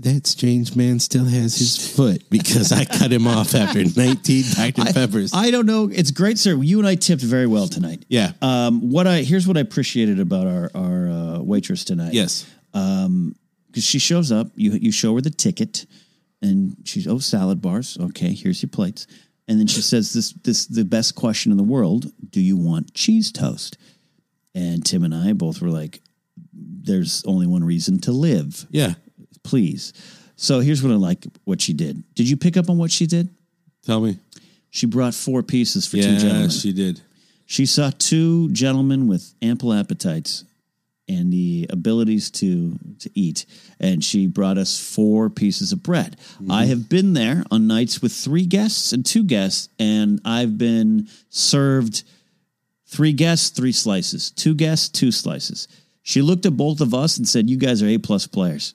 that 0.00 0.26
strange 0.26 0.74
man 0.74 0.98
still 0.98 1.24
has 1.24 1.56
his 1.56 1.94
foot 1.94 2.28
because 2.28 2.72
I 2.72 2.84
cut 2.84 3.12
him 3.12 3.26
off 3.26 3.54
after 3.54 3.84
19 3.96 4.44
Dr. 4.56 4.92
Peppers. 4.92 5.32
I 5.32 5.50
don't 5.50 5.66
know. 5.66 5.88
It's 5.92 6.10
great, 6.10 6.38
sir. 6.38 6.54
You 6.56 6.78
and 6.80 6.88
I 6.88 6.96
tipped 6.96 7.22
very 7.22 7.46
well 7.46 7.68
tonight. 7.68 8.04
Yeah. 8.08 8.32
Um, 8.42 8.90
what 8.90 9.06
I 9.06 9.18
here's 9.22 9.46
what 9.46 9.56
I 9.56 9.60
appreciated 9.60 10.18
about 10.20 10.46
our 10.46 10.70
our 10.74 11.08
uh, 11.08 11.38
waitress 11.40 11.84
tonight. 11.84 12.12
yes. 12.12 12.44
because 12.72 13.84
she 13.84 13.98
shows 13.98 14.32
up. 14.32 14.48
You 14.56 14.72
you 14.72 14.90
show 14.92 15.14
her 15.14 15.20
the 15.20 15.30
ticket, 15.30 15.86
and 16.42 16.76
she's 16.84 17.06
oh 17.06 17.18
salad 17.18 17.62
bars. 17.62 17.96
Okay, 18.00 18.32
here's 18.34 18.62
your 18.62 18.70
plates. 18.70 19.06
And 19.46 19.60
then 19.60 19.66
she 19.66 19.80
says 19.82 20.12
this 20.12 20.32
this 20.32 20.66
the 20.66 20.84
best 20.84 21.14
question 21.14 21.52
in 21.52 21.58
the 21.58 21.64
world. 21.64 22.10
Do 22.30 22.40
you 22.40 22.56
want 22.56 22.94
cheese 22.94 23.30
toast? 23.30 23.76
And 24.56 24.84
Tim 24.84 25.04
and 25.04 25.14
I 25.14 25.32
both 25.34 25.60
were 25.60 25.68
like, 25.70 26.00
"There's 26.52 27.22
only 27.26 27.46
one 27.46 27.62
reason 27.62 28.00
to 28.00 28.12
live. 28.12 28.66
Yeah. 28.70 28.94
Please." 29.44 29.92
So 30.36 30.60
here's 30.60 30.82
what 30.82 30.92
I 30.92 30.96
like. 30.96 31.24
What 31.44 31.60
she 31.60 31.72
did. 31.72 32.02
Did 32.14 32.28
you 32.28 32.36
pick 32.36 32.56
up 32.56 32.68
on 32.68 32.76
what 32.78 32.90
she 32.90 33.06
did? 33.06 33.28
Tell 33.84 34.00
me. 34.00 34.18
She 34.70 34.86
brought 34.86 35.14
four 35.14 35.42
pieces 35.42 35.86
for 35.86 35.96
two 35.96 36.02
Yeah, 36.02 36.18
gentlemen. 36.18 36.50
she 36.50 36.72
did. 36.72 37.00
She 37.46 37.66
saw 37.66 37.92
two 37.96 38.50
gentlemen 38.50 39.06
with 39.06 39.34
ample 39.42 39.72
appetites 39.72 40.44
and 41.06 41.32
the 41.32 41.66
abilities 41.70 42.30
to 42.30 42.78
to 42.98 43.10
eat, 43.14 43.44
and 43.78 44.02
she 44.02 44.26
brought 44.26 44.58
us 44.58 44.78
four 44.78 45.28
pieces 45.28 45.70
of 45.70 45.82
bread. 45.82 46.16
I 46.16 46.42
mm-hmm. 46.42 46.68
have 46.70 46.88
been 46.88 47.12
there 47.12 47.44
on 47.50 47.66
nights 47.66 48.00
with 48.00 48.12
three 48.12 48.46
guests 48.46 48.92
and 48.92 49.04
two 49.04 49.22
guests, 49.22 49.68
and 49.78 50.20
I've 50.24 50.56
been 50.56 51.08
served 51.28 52.02
three 52.86 53.12
guests, 53.12 53.50
three 53.50 53.72
slices, 53.72 54.30
two 54.30 54.54
guests, 54.54 54.88
two 54.88 55.12
slices. 55.12 55.68
She 56.02 56.22
looked 56.22 56.46
at 56.46 56.56
both 56.56 56.80
of 56.80 56.94
us 56.94 57.18
and 57.18 57.28
said, 57.28 57.50
"You 57.50 57.58
guys 57.58 57.82
are 57.82 57.88
A 57.88 57.98
plus 57.98 58.26
players. 58.26 58.74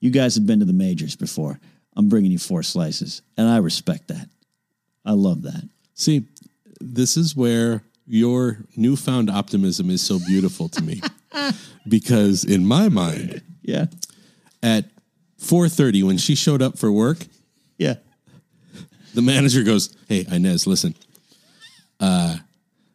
You 0.00 0.10
guys 0.10 0.34
have 0.34 0.46
been 0.46 0.60
to 0.60 0.64
the 0.64 0.72
majors 0.72 1.16
before. 1.16 1.60
I'm 1.96 2.08
bringing 2.08 2.32
you 2.32 2.38
four 2.38 2.62
slices, 2.62 3.22
and 3.36 3.48
I 3.48 3.58
respect 3.58 4.08
that. 4.08 4.28
I 5.04 5.12
love 5.12 5.42
that." 5.42 5.68
See, 5.94 6.24
this 6.80 7.16
is 7.16 7.36
where 7.36 7.82
your 8.06 8.64
newfound 8.76 9.30
optimism 9.30 9.90
is 9.90 10.00
so 10.02 10.18
beautiful 10.18 10.68
to 10.70 10.82
me. 10.82 11.00
because 11.88 12.44
in 12.44 12.66
my 12.66 12.88
mind, 12.88 13.42
Yeah, 13.62 13.86
at 14.62 14.86
4:30 15.38 16.02
when 16.02 16.18
she 16.18 16.34
showed 16.34 16.62
up 16.62 16.78
for 16.78 16.90
work, 16.90 17.26
yeah. 17.78 17.96
the 19.14 19.22
manager 19.22 19.62
goes, 19.62 19.94
"Hey, 20.08 20.24
Inez, 20.30 20.66
listen. 20.66 20.94
Uh 21.98 22.38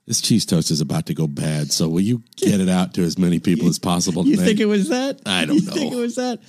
this 0.08 0.22
cheese 0.22 0.46
toast 0.46 0.70
is 0.70 0.82
about 0.82 1.08
to 1.08 1.16
go 1.16 1.26
bad, 1.26 1.72
so 1.72 1.90
will 1.90 2.00
you 2.02 2.22
get 2.36 2.60
it 2.60 2.70
out 2.70 2.94
to 2.94 3.02
as 3.02 3.18
many 3.18 3.40
people 3.40 3.68
as 3.68 3.80
possible 3.80 4.24
You 4.28 4.38
think 4.38 4.60
it 4.60 4.66
was 4.68 4.90
that? 4.90 5.20
I 5.26 5.46
don't 5.46 5.56
you 5.56 5.66
know. 5.66 5.72
think 5.74 5.94
it 5.94 5.98
was 5.98 6.16
that? 6.16 6.40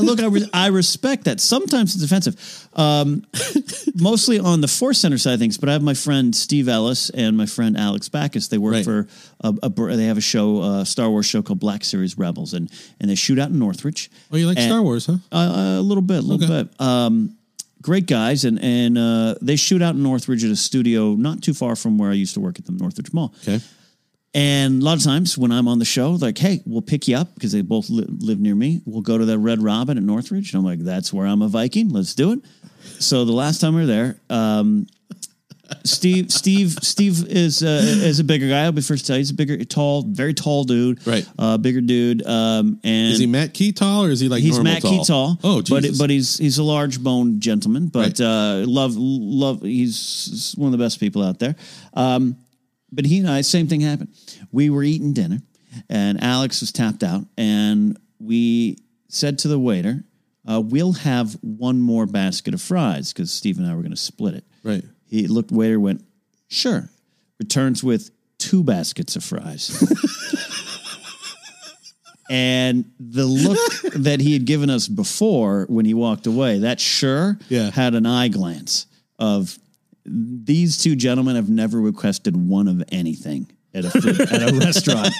Look, 0.00 0.20
I, 0.20 0.26
re- 0.26 0.48
I 0.52 0.66
respect 0.66 1.24
that. 1.26 1.38
Sometimes 1.40 1.94
it's 1.94 2.02
offensive. 2.02 2.68
Um, 2.74 3.24
mostly 3.94 4.40
on 4.40 4.60
the 4.60 4.66
Force 4.68 4.98
Center 4.98 5.18
side 5.18 5.34
of 5.34 5.38
things, 5.38 5.58
but 5.58 5.68
I 5.68 5.72
have 5.72 5.82
my 5.82 5.94
friend 5.94 6.34
Steve 6.34 6.68
Ellis 6.68 7.10
and 7.10 7.36
my 7.36 7.46
friend 7.46 7.76
Alex 7.76 8.08
Backus. 8.08 8.48
They 8.48 8.58
work 8.58 8.74
Right. 8.74 8.84
for 8.84 9.06
a, 9.42 9.54
a 9.62 9.68
they 9.96 10.06
have 10.06 10.18
a 10.18 10.20
show, 10.20 10.62
a 10.62 10.84
Star 10.86 11.08
Wars 11.08 11.26
show 11.26 11.40
called 11.42 11.60
Black 11.60 11.84
Series 11.84 12.18
Rebels, 12.18 12.52
and 12.54 12.68
and 13.00 13.08
they 13.08 13.14
shoot 13.14 13.38
out 13.38 13.50
in 13.50 13.58
Northridge. 13.60 14.10
oh, 14.32 14.36
you 14.36 14.48
like 14.48 14.58
And- 14.58 14.66
Star 14.66 14.82
Wars, 14.82 15.06
huh? 15.06 15.18
Uh, 15.30 15.76
a 15.78 15.82
little 15.82 16.02
bit, 16.02 16.18
a 16.18 16.22
little 16.22 16.44
Okay. 16.52 16.64
bit. 16.64 16.80
Um, 16.80 17.36
great 17.84 18.06
guys, 18.06 18.44
and 18.44 18.58
and 18.60 18.98
uh, 18.98 19.36
they 19.40 19.54
shoot 19.56 19.82
out 19.82 19.94
in 19.94 20.02
Northridge 20.02 20.42
at 20.42 20.50
a 20.50 20.56
studio 20.56 21.14
not 21.14 21.42
too 21.42 21.54
far 21.54 21.76
from 21.76 21.98
where 21.98 22.10
I 22.10 22.14
used 22.14 22.34
to 22.34 22.40
work 22.40 22.58
at 22.58 22.64
the 22.64 22.72
Northridge 22.72 23.12
Mall. 23.12 23.32
Okay. 23.42 23.60
And 24.36 24.82
a 24.82 24.84
lot 24.84 24.96
of 24.96 25.04
times 25.04 25.38
when 25.38 25.52
I'm 25.52 25.68
on 25.68 25.78
the 25.78 25.84
show, 25.84 26.10
like, 26.12 26.36
hey, 26.38 26.60
we'll 26.66 26.82
pick 26.82 27.06
you 27.06 27.16
up 27.16 27.32
because 27.34 27.52
they 27.52 27.62
both 27.62 27.88
li- 27.88 28.04
live 28.08 28.40
near 28.40 28.56
me. 28.56 28.80
We'll 28.84 29.02
go 29.02 29.16
to 29.16 29.24
the 29.24 29.38
Red 29.38 29.62
Robin 29.62 29.96
at 29.96 30.02
Northridge. 30.02 30.52
And 30.52 30.58
I'm 30.58 30.64
like, 30.64 30.80
that's 30.80 31.12
where 31.12 31.24
I'm 31.24 31.40
a 31.40 31.46
Viking. 31.46 31.90
Let's 31.90 32.14
do 32.14 32.32
it. 32.32 32.40
So 32.98 33.24
the 33.24 33.32
last 33.32 33.60
time 33.60 33.76
we 33.76 33.82
were 33.82 33.86
there, 33.86 34.16
um, 34.30 34.88
Steve, 35.84 36.30
Steve, 36.30 36.72
Steve 36.82 37.26
is 37.28 37.62
uh, 37.62 37.80
is 37.82 38.20
a 38.20 38.24
bigger 38.24 38.48
guy. 38.48 38.64
I'll 38.64 38.72
be 38.72 38.82
first 38.82 39.04
to 39.04 39.08
tell 39.08 39.16
you, 39.16 39.20
he's 39.20 39.30
a 39.30 39.34
bigger, 39.34 39.62
tall, 39.64 40.02
very 40.02 40.34
tall 40.34 40.64
dude. 40.64 41.06
Right. 41.06 41.26
Uh, 41.38 41.56
bigger 41.58 41.80
dude. 41.80 42.26
Um, 42.26 42.80
and 42.84 43.12
Is 43.12 43.18
he 43.18 43.26
Matt 43.26 43.54
Key 43.54 43.72
tall 43.72 44.04
or 44.04 44.10
is 44.10 44.20
he 44.20 44.28
like 44.28 44.42
he's 44.42 44.58
Matt 44.60 44.82
tall? 44.82 44.90
Key 44.90 45.04
tall. 45.04 45.38
Oh, 45.42 45.62
but 45.68 45.82
Jesus. 45.82 45.98
but 45.98 46.10
he's 46.10 46.36
he's 46.38 46.58
a 46.58 46.62
large 46.62 47.02
boned 47.02 47.40
gentleman. 47.40 47.88
But 47.88 48.18
Right. 48.18 48.20
uh, 48.20 48.64
love 48.66 48.94
love. 48.96 49.62
He's 49.62 50.54
one 50.56 50.72
of 50.72 50.78
the 50.78 50.84
best 50.84 51.00
people 51.00 51.22
out 51.22 51.38
there. 51.38 51.56
Um, 51.94 52.36
but 52.92 53.06
he 53.06 53.18
and 53.18 53.28
I, 53.28 53.40
same 53.40 53.66
thing 53.66 53.80
happened. 53.80 54.14
We 54.52 54.70
were 54.70 54.82
eating 54.82 55.12
dinner, 55.14 55.40
and 55.88 56.22
Alex 56.22 56.60
was 56.60 56.72
tapped 56.72 57.02
out, 57.02 57.24
and 57.36 57.98
we 58.18 58.78
said 59.08 59.38
to 59.40 59.48
the 59.48 59.58
waiter, 59.58 60.04
uh, 60.48 60.60
"We'll 60.60 60.92
have 60.92 61.32
one 61.40 61.80
more 61.80 62.06
basket 62.06 62.54
of 62.54 62.60
fries 62.62 63.12
because 63.12 63.32
Steve 63.32 63.58
and 63.58 63.66
I 63.66 63.74
were 63.74 63.80
going 63.82 63.90
to 63.90 63.96
split 63.96 64.34
it." 64.34 64.44
Right. 64.62 64.84
He 65.06 65.26
looked. 65.26 65.50
Waiter 65.52 65.78
went, 65.80 66.04
"Sure." 66.48 66.90
Returns 67.38 67.82
with 67.84 68.10
two 68.38 68.62
baskets 68.62 69.16
of 69.16 69.24
fries. 69.24 69.70
And 72.30 72.86
the 72.98 73.26
look 73.26 73.58
that 73.96 74.18
he 74.20 74.32
had 74.32 74.46
given 74.46 74.70
us 74.70 74.88
before 74.88 75.66
when 75.68 75.84
he 75.84 75.92
walked 75.92 76.26
away, 76.26 76.60
that 76.60 76.80
sure 76.80 77.38
Yeah. 77.50 77.70
had 77.70 77.94
an 77.94 78.06
eye 78.06 78.28
glance 78.28 78.86
of 79.18 79.58
these 80.06 80.78
two 80.78 80.96
gentlemen 80.96 81.36
have 81.36 81.50
never 81.50 81.78
requested 81.80 82.34
one 82.34 82.66
of 82.66 82.82
anything 82.90 83.46
at 83.74 83.84
a 83.84 83.90
food, 83.90 84.20
at 84.20 84.50
a 84.50 84.54
restaurant. 84.56 85.12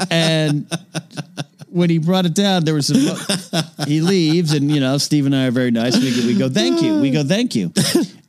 and 0.10 0.66
when 1.70 1.90
he 1.90 1.98
brought 1.98 2.26
it 2.26 2.34
down, 2.34 2.64
there 2.64 2.74
was 2.74 2.90
a 2.90 3.84
he 3.86 4.00
leaves, 4.00 4.52
and 4.52 4.70
you 4.70 4.80
know, 4.80 4.98
Steve 4.98 5.26
and 5.26 5.34
I 5.34 5.46
are 5.46 5.50
very 5.50 5.70
nice. 5.70 5.96
We 5.96 6.10
go, 6.14 6.26
we 6.26 6.34
go 6.34 6.48
thank 6.48 6.82
you. 6.82 7.00
We 7.00 7.10
go 7.10 7.24
thank 7.24 7.54
you. 7.54 7.72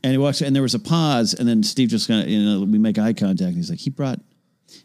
And 0.03 0.11
he 0.11 0.17
walks, 0.17 0.41
and 0.41 0.55
there 0.55 0.63
was 0.63 0.73
a 0.73 0.79
pause, 0.79 1.35
and 1.35 1.47
then 1.47 1.61
Steve 1.61 1.89
just 1.89 2.07
kind 2.07 2.23
of, 2.23 2.27
you 2.27 2.41
know, 2.41 2.61
we 2.65 2.79
make 2.79 2.97
eye 2.97 3.13
contact. 3.13 3.49
And 3.49 3.55
he's 3.55 3.69
like, 3.69 3.77
he 3.77 3.91
brought 3.91 4.19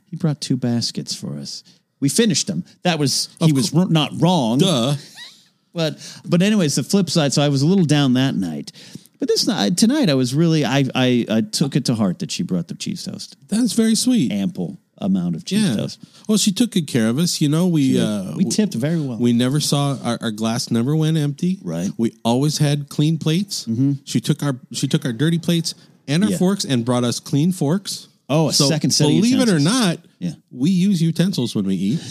he 0.05 0.15
brought 0.17 0.43
two 0.43 0.59
baskets 0.59 1.15
for 1.15 1.39
us. 1.39 1.65
We 2.01 2.11
finished 2.11 2.47
them. 2.49 2.65
That 2.83 2.99
was 2.99 3.35
he 3.41 3.51
was 3.51 3.75
r- 3.75 3.87
not 3.87 4.11
wrong. 4.21 4.59
Duh. 4.59 4.95
But 5.73 6.21
but 6.27 6.43
anyways, 6.43 6.75
the 6.75 6.83
flip 6.83 7.09
side. 7.11 7.33
So 7.33 7.43
I 7.43 7.49
was 7.49 7.63
a 7.63 7.67
little 7.67 7.85
down 7.87 8.13
that 8.15 8.35
night. 8.35 8.73
But 9.19 9.29
this 9.29 9.47
night 9.47 9.77
tonight, 9.79 10.11
I 10.11 10.15
was 10.15 10.35
really 10.35 10.65
I 10.65 10.85
I, 10.95 11.25
I 11.31 11.41
took 11.41 11.77
it 11.77 11.87
to 11.87 11.95
heart 11.95 12.19
that 12.19 12.31
she 12.31 12.43
brought 12.43 12.69
the 12.69 12.75
cheese 12.75 13.05
toast, 13.05 13.37
That's 13.49 13.73
very 13.73 13.95
sweet. 13.95 14.33
ample 14.33 14.79
amount 14.99 15.37
of 15.37 15.45
cheese 15.45 15.77
yeah. 15.77 15.87
Well, 16.29 16.39
she 16.39 16.53
took 16.53 16.71
good 16.73 16.87
care 16.87 17.09
of 17.09 17.19
us. 17.19 17.41
You 17.41 17.49
know, 17.49 17.67
we 17.67 18.01
uh, 18.01 18.35
we 18.37 18.45
tipped 18.45 18.75
very 18.75 19.01
well. 19.01 19.19
We 19.19 19.33
never 19.33 19.61
saw 19.61 19.97
our, 20.03 20.19
our 20.21 20.31
glass 20.31 20.71
never 20.71 20.97
went 20.97 21.17
empty. 21.17 21.59
Right. 21.63 21.91
We 21.97 22.17
always 22.25 22.59
had 22.59 22.89
clean 22.89 23.19
plates. 23.19 23.69
She 24.05 24.21
took 24.21 24.43
our 24.43 24.57
she 24.73 24.89
took 24.89 25.05
our 25.05 25.13
dirty 25.13 25.39
plates 25.39 25.75
and 26.09 26.25
our 26.25 26.31
Yeah. 26.31 26.39
forks 26.39 26.65
and 26.65 26.85
brought 26.85 27.05
us 27.05 27.21
clean 27.21 27.53
forks. 27.53 28.09
Oh, 28.29 28.49
a 28.49 28.53
second 28.53 28.91
set 28.91 29.05
of 29.05 29.11
Believe 29.11 29.41
it 29.41 29.49
or 29.49 29.61
not, 29.61 29.99
Yeah. 30.19 30.33
we 30.51 30.71
use 30.71 31.01
utensils 31.01 31.55
when 31.55 31.65
we 31.67 31.77
eat. 31.77 32.01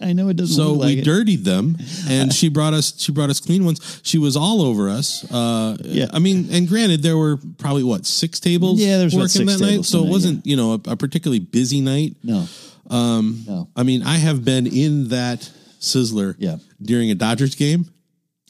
I 0.00 0.12
know 0.12 0.28
it 0.28 0.36
doesn't. 0.36 0.54
So 0.54 0.72
look 0.72 0.80
like 0.80 0.88
we 0.96 0.98
it. 1.00 1.04
dirtied 1.04 1.44
them, 1.44 1.76
and 2.08 2.32
she 2.32 2.48
brought 2.50 2.74
us 2.74 2.92
she 2.98 3.12
brought 3.12 3.30
us 3.30 3.40
clean 3.40 3.64
ones. 3.64 4.00
She 4.02 4.18
was 4.18 4.36
all 4.36 4.60
over 4.62 4.90
us. 4.90 5.24
Uh, 5.32 5.76
Yeah. 5.82 6.06
I 6.12 6.18
mean, 6.18 6.48
and 6.50 6.68
granted, 6.68 7.02
there 7.02 7.16
were 7.16 7.38
probably 7.58 7.82
what 7.82 8.04
six 8.04 8.38
tables. 8.38 8.78
Yeah, 8.80 8.96
there 8.98 9.06
was 9.06 9.14
about 9.14 9.22
working 9.22 9.48
six 9.48 9.58
that 9.60 9.64
night, 9.66 9.84
so 9.86 10.04
it 10.04 10.10
wasn't 10.10 10.44
you 10.46 10.56
know 10.56 10.72
a, 10.72 10.80
a 10.92 10.96
particularly 10.96 11.38
busy 11.40 11.80
night. 11.80 12.16
No. 12.22 12.46
Um. 12.90 13.42
No. 13.46 13.68
I 13.74 13.82
mean, 13.84 14.02
I 14.02 14.16
have 14.16 14.44
been 14.44 14.66
in 14.66 15.08
that 15.08 15.50
sizzler 15.80 16.34
Yeah. 16.38 16.56
during 16.82 17.10
a 17.10 17.14
Dodgers 17.14 17.54
game, 17.54 17.86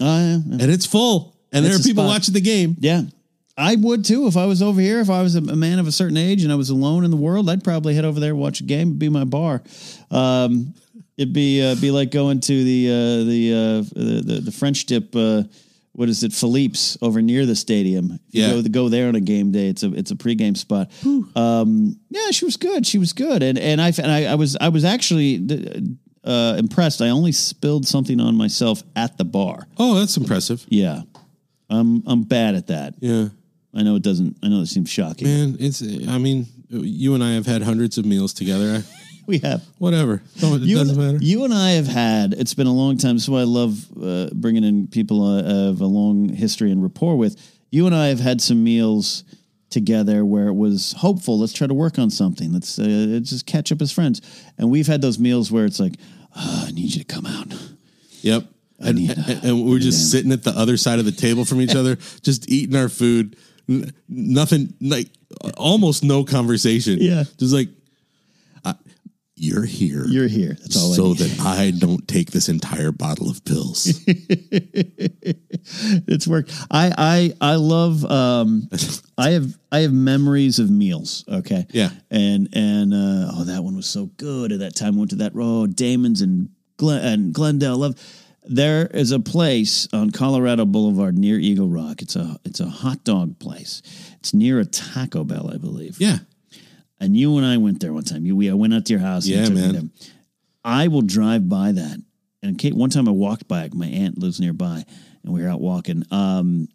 Oh, 0.00 0.04
yeah, 0.04 0.38
yeah. 0.46 0.52
and 0.62 0.70
it's 0.72 0.84
full, 0.86 1.36
and 1.52 1.64
there 1.64 1.74
are 1.74 1.78
people 1.78 2.04
spot. 2.04 2.08
watching 2.14 2.34
the 2.34 2.40
game. 2.40 2.76
Yeah. 2.80 3.02
I 3.58 3.74
would 3.76 4.04
too 4.04 4.26
if 4.26 4.36
I 4.36 4.44
was 4.44 4.60
over 4.60 4.80
here. 4.82 5.00
If 5.00 5.08
I 5.08 5.22
was 5.22 5.34
a, 5.34 5.40
man 5.40 5.78
of 5.78 5.86
a 5.86 5.92
certain 5.92 6.18
age 6.18 6.42
and 6.44 6.52
I 6.52 6.56
was 6.56 6.68
alone 6.68 7.04
in 7.06 7.10
the 7.10 7.16
world, 7.16 7.48
I'd 7.48 7.64
probably 7.64 7.94
head 7.94 8.04
over 8.04 8.20
there 8.20 8.36
watch 8.36 8.60
a 8.60 8.64
game. 8.64 8.98
Be 8.98 9.08
my 9.08 9.24
bar. 9.24 9.62
Um, 10.10 10.74
it'd 11.16 11.32
be 11.32 11.62
uh, 11.62 11.74
be 11.76 11.90
like 11.90 12.10
going 12.10 12.40
to 12.40 12.64
the 12.64 12.88
uh, 12.88 13.24
the, 13.24 13.52
uh, 13.52 14.00
the 14.00 14.22
the 14.24 14.40
the 14.42 14.52
French 14.52 14.86
dip. 14.86 15.14
Uh, 15.14 15.44
what 15.92 16.10
is 16.10 16.22
it, 16.22 16.32
Philippe's 16.34 16.98
over 17.00 17.22
near 17.22 17.46
the 17.46 17.56
stadium? 17.56 18.12
If 18.28 18.34
you 18.34 18.42
Yeah. 18.42 18.60
go, 18.60 18.68
go 18.68 18.88
there 18.90 19.08
on 19.08 19.14
a 19.14 19.20
game 19.20 19.50
day. 19.50 19.68
It's 19.68 19.82
a 19.82 19.92
it's 19.94 20.10
a 20.10 20.14
pregame 20.14 20.54
spot. 20.54 20.90
Um, 21.34 21.98
yeah, 22.10 22.30
she 22.32 22.44
was 22.44 22.58
good. 22.58 22.86
She 22.86 22.98
was 22.98 23.12
good, 23.14 23.42
and 23.42 23.58
and 23.58 23.80
I 23.80 23.88
and 23.96 24.10
I, 24.12 24.24
I 24.24 24.34
was 24.34 24.56
I 24.60 24.68
was 24.68 24.84
actually 24.84 25.40
uh, 26.22 26.56
impressed. 26.58 27.00
I 27.00 27.08
only 27.08 27.32
spilled 27.32 27.86
something 27.86 28.20
on 28.20 28.34
myself 28.36 28.82
at 28.94 29.16
the 29.16 29.24
bar. 29.24 29.66
Oh, 29.78 29.94
that's 29.98 30.16
impressive. 30.18 30.66
Yeah, 30.68 31.00
I'm 31.70 32.02
I'm 32.06 32.24
bad 32.24 32.56
at 32.56 32.66
that. 32.66 32.94
Yeah, 33.00 33.28
I 33.74 33.82
know 33.82 33.96
it 33.96 34.02
doesn't. 34.02 34.36
I 34.42 34.48
know 34.48 34.60
it 34.60 34.66
seems 34.66 34.90
shocking. 34.90 35.26
man, 35.26 35.56
it's. 35.58 35.80
I 35.82 36.18
mean, 36.18 36.46
you 36.68 37.14
and 37.14 37.24
I 37.24 37.32
have 37.32 37.46
had 37.46 37.62
hundreds 37.62 37.96
of 37.96 38.04
meals 38.04 38.34
together. 38.34 38.82
I, 38.82 38.84
We 39.32 39.38
have 39.38 39.64
whatever, 39.78 40.22
Don't, 40.38 40.62
it 40.62 40.66
you 40.66 40.76
doesn't 40.76 40.96
and, 41.00 41.14
matter. 41.14 41.24
you 41.24 41.44
and 41.44 41.52
I 41.52 41.70
have 41.72 41.88
had. 41.88 42.32
It's 42.34 42.54
been 42.54 42.68
a 42.68 42.72
long 42.72 42.96
time. 42.96 43.18
So 43.18 43.34
I 43.36 43.42
love 43.42 43.84
uh, 44.00 44.28
bringing 44.32 44.62
in 44.62 44.86
people 44.86 45.24
uh, 45.24 45.70
of 45.70 45.80
a 45.80 45.86
long 45.86 46.28
history 46.28 46.70
and 46.70 46.80
rapport 46.82 47.16
with. 47.16 47.36
You 47.72 47.86
and 47.86 47.94
I 47.94 48.06
have 48.06 48.20
had 48.20 48.40
some 48.40 48.62
meals 48.62 49.24
together 49.68 50.24
where 50.24 50.46
it 50.46 50.54
was 50.54 50.94
hopeful. 50.98 51.40
Let's 51.40 51.52
try 51.52 51.66
to 51.66 51.74
work 51.74 51.98
on 51.98 52.08
something. 52.10 52.52
Let's 52.52 52.78
uh, 52.78 53.18
just 53.22 53.46
catch 53.46 53.72
up 53.72 53.82
as 53.82 53.90
friends. 53.90 54.20
And 54.58 54.70
we've 54.70 54.86
had 54.86 55.02
those 55.02 55.18
meals 55.18 55.50
where 55.50 55.64
it's 55.64 55.80
like, 55.80 55.94
"Ah, 56.36 56.66
I 56.68 56.70
need 56.70 56.94
you 56.94 57.02
to 57.02 57.14
come 57.14 57.26
out. 57.26 57.48
Yep. 58.22 58.44
and, 58.78 58.96
need- 58.98 59.10
and, 59.18 59.44
and 59.44 59.66
we're 59.66 59.80
just 59.80 60.10
sitting 60.12 60.30
at 60.30 60.44
the 60.44 60.52
other 60.52 60.76
side 60.76 61.00
of 61.00 61.04
the 61.04 61.12
table 61.12 61.44
from 61.44 61.60
each 61.60 61.74
other, 61.74 61.96
just 62.22 62.48
eating 62.48 62.76
our 62.76 62.88
food. 62.88 63.36
N- 63.68 63.92
nothing 64.08 64.72
like 64.80 65.08
almost 65.56 66.04
no 66.04 66.22
conversation. 66.22 66.98
Yeah. 67.00 67.24
just 67.38 67.52
like 67.52 67.68
I, 68.64 68.74
you're 69.38 69.64
here. 69.66 70.06
You're 70.06 70.28
here. 70.28 70.56
That's 70.60 70.76
all 70.82 70.92
I 70.92 70.96
so 70.96 71.08
need. 71.08 71.18
that 71.18 71.40
I 71.40 71.70
don't 71.70 72.08
take 72.08 72.30
this 72.30 72.48
entire 72.48 72.90
bottle 72.90 73.28
of 73.30 73.44
pills. 73.44 74.02
it's 76.06 76.26
worked. 76.26 76.52
I 76.70 76.92
I 76.96 77.52
I 77.52 77.54
love. 77.56 78.04
Um, 78.04 78.68
I 79.18 79.30
have 79.30 79.56
I 79.70 79.80
have 79.80 79.92
memories 79.92 80.58
of 80.58 80.70
meals. 80.70 81.24
Okay. 81.28 81.66
Yeah. 81.70 81.90
And 82.10 82.48
and 82.54 82.94
uh, 82.94 83.32
oh, 83.34 83.44
that 83.44 83.62
one 83.62 83.76
was 83.76 83.86
so 83.88 84.06
good. 84.16 84.52
At 84.52 84.60
that 84.60 84.74
time, 84.74 84.94
we 84.94 85.00
went 85.00 85.10
to 85.10 85.16
that 85.16 85.32
oh 85.36 85.66
Damon's 85.66 86.22
and 86.22 86.48
Glen 86.78 87.04
and 87.04 87.32
Glendale. 87.34 87.76
Love. 87.76 88.22
There 88.48 88.86
is 88.86 89.10
a 89.10 89.18
place 89.18 89.88
on 89.92 90.12
Colorado 90.12 90.64
Boulevard 90.64 91.18
near 91.18 91.36
Eagle 91.36 91.68
Rock. 91.68 92.00
It's 92.00 92.14
a 92.14 92.38
it's 92.44 92.60
a 92.60 92.66
hot 92.68 93.02
dog 93.04 93.38
place. 93.40 93.82
It's 94.20 94.32
near 94.32 94.60
a 94.60 94.64
Taco 94.64 95.24
Bell, 95.24 95.50
I 95.52 95.56
believe. 95.58 95.96
yeah, 96.00 96.18
And 96.98 97.16
you 97.16 97.36
and 97.36 97.46
I 97.46 97.58
went 97.58 97.80
there 97.80 97.92
one 97.92 98.04
time. 98.04 98.24
You 98.24 98.36
we 98.36 98.50
I 98.50 98.54
went 98.54 98.74
out 98.74 98.86
to 98.86 98.92
your 98.92 99.00
house. 99.00 99.26
Yeah, 99.26 99.48
man. 99.48 99.90
I 100.64 100.88
will 100.88 101.02
drive 101.02 101.48
by 101.48 101.72
that. 101.72 102.02
And 102.42 102.58
Kate, 102.58 102.74
one 102.74 102.90
time 102.90 103.08
I 103.08 103.12
walked 103.12 103.48
by. 103.48 103.68
My 103.72 103.86
aunt 103.86 104.18
lives 104.18 104.40
nearby, 104.40 104.84
and 105.22 105.32
we 105.32 105.42
were 105.42 105.48
out 105.48 105.60
walking. 105.60 106.04
Um, 106.10 106.68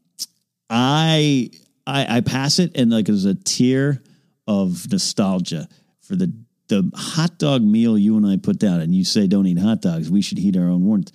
I 0.70 1.50
I 1.88 2.18
I 2.18 2.22
pass 2.22 2.60
it, 2.60 2.72
and 2.76 2.92
like 2.92 3.06
there's 3.06 3.26
a 3.26 3.36
tear 3.36 4.02
of 4.48 4.90
nostalgia 4.92 5.68
for 6.02 6.16
the 6.16 6.34
the 6.68 6.90
hot 6.96 7.38
dog 7.38 7.62
meal 7.62 7.98
you 7.98 8.18
and 8.18 8.26
I 8.26 8.38
put 8.38 8.60
down. 8.60 8.80
And 8.80 8.96
you 8.96 9.04
say 9.04 9.28
don't 9.28 9.48
eat 9.48 9.60
hot 9.60 9.82
dogs. 9.82 10.10
We 10.10 10.22
should 10.22 10.38
heat 10.38 10.58
our 10.58 10.70
own 10.70 10.86
ones. 10.86 11.12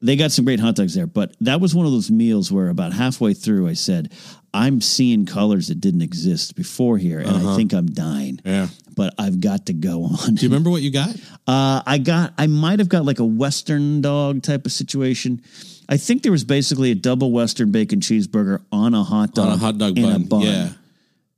They 0.00 0.14
got 0.14 0.30
some 0.30 0.44
great 0.44 0.60
hot 0.60 0.76
dogs 0.76 0.94
there, 0.94 1.08
but 1.08 1.34
that 1.40 1.60
was 1.60 1.74
one 1.74 1.84
of 1.84 1.90
those 1.92 2.10
meals 2.10 2.52
where 2.52 2.68
about 2.68 2.92
halfway 2.92 3.34
through 3.34 3.66
I 3.68 3.72
said, 3.72 4.12
"I'm 4.54 4.80
seeing 4.80 5.26
colors 5.26 5.68
that 5.68 5.80
didn't 5.80 6.02
exist 6.02 6.54
before 6.54 6.98
here, 6.98 7.18
and 7.18 7.28
I 7.48 7.56
think 7.56 7.72
I'm 7.72 7.86
dying." 7.86 8.40
yeah. 8.44 8.68
but 8.94 9.14
I've 9.18 9.40
got 9.40 9.66
to 9.66 9.72
go 9.72 10.04
on. 10.04 10.34
Do 10.36 10.42
you 10.44 10.48
remember 10.48 10.70
what 10.70 10.82
you 10.82 10.90
got? 10.92 11.14
Uh, 11.46 11.82
I 11.86 11.98
got, 11.98 12.32
I 12.38 12.46
might 12.48 12.78
have 12.80 12.88
got 12.88 13.04
like 13.04 13.18
a 13.20 13.24
Western 13.24 14.00
dog 14.00 14.42
type 14.42 14.66
of 14.66 14.72
situation. 14.72 15.40
I 15.88 15.96
think 15.96 16.22
there 16.22 16.32
was 16.32 16.44
basically 16.44 16.90
a 16.90 16.94
double 16.94 17.30
Western 17.32 17.70
bacon 17.72 18.00
cheeseburger 18.00 18.62
on 18.70 18.94
a 18.94 19.02
hot 19.02 19.34
dog, 19.34 19.46
On 19.46 19.52
a 19.54 19.56
hot 19.56 19.78
dog 19.78 19.94
bun. 19.96 20.12
a 20.12 20.18
bun, 20.18 20.42
Yeah. 20.42 20.70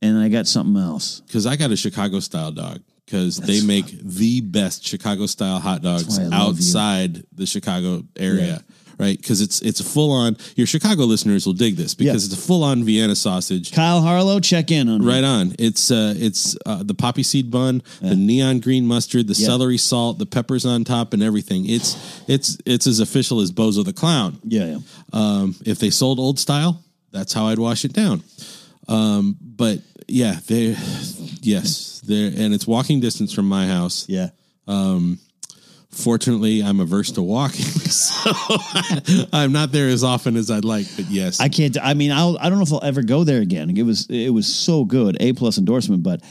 and 0.01 0.17
I 0.17 0.29
got 0.29 0.47
something 0.47 0.75
else. 0.81 1.21
Because 1.21 1.45
I 1.45 1.55
got 1.55 1.71
a 1.71 1.75
Chicago 1.77 2.19
style 2.19 2.51
dog. 2.51 2.81
Because 3.11 3.37
they 3.37 3.59
make 3.61 3.87
the 4.01 4.39
best 4.39 4.85
Chicago 4.85 5.25
style 5.25 5.59
hot 5.59 5.81
dogs 5.81 6.17
love 6.17 6.31
you. 6.31 6.33
outside 6.33 7.23
the 7.35 7.45
Chicago 7.45 8.03
area, 8.17 8.63
right? 8.97 9.17
Because 9.19 9.41
it's 9.41 9.61
it's 9.61 9.81
a 9.81 9.83
full 9.83 10.11
on. 10.13 10.37
Your 10.55 10.65
Chicago 10.65 11.03
listeners 11.03 11.45
will 11.45 11.51
dig 11.53 11.75
this 11.75 11.93
because 11.93 12.23
Yeah. 12.23 12.33
it's 12.33 12.41
a 12.41 12.47
full 12.47 12.63
on 12.63 12.85
Vienna 12.85 13.17
sausage. 13.17 13.73
Kyle 13.73 13.99
Harlow, 14.01 14.39
check 14.39 14.71
in 14.71 14.87
on. 14.87 15.03
Right 15.03 15.25
on. 15.25 15.55
It's 15.59 15.91
uh, 15.91 16.13
it's 16.17 16.55
uh, 16.65 16.83
the 16.83 16.93
poppy 16.95 17.23
seed 17.23 17.51
bun, 17.51 17.83
the 18.01 18.15
neon 18.15 18.61
green 18.61 18.85
mustard, 18.87 19.27
the 19.27 19.33
Yeah. 19.37 19.47
celery 19.47 19.77
salt, 19.77 20.17
the 20.17 20.25
peppers 20.25 20.65
on 20.65 20.85
top, 20.85 21.13
and 21.13 21.21
everything. 21.21 21.65
It's 21.67 21.97
it's 22.29 22.57
it's 22.65 22.87
as 22.87 23.01
official 23.01 23.41
as 23.41 23.51
Bozo 23.51 23.83
the 23.83 23.91
Clown. 23.91 24.37
Yeah, 24.45 24.65
yeah. 24.65 24.77
Um, 25.11 25.55
if 25.65 25.79
they 25.79 25.89
sold 25.89 26.17
old 26.17 26.39
style, 26.39 26.81
that's 27.11 27.33
how 27.33 27.47
I'd 27.47 27.59
wash 27.59 27.83
it 27.83 27.91
down. 27.91 28.23
Um, 28.87 29.35
but 29.41 29.79
yeah, 30.07 30.39
they 30.47 30.77
yes, 31.41 31.90
there 32.01 32.27
and 32.27 32.53
it's 32.53 32.67
walking 32.67 32.99
distance 32.99 33.33
from 33.33 33.47
my 33.47 33.67
house. 33.67 34.07
yeah. 34.09 34.29
Um, 34.67 35.19
Fortunately, 35.91 36.63
I'm 36.63 36.79
averse 36.79 37.11
to 37.11 37.21
walking, 37.21 37.65
so 37.65 38.31
I'm 39.33 39.51
not 39.51 39.73
there 39.73 39.89
as 39.89 40.05
often 40.05 40.37
as 40.37 40.49
I'd 40.49 40.63
like. 40.63 40.87
But 40.95 41.09
yes, 41.09 41.41
I 41.41 41.49
can't. 41.49 41.77
I 41.83 41.95
mean, 41.95 42.13
I'll, 42.13 42.37
I 42.39 42.47
don't 42.47 42.59
know 42.59 42.63
if 42.63 42.71
I'll 42.71 42.81
ever 42.81 43.03
go 43.03 43.25
there 43.25 43.41
again. 43.41 43.75
It 43.75 43.83
was 43.83 44.07
it 44.09 44.29
was 44.29 44.47
so 44.47 44.85
good, 44.85 45.17
a 45.19 45.33
plus 45.33 45.57
endorsement. 45.57 46.01
But 46.01 46.21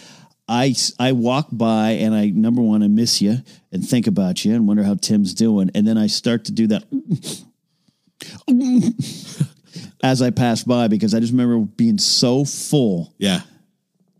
I 0.49 0.75
I 0.99 1.13
walk 1.13 1.49
by 1.53 1.91
and 1.91 2.15
I 2.15 2.31
number 2.31 2.63
one 2.63 2.83
I 2.83 2.89
miss 2.89 3.21
you 3.21 3.37
and 3.71 3.87
think 3.87 4.07
about 4.07 4.47
you 4.47 4.55
and 4.55 4.67
wonder 4.67 4.83
how 4.83 4.95
Tim's 4.95 5.35
doing, 5.35 5.71
and 5.75 5.87
then 5.87 5.99
I 5.99 6.07
start 6.07 6.47
to 6.47 6.53
do 6.53 6.67
that 6.69 6.85
as 10.03 10.23
I 10.23 10.31
pass 10.31 10.65
by 10.65 10.89
because 10.89 11.13
I 11.13 11.21
just 11.21 11.33
remember 11.33 11.67
being 11.77 11.99
so 11.99 12.47
full, 12.47 13.13
yeah. 13.19 13.43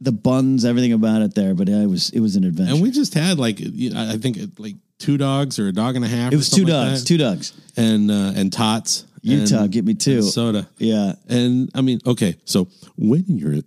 The 0.01 0.13
buns, 0.13 0.65
everything 0.65 0.93
about 0.93 1.23
it 1.23 1.35
there. 1.35 1.55
But 1.55 1.69
it 1.69 1.87
was 1.89 2.11
it 2.11 2.21
was 2.21 2.37
an 2.37 2.45
adventure. 2.45 2.73
And 2.75 2.83
we 2.83 2.91
just 2.91 3.15
had 3.15 3.39
like 3.39 3.61
I 3.61 4.17
think 4.17 4.39
like 4.59 4.77
two 4.99 5.17
dogs 5.19 5.59
or 5.59 5.69
a 5.69 5.73
dog 5.73 5.97
and 5.97 6.05
a 6.05 6.09
half. 6.09 6.33
it 6.33 6.37
was 6.37 6.51
two 6.51 6.65
dogs, 6.65 7.05
two 7.05 7.19
dogs. 7.19 7.53
and 7.77 8.11
uh, 8.11 8.33
and 8.37 8.53
tots. 8.53 9.05
Utah, 9.23 9.65
and- 9.65 9.73
get 9.73 9.85
me 9.85 9.93
two. 9.95 10.23
soda. 10.23 10.67
Yeah, 10.79 11.13
And 11.29 11.71
I 11.75 11.83
mean, 11.83 12.01
okay, 12.07 12.37
so 12.47 12.69
when 12.97 13.25
you're 13.27 13.61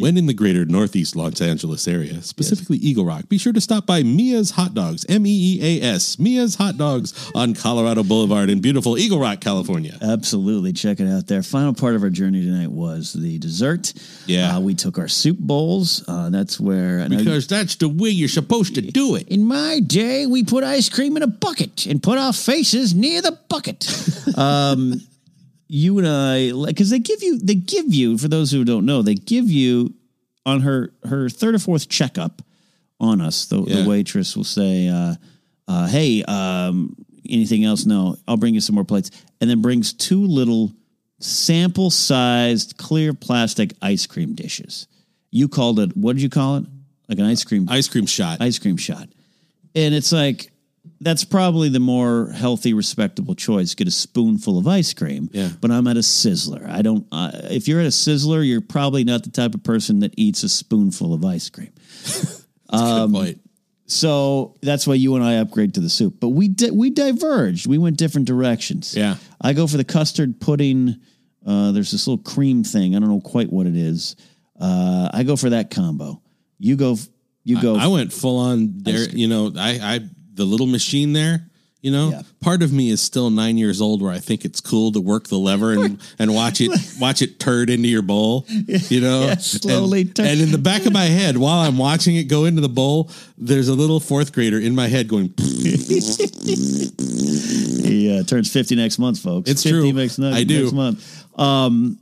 when 0.00 0.16
in 0.16 0.26
the 0.26 0.34
greater 0.34 0.64
Northeast 0.64 1.14
Los 1.16 1.40
Angeles 1.40 1.86
area, 1.88 2.22
specifically 2.22 2.78
Eagle 2.78 3.04
Rock, 3.04 3.28
be 3.28 3.38
sure 3.38 3.52
to 3.52 3.60
stop 3.60 3.86
by 3.86 4.02
Mia's 4.02 4.50
Hot 4.52 4.74
Dogs, 4.74 5.04
M 5.08 5.26
E 5.26 5.30
E 5.60 5.80
A 5.82 5.86
S, 5.94 6.18
Mia's 6.18 6.54
Hot 6.56 6.76
Dogs 6.76 7.30
on 7.34 7.54
Colorado 7.54 8.02
Boulevard 8.02 8.50
in 8.50 8.60
beautiful 8.60 8.98
Eagle 8.98 9.20
Rock, 9.20 9.40
California. 9.40 9.96
Absolutely. 10.02 10.72
Check 10.72 11.00
it 11.00 11.08
out 11.08 11.26
there. 11.26 11.42
Final 11.42 11.74
part 11.74 11.94
of 11.94 12.02
our 12.02 12.10
journey 12.10 12.44
tonight 12.44 12.70
was 12.70 13.12
the 13.12 13.38
dessert. 13.38 13.92
Yeah. 14.26 14.56
Uh, 14.56 14.60
we 14.60 14.74
took 14.74 14.98
our 14.98 15.08
soup 15.08 15.38
bowls. 15.38 16.04
Uh, 16.08 16.30
that's 16.30 16.58
where. 16.60 16.98
and 17.00 17.14
I- 17.14 17.18
Because 17.18 17.46
that's 17.46 17.76
the 17.76 17.88
way 17.88 18.10
you're 18.10 18.28
supposed 18.28 18.74
to 18.76 18.82
do 18.82 19.14
it. 19.16 19.28
in 19.28 19.44
my 19.44 19.80
day, 19.80 20.26
we 20.26 20.44
put 20.44 20.64
ice 20.64 20.88
cream 20.88 21.16
in 21.16 21.22
a 21.22 21.26
bucket 21.26 21.86
and 21.86 22.02
put 22.02 22.18
our 22.18 22.32
faces 22.32 22.94
near 22.94 23.20
the 23.22 23.38
bucket. 23.48 23.86
um, 24.38 25.00
you 25.72 25.98
and 25.98 26.08
I, 26.08 26.52
because 26.66 26.90
they 26.90 26.98
give 26.98 27.22
you, 27.22 27.38
they 27.38 27.54
give 27.54 27.94
you, 27.94 28.18
for 28.18 28.26
those 28.28 28.50
who 28.50 28.64
don't 28.64 28.84
know, 28.84 29.02
they 29.02 29.14
give 29.14 29.48
you 29.48 29.94
on 30.44 30.62
her 30.62 30.92
her 31.04 31.28
third 31.28 31.54
or 31.54 31.58
fourth 31.60 31.88
checkup 31.88 32.42
on 32.98 33.20
us. 33.20 33.46
The, 33.46 33.62
Yeah. 33.62 33.82
the 33.82 33.88
waitress 33.88 34.36
will 34.36 34.44
say, 34.44 34.88
uh, 34.88 35.14
uh, 35.68 35.86
"Hey, 35.86 36.24
um, 36.24 36.96
anything 37.28 37.64
else? 37.64 37.86
No, 37.86 38.16
I'll 38.26 38.36
bring 38.36 38.54
you 38.54 38.60
some 38.60 38.74
more 38.74 38.84
plates," 38.84 39.10
and 39.40 39.48
then 39.48 39.62
brings 39.62 39.92
two 39.92 40.26
little 40.26 40.72
sample 41.20 41.90
sized 41.90 42.76
clear 42.76 43.12
plastic 43.14 43.74
ice 43.80 44.06
cream 44.06 44.34
dishes. 44.34 44.88
You 45.30 45.46
called 45.46 45.78
it. 45.78 45.96
What 45.96 46.14
did 46.16 46.22
you 46.22 46.30
call 46.30 46.56
it? 46.56 46.64
Like 47.08 47.18
an 47.18 47.26
ice 47.26 47.44
cream 47.44 47.66
Ice 47.70 47.86
cream 47.88 48.06
shot. 48.06 48.40
ice 48.40 48.58
cream 48.58 48.76
shot. 48.76 49.08
And 49.74 49.94
it's 49.94 50.10
like, 50.12 50.49
that's 51.00 51.24
probably 51.24 51.68
the 51.70 51.80
more 51.80 52.30
healthy, 52.30 52.74
respectable 52.74 53.34
choice. 53.34 53.74
Get 53.74 53.88
a 53.88 53.90
spoonful 53.90 54.58
of 54.58 54.68
ice 54.68 54.92
cream. 54.92 55.30
Yeah. 55.32 55.48
But 55.60 55.70
I'm 55.70 55.86
at 55.86 55.96
a 55.96 56.00
Sizzler. 56.00 56.68
I 56.68 56.82
don't, 56.82 57.06
uh, 57.10 57.30
if 57.44 57.68
you're 57.68 57.80
at 57.80 57.86
a 57.86 57.90
Sizzler, 57.90 58.46
you're 58.46 58.60
probably 58.60 59.04
not 59.04 59.24
the 59.24 59.30
type 59.30 59.54
of 59.54 59.62
person 59.62 60.00
that 60.00 60.12
eats 60.16 60.42
a 60.42 60.48
spoonful 60.48 61.14
of 61.14 61.24
ice 61.24 61.48
cream. 61.48 61.72
Good 62.70 63.12
point. 63.12 63.40
So 63.86 64.56
that's 64.62 64.86
why 64.86 64.94
you 64.94 65.16
and 65.16 65.24
I 65.24 65.34
upgrade 65.36 65.74
to 65.74 65.80
the 65.80 65.90
soup. 65.90 66.20
But 66.20 66.28
we 66.28 66.48
di- 66.48 66.70
we 66.70 66.90
diverged. 66.90 67.66
We 67.66 67.76
went 67.76 67.96
different 67.96 68.28
directions. 68.28 68.96
Yeah. 68.96 69.16
I 69.40 69.52
go 69.52 69.66
for 69.66 69.78
the 69.78 69.84
custard 69.84 70.40
pudding. 70.40 71.00
Uh, 71.44 71.72
there's 71.72 71.90
this 71.90 72.06
little 72.06 72.22
cream 72.22 72.62
thing. 72.62 72.94
I 72.94 73.00
don't 73.00 73.08
know 73.08 73.20
quite 73.20 73.50
what 73.50 73.66
it 73.66 73.74
is. 73.74 74.14
Uh, 74.60 75.10
I 75.12 75.24
go 75.24 75.34
for 75.34 75.50
that 75.50 75.70
combo. 75.70 76.22
You 76.58 76.76
go. 76.76 76.98
You 77.42 77.60
go. 77.60 77.74
I 77.74 77.88
went 77.88 78.12
full 78.12 78.38
on 78.38 78.74
there. 78.82 79.08
You 79.08 79.26
know, 79.26 79.50
I, 79.56 79.80
I 79.82 80.00
the 80.40 80.46
little 80.46 80.66
machine 80.66 81.12
there. 81.12 81.46
You 81.82 81.90
know, 81.90 82.10
Yeah. 82.10 82.22
part 82.40 82.62
of 82.62 82.74
me 82.74 82.90
is 82.90 83.00
still 83.00 83.30
nine 83.30 83.56
years 83.56 83.80
old, 83.80 84.02
where 84.02 84.12
I 84.12 84.18
think 84.18 84.44
it's 84.44 84.60
cool 84.60 84.92
to 84.92 85.00
work 85.00 85.28
the 85.28 85.38
lever 85.38 85.72
and, 85.72 85.98
and 86.18 86.34
watch 86.34 86.60
it 86.60 86.70
watch 87.00 87.22
it 87.22 87.38
turd 87.40 87.70
into 87.70 87.88
your 87.88 88.02
bowl. 88.02 88.44
You 88.48 89.00
know, 89.00 89.24
Yeah, 89.26 89.36
slowly 89.38 90.02
And, 90.02 90.14
turn- 90.16 90.26
and 90.26 90.40
in 90.42 90.52
the 90.52 90.58
back 90.58 90.84
of 90.84 90.92
my 90.92 91.04
head, 91.20 91.38
while 91.38 91.60
I'm 91.60 91.78
watching 91.78 92.16
it 92.16 92.24
go 92.24 92.44
into 92.44 92.60
the 92.60 92.68
bowl, 92.68 93.10
there's 93.38 93.68
a 93.68 93.74
little 93.74 93.98
fourth 93.98 94.32
grader 94.34 94.58
in 94.58 94.74
my 94.74 94.88
head 94.88 95.08
going. 95.08 95.32
He 97.90 98.18
uh, 98.18 98.22
turns 98.24 98.52
50 98.52 98.76
next 98.76 98.98
month, 98.98 99.18
folks. 99.20 99.50
It's 99.50 99.62
50 99.62 99.70
true. 99.80 99.92
Next, 99.92 100.18
next, 100.18 100.36
I 100.36 100.44
do. 100.44 100.62
Next 100.62 100.72
month. 100.72 101.38
Um, 101.38 101.98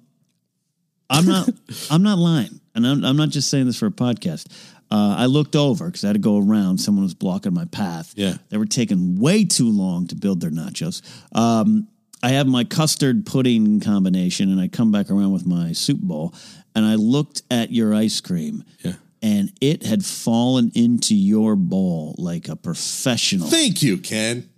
I'm 1.10 1.24
not. 1.26 1.48
I'm 1.90 2.02
not 2.02 2.18
lying, 2.18 2.60
and 2.74 2.86
I'm, 2.86 3.04
I'm 3.04 3.16
not 3.16 3.30
just 3.30 3.48
saying 3.48 3.66
this 3.66 3.78
for 3.78 3.86
a 3.86 3.90
podcast. 3.90 4.46
Uh, 4.90 5.16
I 5.18 5.26
looked 5.26 5.54
over 5.54 5.86
because 5.86 6.02
I 6.04 6.08
had 6.08 6.14
to 6.14 6.18
go 6.18 6.38
around. 6.38 6.78
Someone 6.78 7.04
was 7.04 7.14
blocking 7.14 7.52
my 7.52 7.66
path. 7.66 8.12
Yeah. 8.16 8.38
they 8.48 8.56
were 8.56 8.66
taking 8.66 9.18
way 9.18 9.44
too 9.44 9.70
long 9.70 10.06
to 10.08 10.14
build 10.16 10.40
their 10.40 10.50
nachos. 10.50 11.02
Um, 11.36 11.88
I 12.22 12.30
have 12.30 12.46
my 12.46 12.64
custard 12.64 13.26
pudding 13.26 13.80
combination, 13.80 14.50
and 14.50 14.60
I 14.60 14.68
come 14.68 14.90
back 14.90 15.10
around 15.10 15.32
with 15.32 15.46
my 15.46 15.72
soup 15.72 16.00
bowl, 16.00 16.34
and 16.74 16.84
I 16.84 16.94
looked 16.96 17.42
at 17.50 17.70
your 17.70 17.94
ice 17.94 18.20
cream. 18.20 18.64
Yeah. 18.80 18.94
And 19.22 19.52
it 19.60 19.84
had 19.84 20.04
fallen 20.04 20.72
into 20.74 21.14
your 21.14 21.54
bowl 21.56 22.14
like 22.18 22.48
a 22.48 22.56
professional 22.56 23.48
Thank 23.48 23.82
you, 23.82 23.98
Ken. 23.98 24.48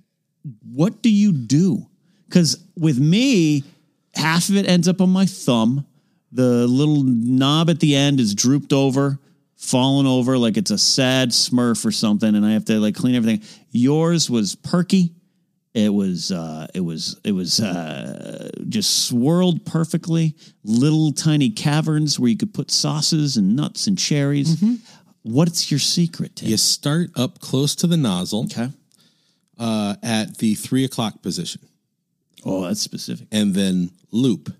what 0.72 1.03
do 1.03 1.11
you 1.11 1.33
do? 1.33 1.87
Because 2.28 2.62
with 2.76 2.99
me, 2.99 3.64
half 4.14 4.49
of 4.49 4.57
it 4.57 4.68
ends 4.68 4.87
up 4.87 5.01
on 5.01 5.11
my 5.11 5.26
thumb. 5.26 5.87
The 6.33 6.66
little 6.66 7.03
knob 7.03 7.68
at 7.70 7.81
the 7.81 7.97
end 7.97 8.20
is 8.20 8.35
drooped 8.35 8.72
over, 8.72 9.18
fallen 9.61 10.07
over 10.07 10.37
like 10.39 10.57
it's 10.57 10.71
a 10.71 10.79
sad 10.79 11.31
smurf 11.31 11.85
or 11.85 11.93
something, 11.93 12.35
and 12.35 12.45
I 12.45 12.53
have 12.53 12.65
to 12.67 12.81
like 12.81 12.95
clean 12.97 13.15
everything. 13.15 13.43
Yours 13.71 14.29
was 14.31 14.57
perky 14.57 15.13
It 15.75 15.93
was 15.95 16.33
uh, 16.33 16.67
it 16.75 16.81
was 16.81 17.21
it 17.23 17.33
was 17.33 17.61
uh, 17.61 18.51
just 18.69 19.07
swirled 19.07 19.65
perfectly. 19.65 20.35
Little 20.65 21.13
tiny 21.13 21.51
caverns 21.51 22.19
where 22.19 22.31
you 22.31 22.37
could 22.37 22.53
put 22.55 22.71
sauces 22.71 23.37
and 23.37 23.55
nuts 23.55 23.87
and 23.87 23.97
cherries. 23.99 24.57
Mm-hmm. 24.57 24.75
What's 25.23 25.71
your 25.71 25.79
secret? 25.81 26.37
Tim? 26.37 26.49
You 26.49 26.57
start 26.57 27.11
up 27.15 27.39
close 27.41 27.75
to 27.77 27.87
the 27.87 27.97
nozzle 27.99 28.45
Okay. 28.47 28.71
uh, 29.59 29.95
at 30.03 30.39
the 30.39 30.55
three 30.55 30.85
o'clock 30.85 31.23
position, 31.23 31.61
Oh, 32.45 32.63
that's 32.65 32.81
specific. 32.81 33.29
and 33.31 33.55
then 33.55 33.91
loop 34.11 34.51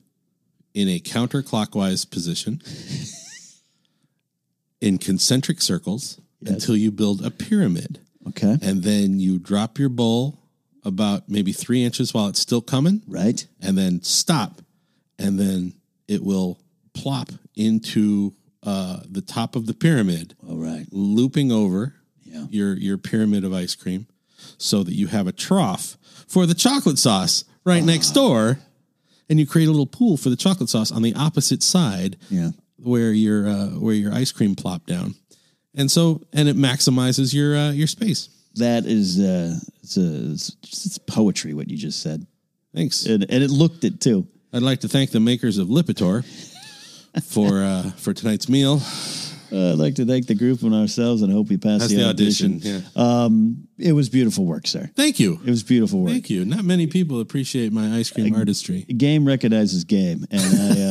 in 0.75 0.89
a 0.89 1.01
counterclockwise 1.01 2.09
position 2.09 2.61
in 4.81 4.99
concentric 4.99 5.61
circles 5.61 6.21
until 6.45 6.77
you 6.77 6.91
build 6.91 7.25
a 7.25 7.31
pyramid. 7.31 8.01
Okay. 8.29 8.57
And 8.63 8.83
then 8.83 9.19
you 9.21 9.39
drop 9.39 9.79
your 9.79 9.89
bowl 9.89 10.39
about 10.85 11.29
maybe 11.29 11.53
three 11.53 11.85
inches 11.85 12.15
while 12.15 12.29
it's 12.29 12.41
still 12.41 12.63
coming, 12.63 13.03
Right. 13.07 13.47
and 13.61 13.77
then 13.77 14.03
stop, 14.03 14.63
and 15.19 15.39
then 15.39 15.75
it 16.09 16.23
will 16.23 16.59
plop 16.95 17.31
into 17.55 18.33
uh, 18.63 19.01
the 19.09 19.21
top 19.23 19.57
of 19.57 19.67
the 19.67 19.75
pyramid, 19.75 20.35
All 20.49 20.57
right. 20.57 20.87
looping 20.91 21.51
over 21.53 21.95
Yeah. 22.25 22.47
your 22.51 22.77
your 22.79 22.97
pyramid 22.99 23.45
of 23.45 23.53
ice 23.53 23.75
cream, 23.75 24.07
so 24.59 24.83
that 24.83 24.95
you 24.95 25.07
have 25.09 25.27
a 25.27 25.33
trough 25.33 25.97
for 26.27 26.47
the 26.47 26.55
chocolate 26.55 26.99
sauce 26.99 27.45
right 27.65 27.85
next 27.85 28.11
door, 28.13 28.61
and 29.29 29.39
you 29.39 29.47
create 29.47 29.67
a 29.69 29.71
little 29.71 29.87
pool 29.87 30.17
for 30.17 30.31
the 30.31 30.37
chocolate 30.37 30.69
sauce 30.71 30.91
on 30.91 31.03
the 31.03 31.15
opposite 31.15 31.63
side 31.63 32.17
Yeah. 32.31 32.51
Where 32.83 33.13
your 33.13 33.49
uh, 33.49 33.67
where 33.67 33.95
your 33.95 34.13
ice 34.13 34.33
cream 34.33 34.55
plopped 34.55 34.87
down, 34.87 35.15
and 35.75 35.91
so 35.91 36.23
and 36.33 36.49
it 36.49 36.57
maximizes 36.57 37.35
your 37.35 37.57
uh, 37.57 37.71
your 37.73 37.87
space. 37.87 38.29
That 38.57 38.85
is 38.87 39.21
uh, 39.21 39.59
it's, 39.83 39.97
a, 39.97 40.33
it's 40.33 40.51
just 40.55 40.87
it's 40.87 40.99
poetry. 40.99 41.55
What 41.55 41.69
you 41.69 41.77
just 41.77 42.03
said, 42.03 42.27
Thanks. 42.75 43.07
and, 43.07 43.25
and 43.29 43.43
it 43.43 43.51
looked 43.51 43.85
it 43.85 44.01
too. 44.01 44.27
I'd 44.53 44.63
like 44.63 44.81
to 44.81 44.89
thank 44.89 45.11
the 45.11 45.21
makers 45.21 45.59
of 45.59 45.69
Lipitor 45.69 46.25
for 47.25 47.63
uh, 47.63 47.91
for 47.93 48.13
tonight's 48.13 48.49
meal. 48.49 48.81
Uh, 49.53 49.73
I'd 49.73 49.79
like 49.79 49.97
to 49.97 50.05
thank 50.05 50.27
the 50.27 50.35
group 50.35 50.63
and 50.63 50.73
ourselves, 50.75 51.23
and 51.23 51.33
I 51.33 51.35
hope 51.35 51.49
we 51.49 51.57
pass 51.57 51.89
the, 51.89 51.97
the 51.97 52.09
audition. 52.09 52.57
audition. 52.57 52.85
Yeah. 52.95 53.03
Um, 53.25 53.67
it 53.79 53.93
was 53.93 54.09
beautiful 54.09 54.47
work, 54.47 54.67
sir. 54.67 54.89
Thank 54.95 55.19
you. 55.19 55.41
It 55.45 55.51
was 55.51 55.65
beautiful 55.65 56.03
work. 56.03 56.13
Thank 56.13 56.31
you. 56.31 56.45
Not 56.45 56.65
many 56.65 56.87
people 56.87 57.21
appreciate 57.21 57.73
my 57.73 57.97
ice 57.97 58.11
cream 58.11 58.35
artistry. 58.35 58.83
Game 58.83 59.25
recognizes 59.25 59.83
game, 59.85 60.25
and 60.31 60.41
I, 60.41 60.47
uh, 60.47 60.75
I, 60.77 60.83
uh, 60.83 60.90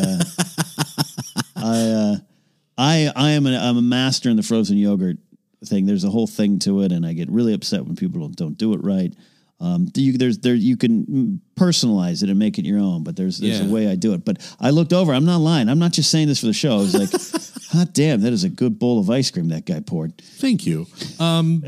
I, 2.79 3.11
I 3.15 3.31
am 3.31 3.45
a, 3.45 3.55
I'm 3.57 3.77
a 3.77 3.81
master 3.81 4.29
in 4.29 4.37
the 4.37 4.43
frozen 4.43 4.77
yogurt 4.77 5.17
thing. 5.65 5.85
There's 5.85 6.05
a 6.05 6.09
whole 6.09 6.27
thing 6.27 6.59
to 6.59 6.81
it, 6.83 6.91
and 6.93 7.05
I 7.05 7.11
get 7.13 7.29
really 7.29 7.53
upset 7.53 7.83
when 7.85 7.95
people 7.97 8.21
don't, 8.21 8.35
don't 8.35 8.57
do 8.57 8.73
it 8.73 8.79
right. 8.83 9.13
Um, 9.61 9.89
you, 9.93 10.17
there's 10.17 10.37
there 10.39 10.55
you 10.55 10.77
can 10.77 11.41
personalize 11.57 12.23
it 12.23 12.29
and 12.29 12.39
make 12.39 12.57
it 12.57 12.65
your 12.65 12.79
own, 12.79 13.03
but 13.03 13.17
there's 13.17 13.39
there's 13.39 13.59
Yeah. 13.59 13.67
a 13.67 13.69
way 13.69 13.89
I 13.89 13.95
do 13.95 14.13
it. 14.13 14.23
But 14.23 14.37
I 14.61 14.69
looked 14.69 14.93
over. 14.93 15.13
I'm 15.13 15.25
not 15.25 15.41
lying. 15.41 15.67
I'm 15.67 15.79
not 15.79 15.91
just 15.91 16.09
saying 16.09 16.29
this 16.29 16.39
for 16.39 16.45
the 16.45 16.53
show. 16.53 16.75
I 16.75 16.77
was 16.77 16.95
like, 16.95 17.09
hot 17.71 17.93
damn, 17.93 18.21
that 18.21 18.33
is 18.33 18.43
a 18.43 18.49
good 18.49 18.79
bowl 18.79 18.99
of 18.99 19.09
ice 19.09 19.29
cream 19.31 19.49
that 19.49 19.65
guy 19.65 19.79
poured. 19.79 20.17
Thank 20.37 20.65
you. 20.65 20.87
Um, 21.19 21.63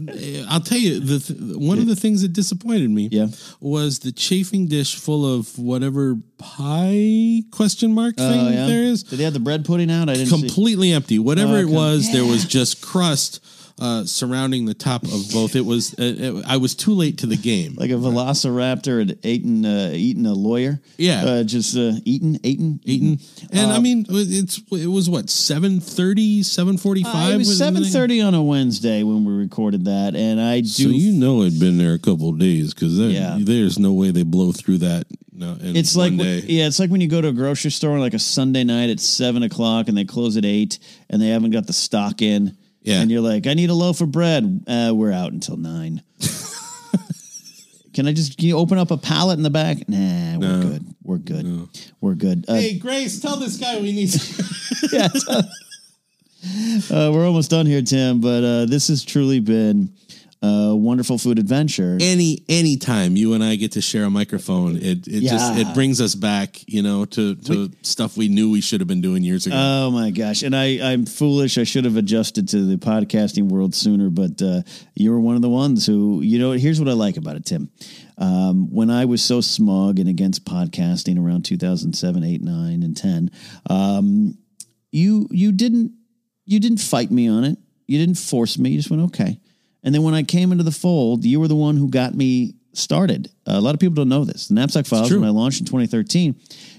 I'll 0.50 0.60
tell 0.60 0.78
you 0.78 1.00
the 1.00 1.20
th- 1.20 1.40
one 1.58 1.78
of 1.80 1.86
the 1.88 1.96
things 1.96 2.22
that 2.24 2.34
disappointed 2.34 2.90
me 2.90 3.08
Yeah. 3.12 3.28
was 3.60 4.00
the 4.00 4.12
chafing 4.12 4.68
dish 4.68 4.96
full 4.96 5.26
of 5.32 5.58
whatever 5.60 6.18
pie 6.40 7.44
question 7.52 7.94
mark 7.94 8.16
thing 8.18 8.48
Oh, 8.48 8.50
yeah? 8.50 8.68
there 8.68 8.84
is 8.84 9.04
Did 9.04 9.20
they 9.20 9.24
have 9.24 9.34
the 9.34 9.40
bread 9.40 9.66
pudding 9.66 9.92
out? 9.92 10.10
I 10.10 10.14
didn't 10.14 10.30
see. 10.30 10.40
completely 10.40 10.92
empty. 10.92 11.20
Whatever 11.20 11.54
Oh, 11.54 11.60
it 11.60 11.64
okay. 11.66 11.74
was, 11.74 12.12
there 12.12 12.26
was 12.26 12.46
just 12.46 12.82
crust 12.82 13.40
uh, 13.82 14.06
surrounding 14.06 14.66
the 14.66 14.74
top 14.76 15.04
of 15.04 15.32
both. 15.34 15.56
It 15.56 15.66
was 15.66 15.94
uh, 15.96 16.04
it, 16.18 16.46
I 16.48 16.58
was 16.58 16.76
too 16.76 16.94
late 16.94 17.18
to 17.18 17.26
the 17.28 17.36
game. 17.36 17.74
like 17.76 17.90
a 17.90 17.96
velociraptor 17.96 19.00
had 19.00 19.26
eaten 19.26 19.66
uh, 19.66 19.90
eaten 19.94 20.26
a 20.26 20.34
lawyer. 20.34 20.80
Yeah. 20.98 21.24
uh, 21.26 21.44
just 21.44 21.76
uh, 21.76 21.94
eaten, 22.06 22.38
eaten, 22.44 22.80
Eaten. 22.86 23.20
And 23.52 23.72
I 23.72 23.78
Um, 23.78 23.84
mean, 23.84 24.06
it's 24.10 24.62
it 24.72 24.88
was 24.88 25.10
what 25.10 25.26
7.30, 25.26 26.40
7.45? 26.42 27.06
Uh, 27.06 27.34
it 27.34 27.38
was 27.38 27.58
seven 27.58 27.84
thirty 27.84 28.22
on 28.22 28.34
a 28.34 28.44
Wednesday 28.44 29.04
when 29.04 29.26
we 29.26 29.34
recorded 29.34 29.86
that, 29.86 30.16
and 30.16 30.40
I 30.40 30.62
do. 30.62 30.68
So 30.68 30.90
you 30.90 31.14
know 31.14 31.42
it'd 31.42 31.60
been 31.60 31.78
there 31.78 31.94
a 31.94 32.00
couple 32.00 32.30
of 32.30 32.40
days 32.40 32.74
because 32.74 32.98
Yeah. 33.00 33.38
there's 33.40 33.80
no 33.80 33.94
way 33.94 34.12
they 34.12 34.24
blow 34.24 34.52
through 34.52 34.80
that. 34.80 35.06
No, 35.34 35.58
it's 35.60 35.96
like 35.96 36.12
one 36.12 36.18
day. 36.18 36.40
yeah, 36.42 36.68
it's 36.68 36.80
like 36.80 36.92
when 36.92 37.02
you 37.02 37.08
go 37.08 37.20
to 37.20 37.30
a 37.30 37.34
grocery 37.34 37.72
store 37.72 37.98
like 38.00 38.14
a 38.14 38.20
Sunday 38.20 38.64
night 38.64 38.92
at 38.92 39.00
seven 39.00 39.42
o'clock, 39.42 39.88
and 39.88 39.98
they 39.98 40.06
close 40.06 40.38
at 40.38 40.46
eight, 40.46 40.78
and 41.10 41.20
they 41.22 41.30
haven't 41.30 41.50
got 41.52 41.66
the 41.66 41.74
stock 41.74 42.22
in. 42.22 42.56
Yeah. 42.84 43.02
and 43.02 43.12
you're 43.12 43.22
like, 43.22 43.46
I 43.48 43.54
need 43.54 43.70
a 43.70 43.74
loaf 43.76 44.02
of 44.02 44.12
bread. 44.12 44.64
Uh, 44.68 44.92
we're 44.96 45.12
out 45.12 45.32
until 45.32 45.58
nine. 45.58 46.02
Can 47.94 48.08
I 48.08 48.14
just 48.14 48.38
can 48.38 48.48
you 48.48 48.58
open 48.58 48.78
up 48.78 48.90
a 48.90 48.96
pallet 48.98 49.38
in 49.38 49.44
the 49.44 49.50
back? 49.50 49.90
Nah, 49.90 50.38
we're 50.38 50.48
No. 50.48 50.62
good. 50.62 50.86
We're 51.04 51.18
good. 51.18 51.68
We're 52.00 52.16
good. 52.16 52.46
Uh, 52.48 52.54
Hey 52.56 52.78
Grace, 52.78 53.20
tell 53.20 53.36
this 53.36 53.58
guy 53.58 53.82
we 53.82 53.92
need. 53.92 54.10
yeah. 54.94 55.10
uh, 56.90 57.12
we're 57.14 57.26
almost 57.28 57.50
done 57.52 57.66
here, 57.66 57.82
Tim. 57.82 58.22
But 58.22 58.44
uh, 58.46 58.66
this 58.66 58.88
has 58.88 59.04
truly 59.04 59.42
been 59.42 59.92
a 60.44 60.76
wonderful 60.76 61.18
food 61.20 61.38
adventure. 61.38 61.98
any 62.02 62.44
any 62.50 62.76
time 62.76 63.16
you 63.16 63.34
and 63.34 63.44
I 63.44 63.56
get 63.58 63.74
to 63.74 63.82
share 63.82 64.06
a 64.06 64.10
microphone, 64.10 64.76
it 64.78 65.08
it 65.08 65.22
just 65.22 65.58
it 65.58 65.74
brings 65.76 66.02
us 66.02 66.16
back, 66.16 66.68
you 66.68 66.82
know, 66.82 67.06
to 67.06 67.36
to 67.36 67.72
stuff 67.84 68.18
we 68.18 68.28
knew 68.28 68.52
we 68.52 68.62
should 68.62 68.82
have 68.82 68.88
been 68.88 69.02
doing 69.02 69.24
years 69.24 69.46
ago. 69.46 69.56
Oh 69.56 69.92
my 69.92 70.10
gosh! 70.10 70.42
And 70.42 70.56
I, 70.56 70.80
I'm 70.92 71.06
foolish. 71.06 71.58
I 71.58 71.64
should 71.64 71.86
have 71.86 71.96
adjusted 71.96 72.48
to 72.50 72.66
the 72.66 72.78
podcasting 72.78 73.50
world 73.50 73.76
sooner. 73.76 74.10
But 74.10 74.42
uh, 74.42 74.64
you 74.96 75.12
were 75.12 75.20
one 75.20 75.36
of 75.36 75.44
the 75.44 75.50
ones 75.50 75.86
who, 75.86 76.22
you 76.22 76.40
know. 76.40 76.52
Here's 76.54 76.80
what 76.80 76.90
I 76.90 76.94
like 76.94 77.18
about 77.18 77.36
it, 77.36 77.46
Tim. 77.46 77.70
Um, 78.18 78.72
when 78.72 78.90
I 78.90 79.06
was 79.06 79.24
so 79.24 79.42
smug 79.42 80.00
and 80.00 80.10
against 80.10 80.46
podcasting 80.46 81.20
around 81.24 81.44
2007, 81.46 82.24
8, 82.24 82.42
9, 82.42 82.84
and 82.84 82.96
10, 82.96 83.32
um, 83.70 84.38
you 84.92 85.28
you 85.32 85.52
didn't 85.52 85.94
you 86.46 86.60
didn't 86.60 86.80
fight 86.80 87.12
me 87.12 87.30
on 87.30 87.44
it. 87.44 87.58
You 87.88 88.00
didn't 88.00 88.18
force 88.18 88.58
me. 88.58 88.72
You 88.72 88.78
just 88.78 88.90
went 88.90 89.04
okay. 89.04 89.40
And 89.84 89.94
then 89.96 90.04
when 90.04 90.14
I 90.14 90.24
came 90.24 90.52
into 90.52 90.64
the 90.64 90.72
fold, 90.72 91.26
you 91.26 91.40
were 91.40 91.48
the 91.48 91.56
one 91.56 91.78
who 91.78 91.90
got 91.90 92.14
me 92.14 92.56
started. 92.74 93.30
a 93.46 93.60
lot 93.60 93.74
of 93.74 93.80
people 93.80 93.96
don't 93.96 94.10
know 94.10 94.24
this. 94.24 94.48
The 94.48 94.56
Napzok 94.56 94.88
Files, 94.88 95.12
when 95.12 95.24
I 95.24 95.30
launched 95.30 95.60
in 95.60 95.66
2013, 95.66 96.36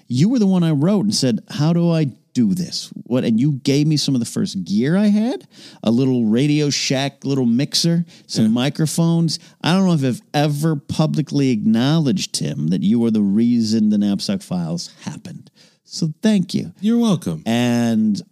you 0.08 0.28
were 0.28 0.38
the 0.38 0.46
one 0.46 0.62
I 0.62 0.70
wrote 0.70 1.04
and 1.04 1.14
said, 1.14 1.40
"How 1.48 1.72
do 1.72 1.90
I 1.90 2.04
do 2.34 2.54
this?" 2.54 2.90
What? 3.04 3.24
And 3.24 3.38
you 3.38 3.52
gave 3.52 3.86
me 3.86 3.96
some 3.96 4.14
of 4.14 4.20
the 4.20 4.26
first 4.26 4.64
gear 4.64 4.96
I 4.96 5.08
had, 5.08 5.46
a 5.82 5.90
little 5.90 6.24
Radio 6.26 6.70
Shack 6.70 7.24
little 7.24 7.46
mixer, 7.46 8.06
some 8.26 8.52
microphones. 8.52 9.38
I 9.62 9.72
don't 9.74 9.86
know 9.86 9.92
if 9.92 10.04
I've 10.04 10.22
ever 10.32 10.76
publicly 10.76 11.50
acknowledged 11.50 12.32
Tim 12.32 12.68
that 12.68 12.82
you 12.82 12.98
were 12.98 13.10
the 13.10 13.22
reason 13.22 13.90
the 13.90 13.98
Napzok 13.98 14.42
Files 14.42 14.90
happened. 15.02 15.50
So 15.84 16.14
thank 16.22 16.54
you. 16.54 16.72
You're 16.80 16.98
welcome. 16.98 17.42
And 17.44 18.22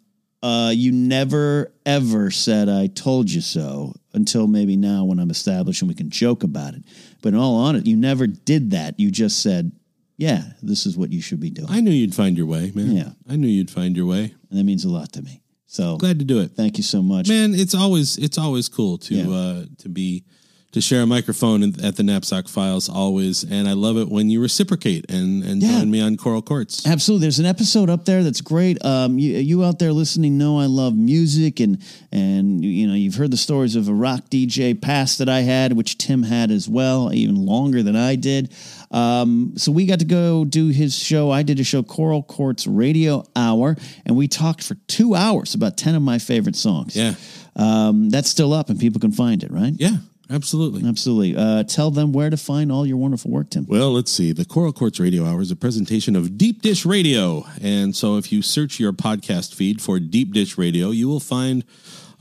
uh, 0.42 0.72
you 0.74 0.92
never 0.92 1.72
ever 1.84 2.30
said 2.30 2.68
I 2.68 2.86
told 2.86 3.30
you 3.30 3.40
so 3.40 3.94
until 4.12 4.46
maybe 4.46 4.76
now 4.76 5.04
when 5.04 5.18
I'm 5.18 5.30
established 5.30 5.82
and 5.82 5.88
we 5.88 5.94
can 5.94 6.10
joke 6.10 6.42
about 6.42 6.74
it. 6.74 6.82
But 7.22 7.30
in 7.30 7.38
all 7.38 7.56
honesty, 7.56 7.90
you 7.90 7.96
never 7.96 8.26
did 8.26 8.70
that. 8.72 8.98
You 8.98 9.10
just 9.10 9.40
said, 9.42 9.72
"Yeah, 10.16 10.42
this 10.62 10.86
is 10.86 10.96
what 10.96 11.12
you 11.12 11.20
should 11.20 11.40
be 11.40 11.50
doing," 11.50 11.68
I 11.70 11.80
knew 11.80 11.90
you'd 11.90 12.14
find 12.14 12.36
your 12.36 12.46
way, 12.46 12.72
man. 12.74 12.92
Yeah. 12.92 13.10
I 13.28 13.36
knew 13.36 13.48
you'd 13.48 13.70
find 13.70 13.96
your 13.96 14.06
way. 14.06 14.34
and 14.50 14.58
that 14.58 14.64
means 14.64 14.84
a 14.84 14.88
lot 14.90 15.12
to 15.12 15.22
me. 15.22 15.42
So 15.66 15.96
Glad 15.98 16.18
to 16.18 16.24
do 16.24 16.40
it. 16.40 16.52
thank 16.56 16.78
you 16.78 16.82
so 16.82 17.00
much. 17.02 17.28
Man, 17.28 17.54
it's 17.54 17.74
always 17.74 18.16
it's 18.18 18.38
always 18.38 18.68
cool 18.68 18.98
to 18.98 19.14
Yeah. 19.14 19.28
uh, 19.30 19.64
to 19.78 19.88
be 19.88 20.24
to 20.72 20.80
share 20.80 21.02
a 21.02 21.06
microphone 21.06 21.62
at 21.64 21.96
the 21.96 22.02
Napzok 22.04 22.48
Files 22.48 22.88
always, 22.88 23.42
and 23.42 23.66
I 23.68 23.72
love 23.72 23.96
it 23.96 24.08
when 24.08 24.30
you 24.30 24.40
reciprocate 24.40 25.10
and 25.10 25.42
and 25.42 25.60
Yeah. 25.62 25.80
join 25.80 25.90
me 25.90 26.00
on 26.00 26.16
Coral 26.16 26.42
Courts. 26.42 26.86
Absolutely. 26.86 27.24
There's 27.24 27.40
an 27.40 27.46
episode 27.46 27.90
up 27.90 28.04
there 28.04 28.22
that's 28.22 28.40
great. 28.40 28.82
Um, 28.84 29.18
you, 29.18 29.36
you 29.38 29.64
out 29.64 29.78
there 29.80 29.92
listening 29.92 30.38
know 30.38 30.60
I 30.60 30.66
love 30.66 30.96
music 30.96 31.58
and 31.58 31.78
and 32.12 32.64
you 32.64 32.86
know 32.86 32.94
you've 32.94 33.16
heard 33.16 33.30
the 33.32 33.36
stories 33.36 33.74
of 33.74 33.88
a 33.88 33.92
rock 33.94 34.30
DJ 34.30 34.80
past 34.80 35.18
that 35.18 35.28
I 35.28 35.40
had, 35.40 35.72
which 35.72 35.98
Tim 35.98 36.22
had 36.22 36.50
as 36.52 36.68
well, 36.68 37.12
even 37.12 37.34
longer 37.34 37.82
than 37.82 37.96
I 37.96 38.14
did. 38.14 38.52
Um, 38.92 39.52
so 39.56 39.70
we 39.72 39.86
got 39.86 39.98
to 40.00 40.04
go 40.04 40.44
do 40.44 40.68
his 40.68 40.96
show. 40.96 41.30
I 41.30 41.42
did 41.42 41.60
a 41.60 41.64
show, 41.64 41.82
Coral 41.82 42.22
Courts 42.22 42.66
Radio 42.66 43.24
Hour, 43.36 43.76
and 44.06 44.16
we 44.16 44.28
talked 44.28 44.62
for 44.64 44.74
two 44.86 45.14
hours 45.14 45.54
about 45.54 45.76
ten 45.76 45.94
of 45.94 46.02
my 46.02 46.18
favorite 46.18 46.56
songs. 46.56 46.94
Yeah, 46.96 47.14
um, 47.56 48.10
that's 48.10 48.28
still 48.28 48.52
up, 48.52 48.68
and 48.70 48.78
people 48.78 49.00
can 49.00 49.12
find 49.12 49.42
it. 49.42 49.50
Right? 49.52 49.74
yeah, 49.76 49.96
absolutely. 50.30 50.88
Absolutely. 50.88 51.36
Uh, 51.36 51.64
tell 51.64 51.90
them 51.90 52.12
where 52.12 52.30
to 52.30 52.36
find 52.36 52.70
all 52.70 52.86
your 52.86 52.96
wonderful 52.96 53.30
work, 53.30 53.50
Tim. 53.50 53.66
Well, 53.68 53.92
let's 53.92 54.10
see. 54.10 54.32
The 54.32 54.44
Coral 54.44 54.72
Courts 54.72 55.00
Radio 55.00 55.26
Hour 55.26 55.40
is 55.40 55.50
a 55.50 55.56
presentation 55.56 56.16
of 56.16 56.38
Deep 56.38 56.62
Dish 56.62 56.86
Radio. 56.86 57.44
And 57.60 57.94
so 57.94 58.16
if 58.16 58.32
you 58.32 58.42
search 58.42 58.78
your 58.80 58.92
podcast 58.92 59.54
feed 59.54 59.80
for 59.82 59.98
Deep 59.98 60.32
Dish 60.32 60.56
Radio, 60.56 60.90
you 60.90 61.08
will 61.08 61.20
find 61.20 61.64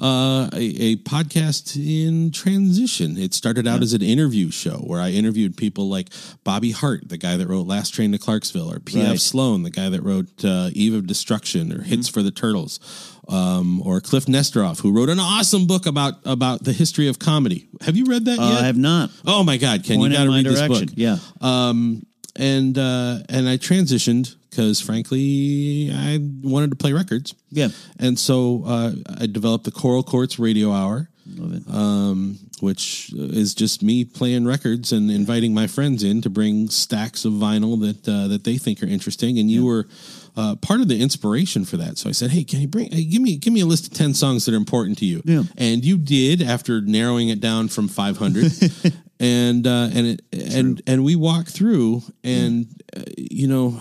uh, 0.01 0.49
a, 0.53 0.57
a 0.57 0.95
podcast 0.97 1.75
in 1.75 2.31
transition. 2.31 3.17
It 3.17 3.33
started 3.33 3.67
out 3.67 3.81
as 3.81 3.93
an 3.93 4.01
interview 4.01 4.49
show 4.51 4.77
where 4.77 5.01
I 5.01 5.09
interviewed 5.11 5.57
people 5.57 5.89
like 5.89 6.09
Bobby 6.43 6.71
Hart, 6.71 7.09
the 7.09 7.17
guy 7.17 7.35
that 7.37 7.47
wrote 7.47 7.67
Last 7.67 7.93
Train 7.93 8.11
to 8.13 8.17
Clarksville, 8.17 8.71
or 8.71 8.79
P.F. 8.79 9.07
Right. 9.09 9.19
Sloan, 9.19 9.63
the 9.63 9.69
guy 9.69 9.89
that 9.89 10.01
wrote 10.01 10.43
uh, 10.45 10.69
Eve 10.73 10.93
of 10.93 11.05
Destruction 11.07 11.71
or 11.73 11.81
Hits 11.81 12.07
Mm-hmm. 12.09 12.13
for 12.13 12.23
the 12.23 12.31
Turtles, 12.31 12.79
um, 13.27 13.81
or 13.81 13.99
Kliph 13.99 14.25
Nesteroff, 14.27 14.79
who 14.81 14.91
wrote 14.93 15.09
an 15.09 15.19
awesome 15.19 15.67
book 15.67 15.85
about 15.85 16.13
about 16.25 16.63
the 16.63 16.71
history 16.73 17.07
of 17.09 17.19
comedy. 17.19 17.67
Have 17.81 17.97
you 17.97 18.05
read 18.05 18.23
that 18.25 18.39
Uh, 18.39 18.49
yet? 18.53 18.61
I 18.63 18.65
have 18.67 18.77
not. 18.77 19.09
Oh 19.25 19.43
my 19.43 19.57
God, 19.57 19.83
Ken, 19.83 19.97
Point 19.97 20.13
you 20.13 20.17
got 20.17 20.23
to 20.23 20.31
read 20.31 20.45
this 20.45 20.65
book. 20.67 20.89
Yeah. 20.95 21.17
Um, 21.41 22.05
and 22.37 22.77
uh, 22.77 23.19
and 23.27 23.49
I 23.49 23.57
transitioned 23.57 24.35
because 24.49 24.79
frankly 24.81 25.91
I 25.93 26.19
wanted 26.41 26.69
to 26.71 26.75
play 26.75 26.93
records. 26.93 27.35
Yeah. 27.49 27.69
And 27.99 28.17
so 28.17 28.63
uh, 28.65 28.91
I 29.19 29.27
developed 29.27 29.65
the 29.65 29.71
Coral 29.71 30.03
Courts 30.03 30.39
Radio 30.39 30.71
Hour, 30.71 31.09
Love 31.35 31.53
it. 31.55 31.73
um, 31.73 32.39
which 32.59 33.11
is 33.13 33.53
just 33.53 33.83
me 33.83 34.03
playing 34.05 34.45
records 34.45 34.91
and 34.91 35.09
inviting 35.11 35.53
my 35.53 35.67
friends 35.67 36.03
in 36.03 36.21
to 36.21 36.29
bring 36.29 36.69
stacks 36.69 37.25
of 37.25 37.33
vinyl 37.33 37.79
that 37.81 38.07
uh, 38.11 38.27
that 38.27 38.43
they 38.43 38.57
think 38.57 38.81
are 38.83 38.87
interesting. 38.87 39.37
And 39.39 39.49
you 39.49 39.65
were 39.65 39.87
uh, 40.35 40.55
part 40.55 40.81
of 40.81 40.87
the 40.87 41.01
inspiration 41.01 41.65
for 41.65 41.77
that. 41.77 41.97
So 41.97 42.09
I 42.09 42.13
said, 42.13 42.31
"Hey, 42.31 42.43
can 42.43 42.59
you 42.61 42.67
bring? 42.67 42.91
Hey, 42.91 43.03
give 43.03 43.21
me 43.21 43.37
give 43.37 43.53
me 43.53 43.61
a 43.61 43.65
list 43.65 43.87
of 43.87 43.93
ten 43.93 44.13
songs 44.13 44.45
that 44.45 44.53
are 44.53 44.57
important 44.57 44.97
to 44.99 45.05
you." 45.05 45.21
Yeah. 45.25 45.43
And 45.57 45.83
you 45.85 45.97
did 45.97 46.41
after 46.41 46.81
narrowing 46.81 47.29
it 47.29 47.39
down 47.39 47.67
from 47.67 47.87
five 47.87 48.17
hundred. 48.17 48.51
and 49.19 49.67
uh, 49.67 49.89
and 49.93 50.07
it, 50.07 50.21
and 50.31 50.81
and 50.87 51.03
we 51.03 51.15
walk 51.15 51.47
through, 51.47 52.01
and 52.23 52.67
uh, 52.95 53.03
you 53.17 53.47
know, 53.47 53.77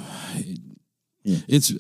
Yeah. 1.25 1.39
it's 1.49 1.73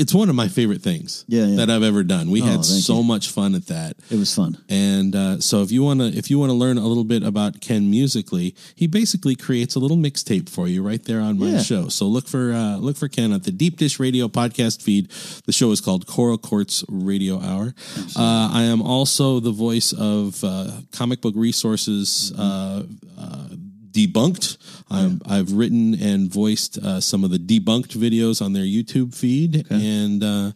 it's 0.00 0.14
one 0.14 0.28
of 0.30 0.34
my 0.34 0.48
favorite 0.48 0.82
things 0.82 1.24
Yeah, 1.28 1.46
yeah. 1.46 1.56
that 1.58 1.68
I've 1.70 1.82
ever 1.92 2.02
done. 2.02 2.30
We 2.30 2.40
Oh, 2.42 2.46
had 2.46 2.64
so 2.64 2.96
you. 2.98 3.02
much 3.04 3.28
fun 3.30 3.54
at 3.54 3.66
that. 3.66 3.92
It 4.10 4.18
was 4.18 4.34
fun. 4.34 4.56
And 4.68 5.14
uh, 5.14 5.40
so 5.40 5.62
if 5.62 5.70
you 5.70 5.82
want 5.82 6.00
to 6.00 6.06
if 6.20 6.30
you 6.30 6.38
want 6.38 6.50
to 6.50 6.58
learn 6.64 6.78
a 6.78 6.86
little 6.86 7.04
bit 7.14 7.22
about 7.22 7.60
Ken 7.60 7.90
musically, 7.90 8.54
he 8.74 8.86
basically 8.86 9.36
creates 9.36 9.74
a 9.76 9.78
little 9.78 9.96
mixtape 9.96 10.48
for 10.48 10.66
you 10.68 10.82
right 10.82 11.04
there 11.04 11.20
on 11.20 11.38
my 11.38 11.50
Yeah. 11.50 11.62
show. 11.62 11.88
So 11.88 12.06
look 12.06 12.26
for 12.28 12.52
uh, 12.52 12.76
look 12.86 12.96
for 12.96 13.08
Ken 13.08 13.32
at 13.32 13.42
the 13.44 13.52
Deep 13.52 13.76
Dish 13.76 14.00
Radio 14.00 14.28
podcast 14.28 14.80
feed. 14.82 15.10
The 15.46 15.52
show 15.52 15.70
is 15.72 15.80
called 15.80 16.06
Coral 16.06 16.38
Courts 16.38 16.84
Radio 16.88 17.40
Hour. 17.40 17.74
Uh, 18.16 18.50
I 18.60 18.62
am 18.74 18.80
also 18.82 19.40
the 19.40 19.52
voice 19.52 19.92
of 19.92 20.42
uh, 20.44 20.70
comic 20.92 21.20
book 21.20 21.34
resources. 21.36 22.32
Uh, 22.38 22.84
uh, 23.18 23.48
Debunked. 23.92 24.56
I'm, 24.90 25.20
I've 25.26 25.52
written 25.52 25.94
and 26.00 26.30
voiced 26.30 26.78
uh, 26.78 27.00
some 27.00 27.24
of 27.24 27.30
the 27.30 27.38
debunked 27.38 27.96
videos 27.96 28.44
on 28.44 28.52
their 28.52 28.64
YouTube 28.64 29.14
feed, 29.14 29.66
and 29.70 30.22
uh, 30.24 30.52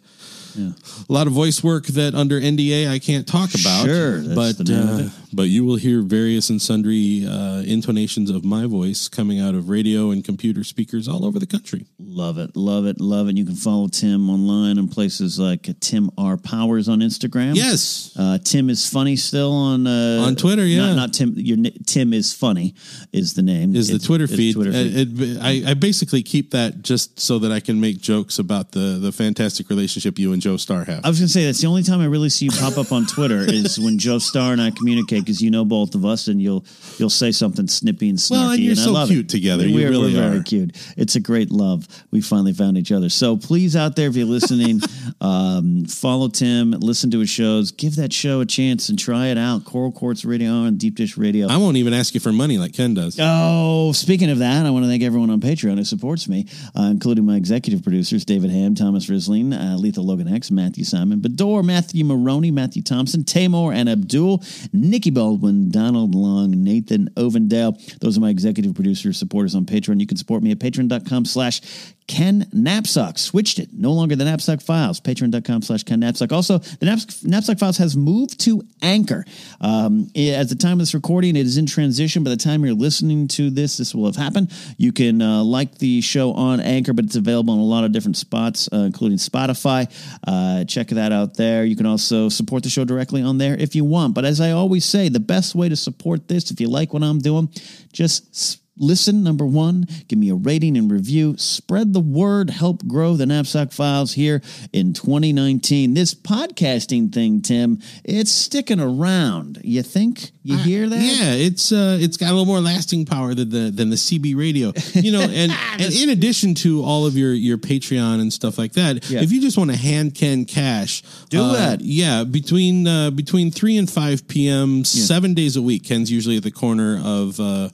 a 0.59 1.13
lot 1.13 1.27
of 1.27 1.33
voice 1.33 1.63
work 1.63 1.87
that 1.87 2.15
under 2.15 2.41
NDA 2.41 2.89
I 2.89 2.99
can't 2.99 3.27
talk 3.27 3.51
about. 3.55 3.87
Sure, 3.87 4.21
that's 4.21 4.35
but 4.35 4.65
the 4.65 4.73
name 4.73 4.89
of 4.89 5.07
uh. 5.07 5.24
But 5.35 5.45
you 5.45 5.65
will 5.65 5.77
hear 5.77 6.01
various 6.03 6.51
and 6.51 6.61
sundry 6.63 7.27
uh, 7.29 7.63
intonations 7.67 8.31
of 8.31 8.45
my 8.45 8.67
voice 8.67 9.09
coming 9.09 9.41
out 9.41 9.55
of 9.55 9.69
radio 9.69 10.11
and 10.11 10.25
computer 10.25 10.65
speakers 10.65 11.09
all 11.09 11.25
over 11.25 11.39
the 11.39 11.47
country. 11.47 11.87
Love 11.99 12.39
it, 12.39 12.57
love 12.57 12.87
it, 12.87 13.01
love 13.01 13.29
it. 13.29 13.37
You 13.37 13.45
can 13.45 13.57
follow 13.57 13.89
Tim 13.89 14.31
online 14.31 14.79
in 14.79 14.89
places 14.89 15.39
like 15.39 15.69
Tim 15.81 16.11
R 16.17 16.37
Powers 16.37 16.89
on 16.89 17.01
Instagram. 17.01 17.55
Yes. 17.57 18.13
uh, 18.19 18.39
Tim 18.45 18.71
is 18.71 18.89
funny 18.89 19.17
still 19.17 19.53
on 19.53 19.87
uh, 19.87 20.25
On 20.27 20.37
Twitter, 20.37 20.65
yeah. 20.65 20.87
Not, 20.89 20.97
not 20.97 21.13
Tim. 21.13 21.35
Your 21.37 21.59
Tim 21.87 22.13
is 22.13 22.33
funny 22.33 22.75
is 23.13 23.35
the 23.35 23.43
name. 23.43 23.75
Is 23.75 23.89
the 23.89 23.95
It's- 23.97 24.07
Twitter 24.07 24.27
feed? 24.27 24.55
Twitter 24.55 24.73
feed. 24.73 25.21
it- 25.21 25.39
I, 25.41 25.71
I 25.71 25.75
basically 25.75 26.23
keep 26.23 26.51
that 26.53 26.83
just 26.83 27.19
so 27.19 27.39
that 27.41 27.51
I 27.53 27.61
can 27.61 27.81
make 27.81 27.99
jokes 28.01 28.39
about 28.39 28.73
the 28.73 28.99
the 29.01 29.13
fantastic 29.13 29.69
relationship 29.71 30.19
you 30.19 30.33
and 30.33 30.41
Joe 30.41 30.57
Star 30.57 30.85
have. 30.85 31.05
I 31.05 31.09
was 31.09 31.19
gonna 31.19 31.29
say 31.29 31.45
that's 31.47 31.61
the 31.61 31.67
only 31.67 31.83
time 31.83 32.01
I 32.01 32.07
really 32.07 32.29
see 32.29 32.45
you 32.47 32.51
pop 32.53 32.79
up 32.79 32.93
on 32.93 33.07
Twitter 33.07 33.41
is 33.41 33.79
when 33.79 33.99
Joe 33.99 34.19
Star 34.19 34.53
and 34.53 34.61
I 34.63 34.71
communicate 34.71 35.24
because 35.25 35.41
you 35.43 35.51
know 35.51 35.65
both 35.65 35.95
of 35.95 36.05
us 36.05 36.29
and 36.29 36.41
you'll 36.41 36.65
you'll 36.99 37.11
say 37.11 37.33
something 37.33 37.67
snippy 37.67 38.09
and 38.09 38.19
snarky. 38.19 38.31
Well, 38.31 38.51
and 38.51 38.61
you're 38.63 38.73
I 38.73 38.75
so 38.75 38.93
love 38.93 39.09
cute 39.09 39.27
it. 39.27 39.29
together. 39.29 39.65
We 39.65 39.73
You 39.73 39.87
are, 39.87 39.91
really 39.91 40.15
we're 40.15 40.29
very 40.29 40.43
cute. 40.43 40.77
It's 40.97 41.17
a 41.17 41.21
great 41.21 41.51
love. 41.51 41.87
We 42.11 42.21
finally 42.21 42.53
found 42.53 42.79
each 42.79 42.93
other. 42.93 43.09
So 43.09 43.37
please, 43.37 43.77
out 43.77 43.97
there, 43.97 44.09
if 44.09 44.17
you're 44.17 44.27
listening, 44.27 44.81
um, 45.21 45.85
follow 45.87 46.29
Tim, 46.29 46.73
listen 46.73 47.11
to 47.13 47.21
his 47.21 47.31
shows, 47.31 47.73
give 47.73 47.97
that 47.97 48.13
show 48.13 48.41
a 48.41 48.47
chance 48.47 48.89
and 48.89 48.99
try 48.99 49.27
it 49.29 49.39
out. 49.39 49.65
Coral 49.65 49.93
Courts 49.93 50.25
Radio 50.25 50.65
and 50.65 50.79
Deep 50.79 50.97
Dish 50.97 51.17
Radio. 51.17 51.49
I 51.49 51.57
won't 51.57 51.77
even 51.77 51.93
ask 51.95 52.15
you 52.15 52.21
for 52.21 52.33
money 52.33 52.59
like 52.59 52.73
Ken 52.73 52.95
does. 52.95 53.19
Oh, 53.21 53.93
speaking 53.93 54.31
of 54.31 54.39
that, 54.39 54.67
I 54.67 54.71
want 54.71 54.85
to 54.85 54.89
thank 54.89 55.03
everyone 55.03 55.31
on 55.31 55.41
Patreon 55.41 55.79
who 55.79 55.85
supports 55.85 56.29
me, 56.29 56.47
uh, 56.79 56.83
including 56.91 57.25
my 57.25 57.37
executive 57.37 57.83
producers, 57.83 58.25
David 58.25 58.51
Ham, 58.51 58.75
Thomas 58.75 59.07
Risling, 59.07 59.53
uh, 59.53 59.77
Lethal 59.77 60.05
Logan 60.05 60.29
X, 60.29 60.51
Matthew 60.51 60.85
Simon, 60.85 61.21
Bador, 61.21 61.65
Matthew 61.65 62.05
Maroney, 62.05 62.51
Matthew 62.51 62.83
Thompson, 62.83 63.25
Tamor 63.25 63.75
and 63.75 63.89
Abdul, 63.89 64.43
Nikki 64.73 65.11
Baldwin, 65.15 65.71
Donald 65.71 66.15
Long, 66.15 66.51
Nathan 66.51 67.09
Ovendale. 67.17 67.99
Those 68.01 68.19
are 68.19 68.21
my 68.21 68.31
executive 68.31 68.75
producers, 68.75 69.17
supporters 69.17 69.55
on 69.55 69.65
Patreon. 69.65 70.01
You 70.01 70.07
can 70.07 70.17
support 70.17 70.43
me 70.43 70.51
at 70.51 70.59
patreon.com 70.59 71.25
slash 71.25 71.61
Ken 72.07 72.47
Napzok. 72.55 73.19
Switched 73.19 73.59
it. 73.59 73.71
No 73.73 73.93
longer 73.93 74.15
the 74.15 74.25
Napzok 74.25 74.63
Files. 74.63 75.01
Patreon.com 75.01 75.63
slash 75.63 75.85
Ken 75.85 76.01
Napzok. 76.01 76.33
Also, 76.33 76.59
the 76.59 76.87
Knaps- 76.87 77.23
Napzok 77.23 77.59
Files 77.59 77.79
has 77.79 77.97
moved 77.97 78.41
to 78.41 78.63
Anchor. 78.83 79.25
Um, 79.61 80.11
at 80.15 80.49
the 80.49 80.57
time 80.57 80.75
of 80.75 80.79
this 80.81 80.93
recording, 80.93 81.35
it 81.37 81.47
is 81.47 81.57
in 81.57 81.67
transition. 81.67 82.23
By 82.23 82.31
the 82.31 82.37
time 82.37 82.65
you're 82.65 82.75
listening 82.75 83.29
to 83.29 83.49
this, 83.49 83.79
this 83.79 83.95
will 83.95 84.05
have 84.07 84.17
happened. 84.17 84.53
You 84.77 84.93
can 84.93 85.23
uh, 85.23 85.43
like 85.43 85.79
the 85.79 86.03
show 86.03 86.33
on 86.33 86.61
Anchor, 86.61 86.93
but 86.93 87.07
it's 87.07 87.17
available 87.17 87.55
in 87.55 87.61
a 87.61 87.65
lot 87.65 87.85
of 87.85 87.93
different 87.93 88.17
spots, 88.17 88.69
uh, 88.73 88.79
including 88.79 89.19
Spotify. 89.19 89.91
Uh, 90.27 90.65
check 90.65 90.89
that 90.89 91.11
out 91.13 91.35
there. 91.35 91.65
You 91.65 91.77
can 91.77 91.87
also 91.87 92.29
support 92.29 92.65
the 92.65 92.71
show 92.71 92.85
directly 92.85 93.23
on 93.23 93.39
there 93.39 93.57
if 93.59 93.75
you 93.75 93.85
want. 93.85 94.15
But 94.15 94.25
as 94.25 94.41
I 94.41 94.51
always 94.51 94.85
say, 94.85 95.09
the 95.09 95.21
best 95.21 95.55
way 95.55 95.69
to 95.69 95.77
support 95.77 96.29
this, 96.29 96.51
if 96.51 96.61
you 96.61 96.69
like 96.69 96.93
what 96.93 97.03
I'm 97.03 97.19
doing, 97.19 97.49
just 97.93 98.61
Listen, 98.77 99.23
number 99.23 99.47
one, 99.47 99.87
give 100.09 100.19
me 100.19 100.31
a 100.31 100.35
rating 100.35 100.77
and 100.77 100.91
review. 100.91 101.37
Spread 101.39 101.93
the 101.93 102.01
word, 102.01 102.51
help 102.51 102.85
grow 102.89 103.15
the 103.15 103.25
Napzok 103.25 103.73
Files 103.73 104.15
here 104.15 104.43
in 104.73 104.93
2019. 104.93 105.95
This 105.95 106.13
podcasting 106.13 107.13
thing, 107.13 107.41
Tim, 107.41 107.81
it's 108.03 108.33
sticking 108.33 108.81
around. 108.81 109.61
You 109.63 109.83
think? 109.85 110.33
You 110.43 110.57
hear 110.59 110.89
that? 110.89 110.99
Yeah, 111.01 111.33
it's 111.35 111.71
uh, 111.71 111.99
it's 112.01 112.17
got 112.17 112.27
a 112.31 112.33
little 112.33 112.47
more 112.47 112.61
lasting 112.61 113.07
power 113.07 113.33
than 113.33 113.49
the 113.51 113.71
than 113.71 113.91
the 113.91 113.97
CB 113.97 114.37
radio. 114.37 114.73
You 114.93 115.13
know, 115.13 115.21
and 115.21 115.53
and 115.79 115.93
in 115.95 116.11
addition 116.11 116.55
to 116.57 116.83
all 116.83 117.07
of 117.07 117.17
your 117.17 117.33
your 117.33 117.59
Patreon 117.59 118.21
and 118.21 118.33
stuff 118.33 118.59
like 118.59 118.73
that, 118.73 119.09
Yeah. 119.09 119.23
if 119.23 119.31
you 119.31 119.41
just 119.41 119.57
want 119.57 119.71
to 119.71 119.77
hand 119.77 120.17
Ken 120.17 120.45
cash, 120.45 121.03
Do 121.31 121.41
uh, 121.43 121.53
that. 121.53 121.81
Yeah, 121.81 122.25
between 122.25 122.89
uh, 122.89 123.11
between 123.11 123.53
three 123.53 123.77
and 123.79 123.89
five 123.89 124.27
p.m. 124.27 124.85
seven 124.85 125.33
days 125.33 125.57
a 125.57 125.63
week, 125.63 125.85
Ken's 125.85 126.11
usually 126.11 126.37
at 126.39 126.43
the 126.43 126.51
corner 126.51 127.01
of. 127.05 127.39
Uh, 127.39 127.69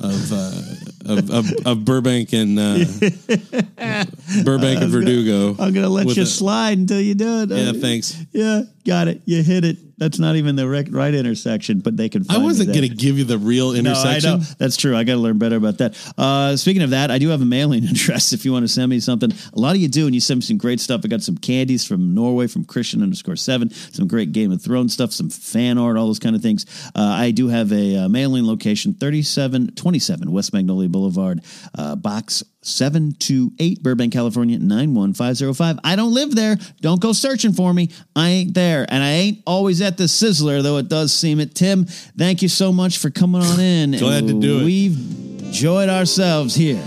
of, 0.00 0.32
uh, 0.32 1.12
of, 1.12 1.30
of 1.30 1.66
of 1.66 1.84
Burbank 1.84 2.32
and 2.32 2.58
uh, 2.58 2.78
Burbank 4.44 4.80
and 4.82 4.90
Verdugo. 4.90 5.50
I'm 5.50 5.72
going 5.72 5.82
to 5.84 5.88
let 5.88 6.16
you 6.16 6.22
a- 6.22 6.26
slide 6.26 6.78
until 6.78 7.00
you 7.00 7.14
do 7.14 7.42
it. 7.42 7.50
Yeah, 7.50 7.72
thanks. 7.72 8.16
Yeah, 8.32 8.62
got 8.84 9.08
it. 9.08 9.22
You 9.24 9.42
hit 9.42 9.64
it. 9.64 9.76
That's 9.98 10.18
not 10.18 10.36
even 10.36 10.56
the 10.56 10.66
rec- 10.66 10.86
right 10.90 11.14
intersection, 11.14 11.80
but 11.80 11.94
they 11.94 12.08
can 12.08 12.24
I 12.30 12.38
wasn't 12.38 12.72
going 12.72 12.88
to 12.88 12.94
give 12.94 13.18
you 13.18 13.24
the 13.24 13.36
real 13.36 13.74
intersection. 13.74 14.30
No, 14.30 14.36
I 14.36 14.38
know. 14.38 14.44
That's 14.56 14.78
true. 14.78 14.96
I 14.96 15.04
got 15.04 15.12
to 15.12 15.18
learn 15.18 15.36
better 15.36 15.56
about 15.56 15.76
that. 15.78 16.12
Uh, 16.16 16.56
speaking 16.56 16.80
of 16.80 16.90
that, 16.90 17.10
I 17.10 17.18
do 17.18 17.28
have 17.28 17.42
a 17.42 17.44
mailing 17.44 17.84
address 17.90 18.32
if 18.32 18.46
you 18.46 18.52
want 18.52 18.64
to 18.64 18.68
send 18.68 18.88
me 18.88 18.98
something. 19.00 19.30
A 19.30 19.58
lot 19.58 19.76
of 19.76 19.82
you 19.82 19.88
do, 19.88 20.06
and 20.06 20.14
you 20.14 20.20
send 20.20 20.38
me 20.38 20.42
some 20.42 20.56
great 20.56 20.80
stuff. 20.80 21.02
I 21.04 21.08
got 21.08 21.22
some 21.22 21.36
candies 21.36 21.86
from 21.86 22.14
Norway 22.14 22.46
from 22.46 22.64
Christian 22.64 23.02
underscore 23.02 23.36
seven, 23.36 23.70
some 23.70 24.08
great 24.08 24.32
Game 24.32 24.50
of 24.52 24.62
Thrones 24.62 24.94
stuff, 24.94 25.12
some 25.12 25.28
fan 25.28 25.76
art, 25.76 25.98
all 25.98 26.06
those 26.06 26.18
kind 26.18 26.34
of 26.34 26.40
things. 26.40 26.64
Uh, 26.94 27.02
I 27.02 27.30
do 27.30 27.48
have 27.48 27.70
a 27.70 28.04
uh, 28.04 28.08
mailing 28.08 28.46
location 28.46 28.94
3727 28.94 30.32
West 30.32 30.54
Magnolia 30.54 30.88
Boulevard, 30.88 31.42
uh, 31.76 31.94
box 31.94 32.42
728 32.62 33.82
Burbank, 33.82 34.12
California 34.12 34.58
91505. 34.58 35.78
I 35.82 35.96
don't 35.96 36.12
live 36.12 36.34
there. 36.34 36.56
Don't 36.80 37.00
go 37.00 37.12
searching 37.12 37.52
for 37.52 37.72
me. 37.72 37.90
I 38.14 38.28
ain't 38.28 38.54
there. 38.54 38.86
And 38.88 39.02
I 39.02 39.10
ain't 39.10 39.42
always 39.46 39.80
at 39.80 39.96
the 39.96 40.04
Sizzler, 40.04 40.62
though 40.62 40.76
it 40.76 40.88
does 40.88 41.12
seem 41.12 41.40
it. 41.40 41.54
Tim, 41.54 41.86
thank 41.86 42.42
you 42.42 42.48
so 42.48 42.72
much 42.72 42.98
for 42.98 43.10
coming 43.10 43.42
on 43.42 43.60
in. 43.60 43.92
Glad 43.92 44.26
to 44.28 44.38
do 44.38 44.60
it. 44.60 44.64
We've 44.64 45.40
enjoyed 45.40 45.88
ourselves 45.88 46.54
here 46.54 46.82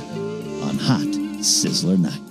on 0.63 0.77
Hot 0.77 1.07
Sizzler 1.41 1.97
Night. 1.99 2.22